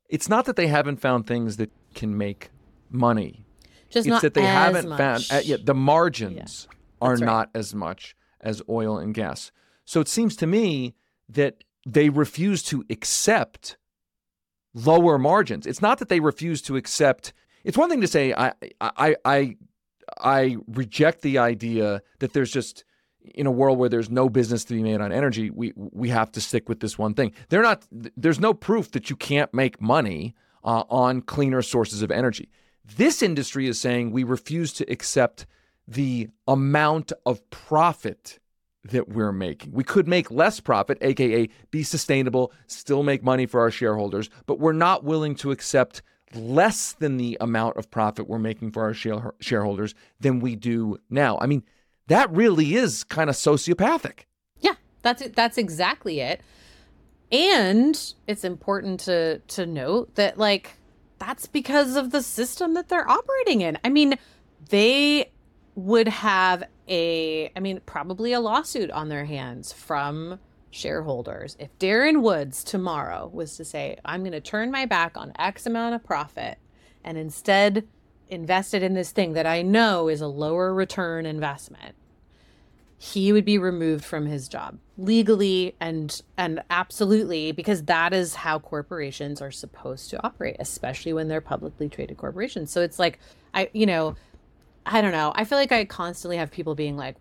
it's 0.09 0.29
not 0.29 0.47
that 0.47 0.57
they 0.57 0.69
haven't 0.69 1.01
found 1.01 1.27
things 1.27 1.59
that 1.59 1.71
can 1.95 2.16
make 2.16 2.51
money. 2.91 3.45
Just 3.91 4.07
it's 4.07 4.11
not 4.11 4.23
that 4.23 4.35
they 4.35 4.45
haven't 4.45 4.89
much. 4.89 4.99
found 4.99 5.27
uh, 5.31 5.41
yeah, 5.45 5.57
the 5.62 5.75
margins 5.75 6.69
are 7.01 7.14
right. 7.14 7.21
not 7.21 7.51
as 7.55 7.75
much 7.75 8.16
as 8.41 8.62
oil 8.69 8.99
and 8.99 9.14
gas. 9.14 9.53
So 9.85 10.01
it 10.01 10.09
seems 10.09 10.37
to 10.37 10.47
me 10.47 10.95
that 11.29 11.64
they 11.87 12.09
refuse 12.09 12.62
to 12.64 12.85
accept 12.91 13.77
lower 14.75 15.19
margins. 15.19 15.66
It's 15.66 15.83
not 15.83 15.99
that 15.99 16.09
they 16.09 16.21
refuse 16.21 16.62
to 16.62 16.77
accept. 16.77 17.33
It's 17.65 17.79
one 17.79 17.91
thing 17.91 18.01
to 18.01 18.07
say 18.07 18.33
I 18.33 18.53
I 18.81 19.17
I 19.25 19.57
I 20.21 20.57
reject 20.69 21.23
the 21.23 21.39
idea 21.39 22.03
that 22.21 22.33
there's 22.33 22.51
just 22.51 22.85
in 23.35 23.47
a 23.47 23.51
world 23.51 23.79
where 23.79 23.89
there's 23.89 24.11
no 24.11 24.29
business 24.29 24.65
to 24.65 24.75
be 24.75 24.83
made 24.83 25.01
on 25.01 25.13
energy, 25.13 25.51
we 25.51 25.73
we 25.77 26.09
have 26.09 26.33
to 26.33 26.41
stick 26.41 26.69
with 26.69 26.81
this 26.81 26.99
one 26.99 27.15
thing. 27.15 27.33
They're 27.49 27.63
not. 27.63 27.87
There's 27.91 28.41
no 28.41 28.55
proof 28.55 28.91
that 28.93 29.11
you 29.11 29.17
can't 29.17 29.53
make 29.53 29.81
money 29.81 30.35
uh, 30.65 30.85
on 30.89 31.23
cleaner 31.23 31.63
sources 31.63 32.03
of 32.03 32.11
energy. 32.11 32.51
This 32.97 33.23
industry 33.23 33.69
is 33.69 33.81
saying 33.81 34.11
we 34.11 34.25
refuse 34.25 34.73
to 34.75 34.91
accept 34.91 35.47
the 35.87 36.29
amount 36.47 37.13
of 37.27 37.49
profit 37.51 38.39
that 38.85 39.09
we're 39.09 39.33
making. 39.33 39.73
We 39.73 39.85
could 39.85 40.09
make 40.09 40.31
less 40.31 40.61
profit, 40.61 40.99
aka 41.01 41.49
be 41.71 41.83
sustainable, 41.83 42.53
still 42.67 43.03
make 43.03 43.23
money 43.23 43.47
for 43.47 43.61
our 43.61 43.71
shareholders, 43.71 44.31
but 44.47 44.59
we're 44.59 44.73
not 44.73 45.05
willing 45.05 45.35
to 45.37 45.51
accept 45.51 46.03
less 46.35 46.93
than 46.93 47.16
the 47.16 47.37
amount 47.41 47.76
of 47.76 47.91
profit 47.91 48.29
we're 48.29 48.39
making 48.39 48.72
for 48.72 48.83
our 48.85 48.95
shareholders 49.41 49.95
than 50.20 50.41
we 50.41 50.57
do 50.57 50.99
now. 51.11 51.39
I 51.41 51.47
mean, 51.47 51.62
that 52.09 52.31
really 52.33 52.74
is 52.74 53.05
kind 53.05 53.31
of 53.31 53.37
sociopathic. 53.37 54.20
Yeah, 54.61 54.74
that's 55.03 55.22
it. 55.22 55.37
That's 55.37 55.59
exactly 55.59 56.20
it. 56.20 56.41
And 57.31 58.14
it's 58.26 58.45
important 58.45 59.01
to 59.01 59.39
to 59.39 59.66
note 59.66 60.14
that 60.14 60.39
like 60.39 60.76
that's 61.18 61.47
because 61.47 61.97
of 61.97 62.11
the 62.11 62.22
system 62.22 62.74
that 62.74 62.89
they're 62.89 63.09
operating 63.09 63.61
in. 63.61 63.79
I 63.85 63.91
mean, 63.91 64.18
they 64.70 65.31
would 65.74 66.09
have 66.09 66.64
a 66.89 67.53
I 67.55 67.61
mean, 67.61 67.81
probably 67.85 68.33
a 68.33 68.41
lawsuit 68.41 68.91
on 68.91 69.09
their 69.09 69.26
hands 69.26 69.72
from 69.72 70.39
shareholders. 70.71 71.57
If 71.59 71.77
Darren 71.79 72.23
Woods 72.23 72.62
tomorrow 72.62 73.31
was 73.33 73.57
to 73.57 73.64
say, 73.64 73.99
I'm 74.05 74.21
going 74.21 74.33
to 74.33 74.41
turn 74.41 74.71
my 74.71 74.87
back 74.87 75.16
on 75.16 75.33
X 75.39 75.66
amount 75.66 75.95
of 75.95 76.05
profit 76.05 76.59
and 77.05 77.16
instead 77.16 77.87
invest 78.29 78.75
it 78.75 78.83
in 78.83 78.95
this 78.95 79.11
thing 79.11 79.33
that 79.33 79.47
I 79.47 79.62
know 79.62 80.09
is 80.09 80.21
a 80.21 80.27
lower 80.27 80.75
return 80.75 81.25
investment, 81.27 81.95
he 82.99 83.33
would 83.33 83.45
be 83.45 83.59
removed 83.59 84.05
from 84.05 84.27
his 84.27 84.49
job 84.49 84.77
legally 84.97 85.77
and 85.81 86.21
and 86.37 86.61
absolutely 86.69 87.53
because 87.53 87.85
that 87.85 88.12
is 88.12 88.35
how 88.35 88.59
corporations 88.59 89.41
are 89.41 89.53
supposed 89.53 90.11
to 90.11 90.21
operate 90.27 90.57
especially 90.59 91.12
when 91.12 91.29
they're 91.29 91.41
publicly 91.41 91.89
traded 91.89 92.16
corporations 92.16 92.73
so 92.73 92.83
it's 92.83 92.99
like 92.99 93.21
i 93.55 93.71
you 93.73 93.87
know 93.87 94.16
i 94.85 95.01
don't 95.01 95.12
know 95.12 95.33
i 95.37 95.45
feel 95.45 95.57
like 95.57 95.71
i 95.71 95.85
constantly 95.85 96.37
have 96.37 96.51
people 96.51 96.75
being 96.75 96.97
like 96.97 97.14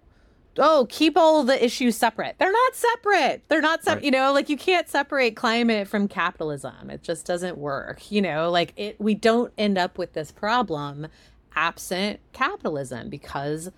oh 0.60 0.88
keep 0.90 1.18
all 1.18 1.44
the 1.44 1.64
issues 1.64 1.96
separate. 1.96 2.36
They're 2.38 2.52
not 2.52 2.76
separate. 2.76 3.44
They're 3.48 3.62
not 3.62 3.84
separate 3.84 3.98
Right. 3.98 4.06
you 4.06 4.12
know 4.12 4.34
like 4.34 4.50
you 4.50 4.58
can't 4.58 4.90
separate 4.90 5.36
climate 5.36 5.88
from 5.88 6.08
capitalism. 6.08 6.90
It 6.90 7.04
just 7.04 7.26
doesn't 7.26 7.58
work 7.58 8.12
you 8.12 8.22
know? 8.22 8.50
Like 8.50 8.74
it 8.76 9.00
we 9.00 9.14
don't 9.16 9.54
end 9.58 9.78
up 9.78 9.98
with 9.98 10.14
this 10.14 10.32
problem 10.32 11.08
absent 11.56 12.20
capitalism 12.34 13.10
because 13.10 13.72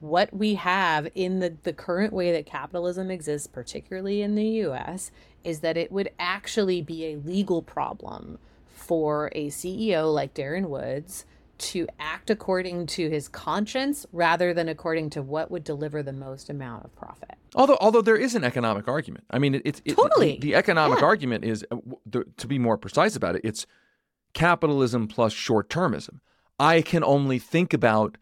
what 0.00 0.32
we 0.32 0.54
have 0.54 1.08
in 1.14 1.40
the, 1.40 1.54
the 1.62 1.72
current 1.72 2.12
way 2.12 2.32
that 2.32 2.46
capitalism 2.46 3.10
exists, 3.10 3.46
particularly 3.46 4.22
in 4.22 4.34
the 4.34 4.46
US, 4.64 5.10
is 5.44 5.60
that 5.60 5.76
it 5.76 5.92
would 5.92 6.10
actually 6.18 6.82
be 6.82 7.06
a 7.06 7.16
legal 7.16 7.62
problem 7.62 8.38
for 8.68 9.30
a 9.34 9.48
CEO 9.48 10.12
like 10.12 10.34
Darren 10.34 10.68
Woods 10.68 11.24
to 11.60 11.86
act 11.98 12.30
according 12.30 12.86
to 12.86 13.08
his 13.08 13.28
conscience 13.28 14.06
rather 14.12 14.52
than 14.52 14.68
according 14.68 15.10
to 15.10 15.22
what 15.22 15.50
would 15.50 15.64
deliver 15.64 16.02
the 16.02 16.12
most 16.12 16.50
amount 16.50 16.84
of 16.84 16.94
profit. 16.96 17.34
Although, 17.54 17.78
although 17.80 18.02
there 18.02 18.16
is 18.16 18.34
an 18.34 18.44
economic 18.44 18.88
argument. 18.88 19.24
I 19.30 19.38
mean, 19.38 19.60
it's 19.64 19.82
it, 19.84 19.96
Totally. 19.96 20.32
the, 20.34 20.38
the 20.40 20.54
economic 20.54 21.00
Yeah. 21.00 21.06
argument 21.06 21.44
is, 21.44 21.64
uh, 21.70 21.76
to 22.36 22.46
be 22.46 22.58
more 22.58 22.76
precise 22.78 23.16
about 23.16 23.36
it, 23.36 23.42
it's 23.44 23.66
capitalism 24.34 25.08
plus 25.08 25.32
short-termism. 25.32 26.20
I 26.58 26.82
can 26.82 27.02
only 27.04 27.38
think 27.38 27.72
about 27.72 28.16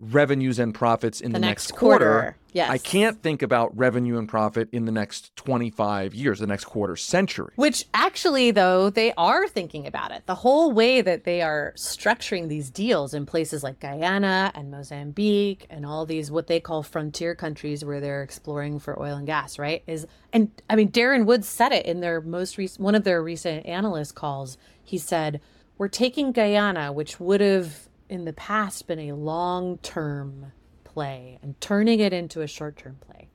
revenues 0.00 0.58
and 0.58 0.74
profits 0.74 1.20
in 1.20 1.32
the, 1.32 1.38
The 1.38 1.46
next, 1.46 1.68
next 1.70 1.78
quarter. 1.78 2.04
quarter, 2.10 2.36
yes. 2.52 2.70
I 2.70 2.78
can't 2.78 3.22
think 3.22 3.42
about 3.42 3.76
revenue 3.76 4.18
and 4.18 4.26
profit 4.26 4.68
in 4.72 4.86
the 4.86 4.92
next 4.92 5.36
25 5.36 6.14
years, 6.14 6.38
the 6.38 6.46
next 6.46 6.64
quarter 6.64 6.96
century. 6.96 7.52
Which 7.56 7.84
actually, 7.92 8.50
though, 8.50 8.88
they 8.88 9.12
are 9.18 9.46
thinking 9.46 9.86
about 9.86 10.10
it. 10.10 10.24
The 10.24 10.36
whole 10.36 10.72
way 10.72 11.02
that 11.02 11.24
they 11.24 11.42
are 11.42 11.74
structuring 11.76 12.48
these 12.48 12.70
deals 12.70 13.12
in 13.12 13.26
places 13.26 13.62
like 13.62 13.78
Guyana 13.78 14.52
and 14.54 14.70
Mozambique 14.70 15.66
and 15.68 15.84
all 15.84 16.06
these 16.06 16.30
what 16.30 16.46
they 16.46 16.60
call 16.60 16.82
frontier 16.82 17.34
countries 17.34 17.84
where 17.84 18.00
they're 18.00 18.22
exploring 18.22 18.78
for 18.78 18.98
oil 19.00 19.16
and 19.16 19.26
gas, 19.26 19.58
right? 19.58 19.82
Is 19.86 20.06
and 20.32 20.50
I 20.70 20.76
mean 20.76 20.90
Darren 20.90 21.26
Woods 21.26 21.46
said 21.46 21.72
it 21.72 21.84
in 21.84 22.00
their 22.00 22.22
most 22.22 22.56
recent 22.56 22.80
one 22.82 22.94
of 22.94 23.04
their 23.04 23.22
recent 23.22 23.66
analyst 23.66 24.14
calls. 24.14 24.56
He 24.82 24.96
said, 24.96 25.40
"We're 25.76 25.88
taking 25.88 26.32
Guyana, 26.32 26.90
which 26.90 27.20
would 27.20 27.42
have 27.42 27.89
in 28.10 28.24
the 28.24 28.32
past 28.32 28.86
been 28.86 28.98
a 28.98 29.12
long-term 29.12 30.52
play, 30.84 31.38
and 31.42 31.60
turning 31.60 32.00
it 32.00 32.12
into 32.12 32.42
a 32.42 32.46
short-term 32.46 32.98
play." 33.00 33.28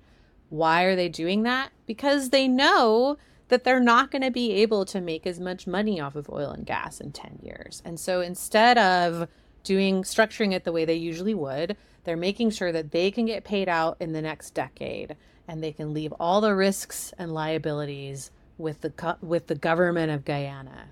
Why 0.50 0.84
are 0.84 0.96
they 0.96 1.10
doing 1.10 1.44
that? 1.44 1.72
Because 1.86 2.30
they 2.30 2.48
know 2.48 3.18
that 3.48 3.64
they're 3.64 3.80
not 3.80 4.12
going 4.12 4.22
to 4.22 4.32
be 4.32 4.52
able 4.54 4.86
to 4.86 5.02
make 5.02 5.28
as 5.28 5.40
much 5.40 5.68
money 5.68 6.00
off 6.00 6.16
of 6.16 6.30
oil 6.30 6.50
and 6.50 6.66
gas 6.66 7.00
in 7.00 7.12
10 7.12 7.40
years. 7.44 7.82
And 7.86 8.00
so 8.00 8.22
instead 8.22 8.78
of 8.78 9.28
doing 9.64 10.04
structuring 10.04 10.54
it 10.54 10.64
the 10.64 10.72
way 10.72 10.86
they 10.86 10.96
usually 10.96 11.34
would, 11.34 11.78
they're 12.04 12.18
making 12.18 12.52
sure 12.52 12.72
that 12.72 12.92
they 12.92 13.12
can 13.12 13.26
get 13.26 13.44
paid 13.44 13.68
out 13.68 13.98
in 14.00 14.14
the 14.14 14.22
next 14.22 14.54
decade 14.54 15.16
and 15.48 15.64
they 15.64 15.72
can 15.72 15.94
leave 15.94 16.14
all 16.14 16.42
the 16.42 16.56
risks 16.56 17.14
and 17.18 17.34
liabilities 17.34 18.32
with 18.58 18.82
the 18.82 19.18
with 19.22 19.48
the 19.48 19.56
government 19.56 20.12
of 20.12 20.24
Guyana 20.24 20.86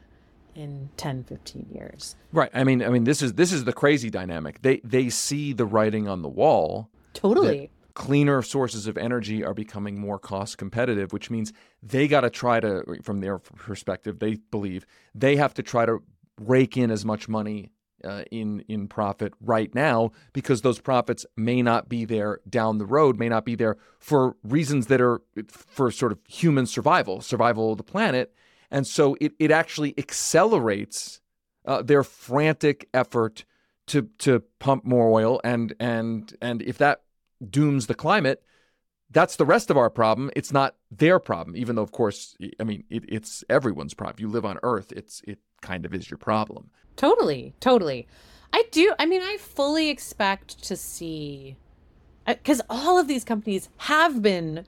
in 0.56 0.90
10 0.98 1.24
15 1.24 1.68
years. 1.74 2.16
Right. 2.32 2.50
I 2.54 2.64
mean, 2.64 2.84
I 2.84 2.90
mean, 2.90 3.04
this 3.04 3.22
is 3.22 3.34
this 3.34 3.52
is 3.52 3.64
the 3.66 3.74
crazy 3.74 4.10
dynamic. 4.10 4.62
They 4.62 4.82
they 4.84 5.10
see 5.10 5.54
the 5.54 5.66
writing 5.66 6.08
on 6.08 6.22
the 6.22 6.30
wall. 6.30 6.90
Totally. 7.14 7.70
cleaner 7.94 8.42
sources 8.42 8.88
of 8.88 8.98
energy 8.98 9.44
are 9.46 9.54
becoming 9.54 10.00
more 10.00 10.18
cost 10.18 10.58
competitive, 10.58 11.14
which 11.14 11.30
means 11.30 11.54
they 11.84 12.08
got 12.08 12.22
to 12.22 12.30
try 12.32 12.60
to, 12.60 12.84
from 13.04 13.20
their 13.20 13.38
perspective, 13.38 14.18
they 14.18 14.38
believe 14.50 14.88
they 15.14 15.36
have 15.36 15.54
to 15.54 15.62
try 15.62 15.86
to 15.86 16.02
rake 16.42 16.76
in 16.76 16.90
as 16.90 17.06
much 17.06 17.30
money 17.30 17.70
uh, 18.04 18.24
in 18.32 18.62
in 18.68 18.88
profit 18.88 19.34
right 19.40 19.74
now 19.74 20.12
because 20.34 20.62
those 20.62 20.80
profits 20.80 21.26
may 21.38 21.62
not 21.62 21.88
be 21.88 22.04
there 22.06 22.40
down 22.50 22.78
the 22.78 22.86
road, 22.86 23.18
may 23.18 23.30
not 23.30 23.46
be 23.46 23.56
there 23.56 23.78
for 24.00 24.36
reasons 24.44 24.88
that 24.88 25.00
are 25.00 25.22
for 25.48 25.92
sort 25.92 26.12
of 26.12 26.20
human 26.28 26.66
survival, 26.66 27.22
survival 27.22 27.72
of 27.72 27.78
the 27.78 27.84
planet, 27.84 28.34
and 28.74 28.86
so 28.86 29.16
it 29.22 29.32
it 29.40 29.52
actually 29.52 29.94
accelerates 29.98 31.22
uh, 31.66 31.82
their 31.82 32.04
frantic 32.04 32.90
effort 32.94 33.46
to 33.88 34.10
to 34.18 34.42
pump 34.60 34.84
more 34.84 35.10
oil 35.10 35.40
and 35.44 35.74
and 35.80 36.36
and 36.42 36.62
if 36.62 36.78
that 36.78 37.04
dooms 37.50 37.88
the 37.88 37.96
climate 37.96 38.44
that's 39.12 39.38
the 39.38 39.46
rest 39.46 39.70
of 39.70 39.78
our 39.78 39.90
problem 39.90 40.30
it's 40.36 40.52
not 40.52 40.76
their 40.92 41.20
problem 41.20 41.56
even 41.56 41.76
though 41.76 41.84
of 41.84 41.92
course 41.92 42.36
i 42.60 42.64
mean 42.64 42.84
it, 42.90 43.06
it's 43.08 43.44
everyone's 43.50 43.94
problem 43.94 44.16
you 44.20 44.28
live 44.28 44.46
on 44.46 44.58
earth 44.64 44.92
it's 44.92 45.22
it 45.26 45.40
kind 45.62 45.86
of 45.86 45.94
is 45.94 46.10
your 46.10 46.18
problem 46.18 46.70
Totally, 46.96 47.54
totally. 47.60 48.08
I 48.52 48.66
do. 48.72 48.94
I 49.00 49.06
mean, 49.06 49.22
I 49.22 49.38
fully 49.38 49.90
expect 49.90 50.64
to 50.66 50.76
see 50.76 51.58
because 52.26 52.62
all 52.70 53.00
of 53.00 53.08
these 53.08 53.24
companies 53.24 53.70
have 53.78 54.22
been 54.22 54.66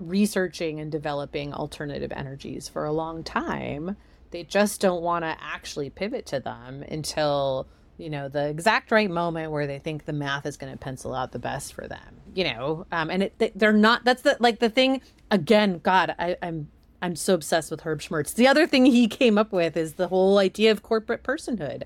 researching 0.00 0.80
and 0.80 0.90
developing 0.90 1.52
alternative 1.52 2.12
energies 2.12 2.68
for 2.68 2.84
a 2.84 2.92
long 2.92 3.22
time. 3.22 3.96
They 4.30 4.44
just 4.44 4.80
don't 4.80 5.02
want 5.02 5.24
to 5.24 5.36
actually 5.40 5.90
pivot 5.90 6.26
to 6.26 6.40
them 6.40 6.82
until 6.82 7.66
you 7.98 8.08
know 8.08 8.28
the 8.28 8.48
exact 8.48 8.90
right 8.90 9.10
moment 9.10 9.52
where 9.52 9.66
they 9.66 9.78
think 9.78 10.06
the 10.06 10.12
math 10.12 10.46
is 10.46 10.56
going 10.56 10.72
to 10.72 10.78
pencil 10.78 11.14
out 11.14 11.32
the 11.32 11.38
best 11.38 11.74
for 11.74 11.86
them. 11.86 12.20
You 12.34 12.44
know, 12.44 12.86
um, 12.90 13.10
and 13.10 13.24
it, 13.24 13.38
they, 13.38 13.52
they're 13.54 13.72
not. 13.72 14.04
That's 14.04 14.22
the 14.22 14.36
like 14.40 14.58
the 14.58 14.70
thing. 14.70 15.02
Again, 15.30 15.80
God, 15.82 16.14
I, 16.18 16.36
I'm 16.42 16.68
I'm 17.02 17.16
so 17.16 17.34
obsessed 17.34 17.70
with 17.70 17.82
Herb 17.82 18.00
Schmertz. 18.00 18.34
The 18.34 18.46
other 18.46 18.66
thing 18.66 18.86
he 18.86 19.08
came 19.08 19.38
up 19.38 19.52
with 19.52 19.76
is 19.76 19.94
the 19.94 20.08
whole 20.08 20.38
idea 20.38 20.70
of 20.70 20.82
corporate 20.82 21.22
personhood. 21.22 21.82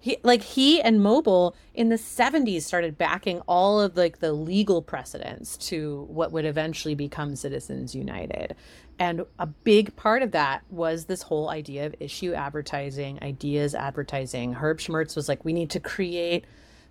He 0.00 0.18
like 0.22 0.42
he 0.42 0.80
and 0.80 1.00
Mobil 1.00 1.54
in 1.74 1.88
the 1.88 1.96
70s 1.96 2.62
started 2.62 2.96
backing 2.96 3.40
all 3.48 3.80
of 3.80 3.96
like 3.96 4.20
the 4.20 4.32
legal 4.32 4.80
precedents 4.80 5.56
to 5.68 6.06
what 6.08 6.30
would 6.30 6.44
eventually 6.44 6.94
become 6.94 7.34
Citizens 7.34 7.94
United. 7.94 8.54
And 8.98 9.24
a 9.38 9.46
big 9.46 9.94
part 9.96 10.22
of 10.22 10.32
that 10.32 10.62
was 10.70 11.04
this 11.04 11.22
whole 11.22 11.50
idea 11.50 11.86
of 11.86 11.94
issue 12.00 12.32
advertising, 12.32 13.18
ideas 13.22 13.74
advertising. 13.74 14.54
Herb 14.54 14.78
Schmertz 14.78 15.14
was 15.14 15.28
like, 15.28 15.44
we 15.44 15.52
need 15.52 15.70
to 15.70 15.80
create, 15.80 16.44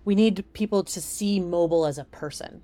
we 0.04 0.14
need 0.14 0.44
people 0.52 0.82
to 0.84 1.00
see 1.00 1.38
Mobil 1.38 1.88
as 1.88 1.98
a 1.98 2.04
person 2.04 2.62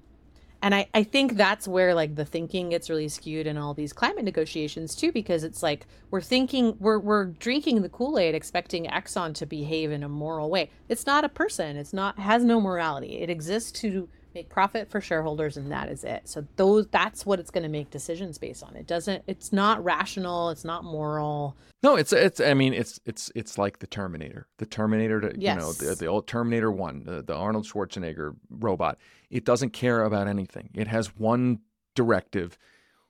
and 0.64 0.74
I, 0.74 0.86
I 0.94 1.02
think 1.02 1.34
that's 1.34 1.68
where 1.68 1.94
like 1.94 2.14
the 2.14 2.24
thinking 2.24 2.70
gets 2.70 2.88
really 2.88 3.08
skewed 3.08 3.46
in 3.46 3.58
all 3.58 3.74
these 3.74 3.92
climate 3.92 4.24
negotiations 4.24 4.96
too 4.96 5.12
because 5.12 5.44
it's 5.44 5.62
like 5.62 5.86
we're 6.10 6.22
thinking 6.22 6.74
we're 6.80 6.98
we're 6.98 7.26
drinking 7.26 7.82
the 7.82 7.90
kool-aid 7.90 8.34
expecting 8.34 8.86
exxon 8.86 9.34
to 9.34 9.44
behave 9.44 9.92
in 9.92 10.02
a 10.02 10.08
moral 10.08 10.48
way. 10.48 10.70
It's 10.88 11.04
not 11.04 11.22
a 11.22 11.28
person. 11.28 11.76
It's 11.76 11.92
not 11.92 12.18
has 12.18 12.44
no 12.44 12.62
morality. 12.62 13.18
It 13.18 13.28
exists 13.28 13.78
to 13.82 14.08
make 14.34 14.48
profit 14.48 14.90
for 14.90 15.02
shareholders 15.02 15.58
and 15.58 15.70
that 15.70 15.90
is 15.90 16.02
it. 16.02 16.22
So 16.24 16.46
those 16.56 16.86
that's 16.86 17.26
what 17.26 17.40
it's 17.40 17.50
going 17.50 17.64
to 17.64 17.68
make 17.68 17.90
decisions 17.90 18.38
based 18.38 18.64
on. 18.64 18.74
It 18.74 18.86
doesn't 18.86 19.22
it's 19.26 19.52
not 19.52 19.84
rational. 19.84 20.48
It's 20.48 20.64
not 20.64 20.82
moral. 20.82 21.58
No 21.82 21.96
it's 21.96 22.14
it's 22.14 22.40
i 22.40 22.54
mean 22.54 22.72
it's 22.72 22.98
it's 23.04 23.30
it's 23.34 23.58
like 23.58 23.80
the 23.80 23.86
terminator. 23.86 24.46
The 24.56 24.66
terminator 24.66 25.20
to, 25.20 25.38
yes. 25.38 25.54
you 25.54 25.60
know 25.60 25.72
the, 25.74 25.94
the 25.94 26.06
old 26.06 26.26
terminator 26.26 26.72
1 26.72 27.04
the, 27.04 27.22
the 27.22 27.34
arnold 27.34 27.66
schwarzenegger 27.66 28.34
robot 28.48 28.96
it 29.34 29.44
doesn't 29.44 29.70
care 29.70 30.02
about 30.02 30.26
anything 30.26 30.70
it 30.74 30.86
has 30.86 31.16
one 31.16 31.58
directive 31.94 32.56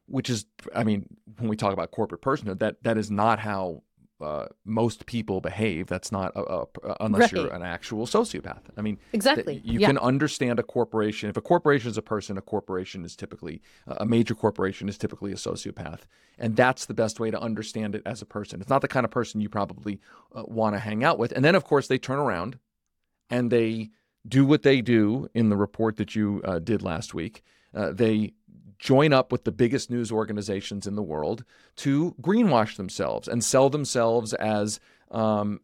which 0.06 0.28
is 0.28 0.46
i 0.74 0.82
mean 0.82 1.06
when 1.38 1.48
we 1.48 1.56
talk 1.56 1.72
about 1.72 1.92
corporate 1.92 2.22
personhood 2.22 2.58
that 2.58 2.82
that 2.82 2.98
is 2.98 3.10
not 3.10 3.38
how 3.38 3.82
uh, 4.20 4.46
most 4.64 5.06
people 5.06 5.40
behave. 5.40 5.86
That's 5.88 6.12
not 6.12 6.32
a, 6.36 6.40
a, 6.40 6.66
unless 7.00 7.20
right. 7.20 7.32
you're 7.32 7.52
an 7.52 7.62
actual 7.62 8.06
sociopath. 8.06 8.62
I 8.76 8.80
mean, 8.80 8.98
exactly. 9.12 9.60
you 9.64 9.80
yeah. 9.80 9.88
can 9.88 9.98
understand 9.98 10.58
a 10.58 10.62
corporation. 10.62 11.28
If 11.28 11.36
a 11.36 11.40
corporation 11.40 11.90
is 11.90 11.98
a 11.98 12.02
person, 12.02 12.38
a 12.38 12.42
corporation 12.42 13.04
is 13.04 13.16
typically 13.16 13.60
a 13.86 14.06
major 14.06 14.34
corporation 14.34 14.88
is 14.88 14.96
typically 14.96 15.32
a 15.32 15.36
sociopath, 15.36 16.02
and 16.38 16.56
that's 16.56 16.86
the 16.86 16.94
best 16.94 17.18
way 17.18 17.30
to 17.30 17.40
understand 17.40 17.94
it 17.94 18.02
as 18.06 18.22
a 18.22 18.26
person. 18.26 18.60
It's 18.60 18.70
not 18.70 18.82
the 18.82 18.88
kind 18.88 19.04
of 19.04 19.10
person 19.10 19.40
you 19.40 19.48
probably 19.48 20.00
uh, 20.34 20.44
want 20.46 20.74
to 20.74 20.78
hang 20.78 21.02
out 21.02 21.18
with. 21.18 21.32
And 21.32 21.44
then, 21.44 21.54
of 21.54 21.64
course, 21.64 21.88
they 21.88 21.98
turn 21.98 22.18
around 22.18 22.58
and 23.30 23.50
they 23.50 23.90
do 24.26 24.44
what 24.44 24.62
they 24.62 24.80
do 24.80 25.28
in 25.34 25.48
the 25.48 25.56
report 25.56 25.96
that 25.96 26.14
you 26.14 26.40
uh, 26.44 26.58
did 26.58 26.82
last 26.82 27.14
week. 27.14 27.42
Uh, 27.74 27.92
they 27.92 28.32
join 28.78 29.12
up 29.12 29.32
with 29.32 29.44
the 29.44 29.52
biggest 29.52 29.90
news 29.90 30.12
organizations 30.12 30.86
in 30.86 30.94
the 30.94 31.02
world 31.02 31.44
to 31.76 32.14
greenwash 32.20 32.76
themselves 32.76 33.28
and 33.28 33.42
sell 33.42 33.70
themselves 33.70 34.34
as 34.34 34.80
um, 35.10 35.60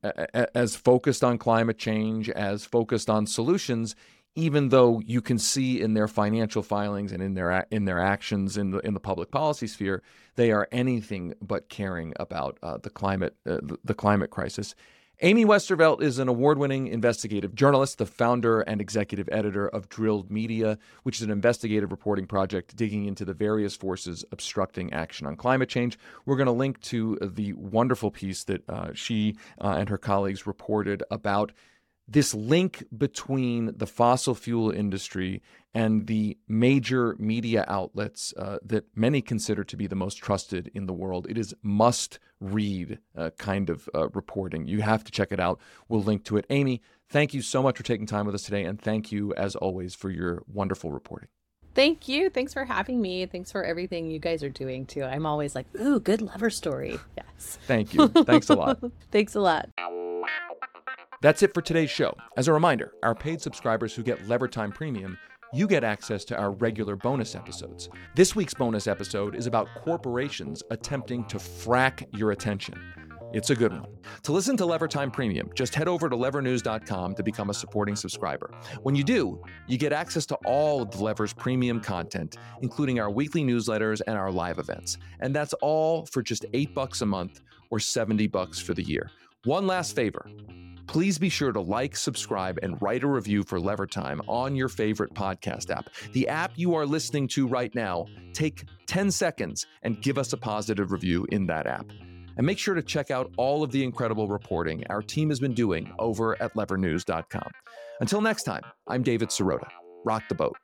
as 0.54 0.76
focused 0.76 1.24
on 1.24 1.36
climate 1.36 1.78
change, 1.78 2.30
as 2.30 2.64
focused 2.64 3.10
on 3.10 3.26
solutions, 3.26 3.96
even 4.36 4.68
though 4.68 5.00
you 5.04 5.20
can 5.20 5.38
see 5.38 5.80
in 5.80 5.94
their 5.94 6.06
financial 6.06 6.62
filings 6.62 7.10
and 7.10 7.22
in 7.22 7.34
their 7.34 7.66
in 7.70 7.84
their 7.84 7.98
actions 7.98 8.56
in 8.56 8.70
the 8.70 8.78
in 8.78 8.94
the 8.94 9.00
public 9.00 9.30
policy 9.30 9.66
sphere, 9.66 10.02
they 10.36 10.52
are 10.52 10.68
anything 10.70 11.34
but 11.42 11.68
caring 11.68 12.12
about 12.16 12.58
uh, 12.62 12.78
the 12.78 12.90
climate 12.90 13.34
uh, 13.48 13.58
the 13.84 13.94
climate 13.94 14.30
crisis. 14.30 14.74
Amy 15.22 15.44
Westervelt 15.44 16.00
is 16.00 16.18
an 16.18 16.28
award 16.28 16.56
winning 16.56 16.86
investigative 16.86 17.54
journalist, 17.54 17.98
the 17.98 18.06
founder 18.06 18.62
and 18.62 18.80
executive 18.80 19.28
editor 19.30 19.68
of 19.68 19.86
Drilled 19.90 20.30
Media, 20.30 20.78
which 21.02 21.16
is 21.16 21.22
an 21.22 21.30
investigative 21.30 21.90
reporting 21.90 22.26
project 22.26 22.74
digging 22.74 23.04
into 23.04 23.26
the 23.26 23.34
various 23.34 23.76
forces 23.76 24.24
obstructing 24.32 24.90
action 24.94 25.26
on 25.26 25.36
climate 25.36 25.68
change. 25.68 25.98
We're 26.24 26.36
going 26.36 26.46
to 26.46 26.52
link 26.52 26.80
to 26.84 27.18
the 27.20 27.52
wonderful 27.52 28.10
piece 28.10 28.44
that 28.44 28.66
uh, 28.66 28.94
she 28.94 29.36
uh, 29.60 29.74
and 29.78 29.90
her 29.90 29.98
colleagues 29.98 30.46
reported 30.46 31.02
about 31.10 31.52
this 32.10 32.34
link 32.34 32.84
between 32.96 33.72
the 33.76 33.86
fossil 33.86 34.34
fuel 34.34 34.70
industry 34.70 35.42
and 35.72 36.08
the 36.08 36.36
major 36.48 37.14
media 37.18 37.64
outlets 37.68 38.34
uh, 38.36 38.58
that 38.64 38.84
many 38.96 39.22
consider 39.22 39.62
to 39.62 39.76
be 39.76 39.86
the 39.86 39.94
most 39.94 40.16
trusted 40.16 40.70
in 40.74 40.86
the 40.86 40.92
world. 40.92 41.26
It 41.30 41.38
is 41.38 41.54
must 41.62 42.18
read 42.40 42.98
uh, 43.16 43.30
kind 43.38 43.70
of 43.70 43.88
uh, 43.94 44.08
reporting. 44.08 44.66
You 44.66 44.82
have 44.82 45.04
to 45.04 45.12
check 45.12 45.30
it 45.30 45.38
out. 45.38 45.60
We'll 45.88 46.02
link 46.02 46.24
to 46.24 46.36
it. 46.36 46.46
Amy, 46.50 46.82
thank 47.08 47.32
you 47.32 47.42
so 47.42 47.62
much 47.62 47.76
for 47.76 47.84
taking 47.84 48.06
time 48.06 48.26
with 48.26 48.34
us 48.34 48.42
today. 48.42 48.64
And 48.64 48.80
thank 48.80 49.12
you, 49.12 49.32
as 49.34 49.54
always, 49.54 49.94
for 49.94 50.10
your 50.10 50.42
wonderful 50.52 50.90
reporting. 50.90 51.28
Thank 51.76 52.08
you. 52.08 52.30
Thanks 52.30 52.52
for 52.52 52.64
having 52.64 53.00
me. 53.00 53.26
Thanks 53.26 53.52
for 53.52 53.62
everything 53.62 54.10
you 54.10 54.18
guys 54.18 54.42
are 54.42 54.48
doing 54.48 54.86
too. 54.86 55.04
I'm 55.04 55.24
always 55.24 55.54
like, 55.54 55.66
ooh, 55.80 56.00
good 56.00 56.20
Lever 56.20 56.50
story. 56.50 56.98
Yes. 57.16 57.58
Thank 57.66 57.94
you. 57.94 58.08
Thanks 58.08 58.50
a 58.50 58.54
lot. 58.54 58.82
Thanks 59.10 59.34
a 59.34 59.40
lot. 59.40 59.70
That's 61.22 61.42
it 61.42 61.52
for 61.52 61.60
today's 61.60 61.90
show. 61.90 62.16
As 62.38 62.48
a 62.48 62.52
reminder, 62.54 62.94
our 63.02 63.14
paid 63.14 63.42
subscribers 63.42 63.94
who 63.94 64.02
get 64.02 64.26
Levertime 64.26 64.74
Premium, 64.74 65.18
you 65.52 65.66
get 65.66 65.84
access 65.84 66.24
to 66.24 66.38
our 66.38 66.52
regular 66.52 66.96
bonus 66.96 67.34
episodes. 67.34 67.90
This 68.14 68.34
week's 68.34 68.54
bonus 68.54 68.86
episode 68.86 69.36
is 69.36 69.46
about 69.46 69.68
corporations 69.74 70.62
attempting 70.70 71.26
to 71.26 71.36
frack 71.36 72.06
your 72.16 72.30
attention. 72.30 72.82
It's 73.34 73.50
a 73.50 73.54
good 73.54 73.70
one. 73.70 73.98
To 74.22 74.32
listen 74.32 74.56
to 74.56 74.64
Levertime 74.64 75.12
Premium, 75.12 75.50
just 75.54 75.74
head 75.74 75.88
over 75.88 76.08
to 76.08 76.16
levernews.com 76.16 77.14
to 77.14 77.22
become 77.22 77.50
a 77.50 77.54
supporting 77.54 77.96
subscriber. 77.96 78.50
When 78.82 78.94
you 78.94 79.04
do, 79.04 79.42
you 79.68 79.76
get 79.76 79.92
access 79.92 80.24
to 80.24 80.36
all 80.46 80.80
of 80.80 80.90
the 80.90 81.04
Lever's 81.04 81.34
premium 81.34 81.82
content, 81.82 82.38
including 82.62 82.98
our 82.98 83.10
weekly 83.10 83.44
newsletters 83.44 84.00
and 84.06 84.16
our 84.16 84.32
live 84.32 84.58
events. 84.58 84.96
And 85.20 85.36
that's 85.36 85.52
all 85.60 86.06
for 86.06 86.22
just 86.22 86.46
8 86.54 86.74
bucks 86.74 87.02
a 87.02 87.06
month 87.06 87.42
or 87.68 87.78
70 87.78 88.26
bucks 88.28 88.58
for 88.58 88.72
the 88.72 88.82
year. 88.82 89.10
One 89.44 89.66
last 89.66 89.94
favor 89.94 90.26
please 90.90 91.18
be 91.18 91.28
sure 91.28 91.52
to 91.52 91.60
like, 91.60 91.94
subscribe, 91.94 92.58
and 92.64 92.76
write 92.82 93.04
a 93.04 93.06
review 93.06 93.44
for 93.44 93.60
Lever 93.60 93.86
Time 93.86 94.20
on 94.26 94.56
your 94.56 94.68
favorite 94.68 95.14
podcast 95.14 95.70
app. 95.70 95.88
The 96.14 96.26
app 96.26 96.50
you 96.56 96.74
are 96.74 96.84
listening 96.84 97.28
to 97.28 97.46
right 97.46 97.72
now, 97.76 98.06
take 98.32 98.64
10 98.88 99.12
seconds 99.12 99.66
and 99.84 100.02
give 100.02 100.18
us 100.18 100.32
a 100.32 100.36
positive 100.36 100.90
review 100.90 101.28
in 101.30 101.46
that 101.46 101.68
app. 101.68 101.86
And 102.36 102.44
make 102.44 102.58
sure 102.58 102.74
to 102.74 102.82
check 102.82 103.12
out 103.12 103.32
all 103.36 103.62
of 103.62 103.70
the 103.70 103.84
incredible 103.84 104.26
reporting 104.26 104.82
our 104.90 105.00
team 105.00 105.28
has 105.28 105.38
been 105.38 105.54
doing 105.54 105.92
over 106.00 106.40
at 106.42 106.54
levernews.com. 106.54 107.50
Until 108.00 108.20
next 108.20 108.42
time, 108.42 108.62
I'm 108.88 109.04
David 109.04 109.28
Sirota. 109.28 109.68
Rock 110.04 110.24
the 110.28 110.34
boat. 110.34 110.56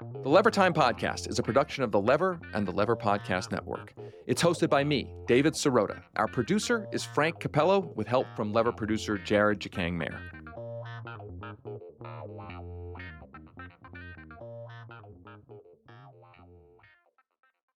The 0.00 0.28
Lever 0.28 0.50
Time 0.50 0.72
Podcast 0.72 1.28
is 1.28 1.38
a 1.38 1.42
production 1.42 1.84
of 1.84 1.92
The 1.92 2.00
Lever 2.00 2.40
and 2.52 2.66
the 2.66 2.72
Lever 2.72 2.96
Podcast 2.96 3.52
Network. 3.52 3.94
It's 4.26 4.42
hosted 4.42 4.68
by 4.68 4.82
me, 4.82 5.14
David 5.26 5.54
Sirota. 5.54 6.02
Our 6.16 6.26
producer 6.26 6.88
is 6.92 7.04
Frank 7.04 7.38
Capello, 7.40 7.94
with 7.94 8.06
help 8.06 8.26
from 8.34 8.52
Lever 8.52 8.72
producer 8.72 9.18
Jared 9.18 9.60
Jacang 9.60 9.96
Maher. 9.96 10.20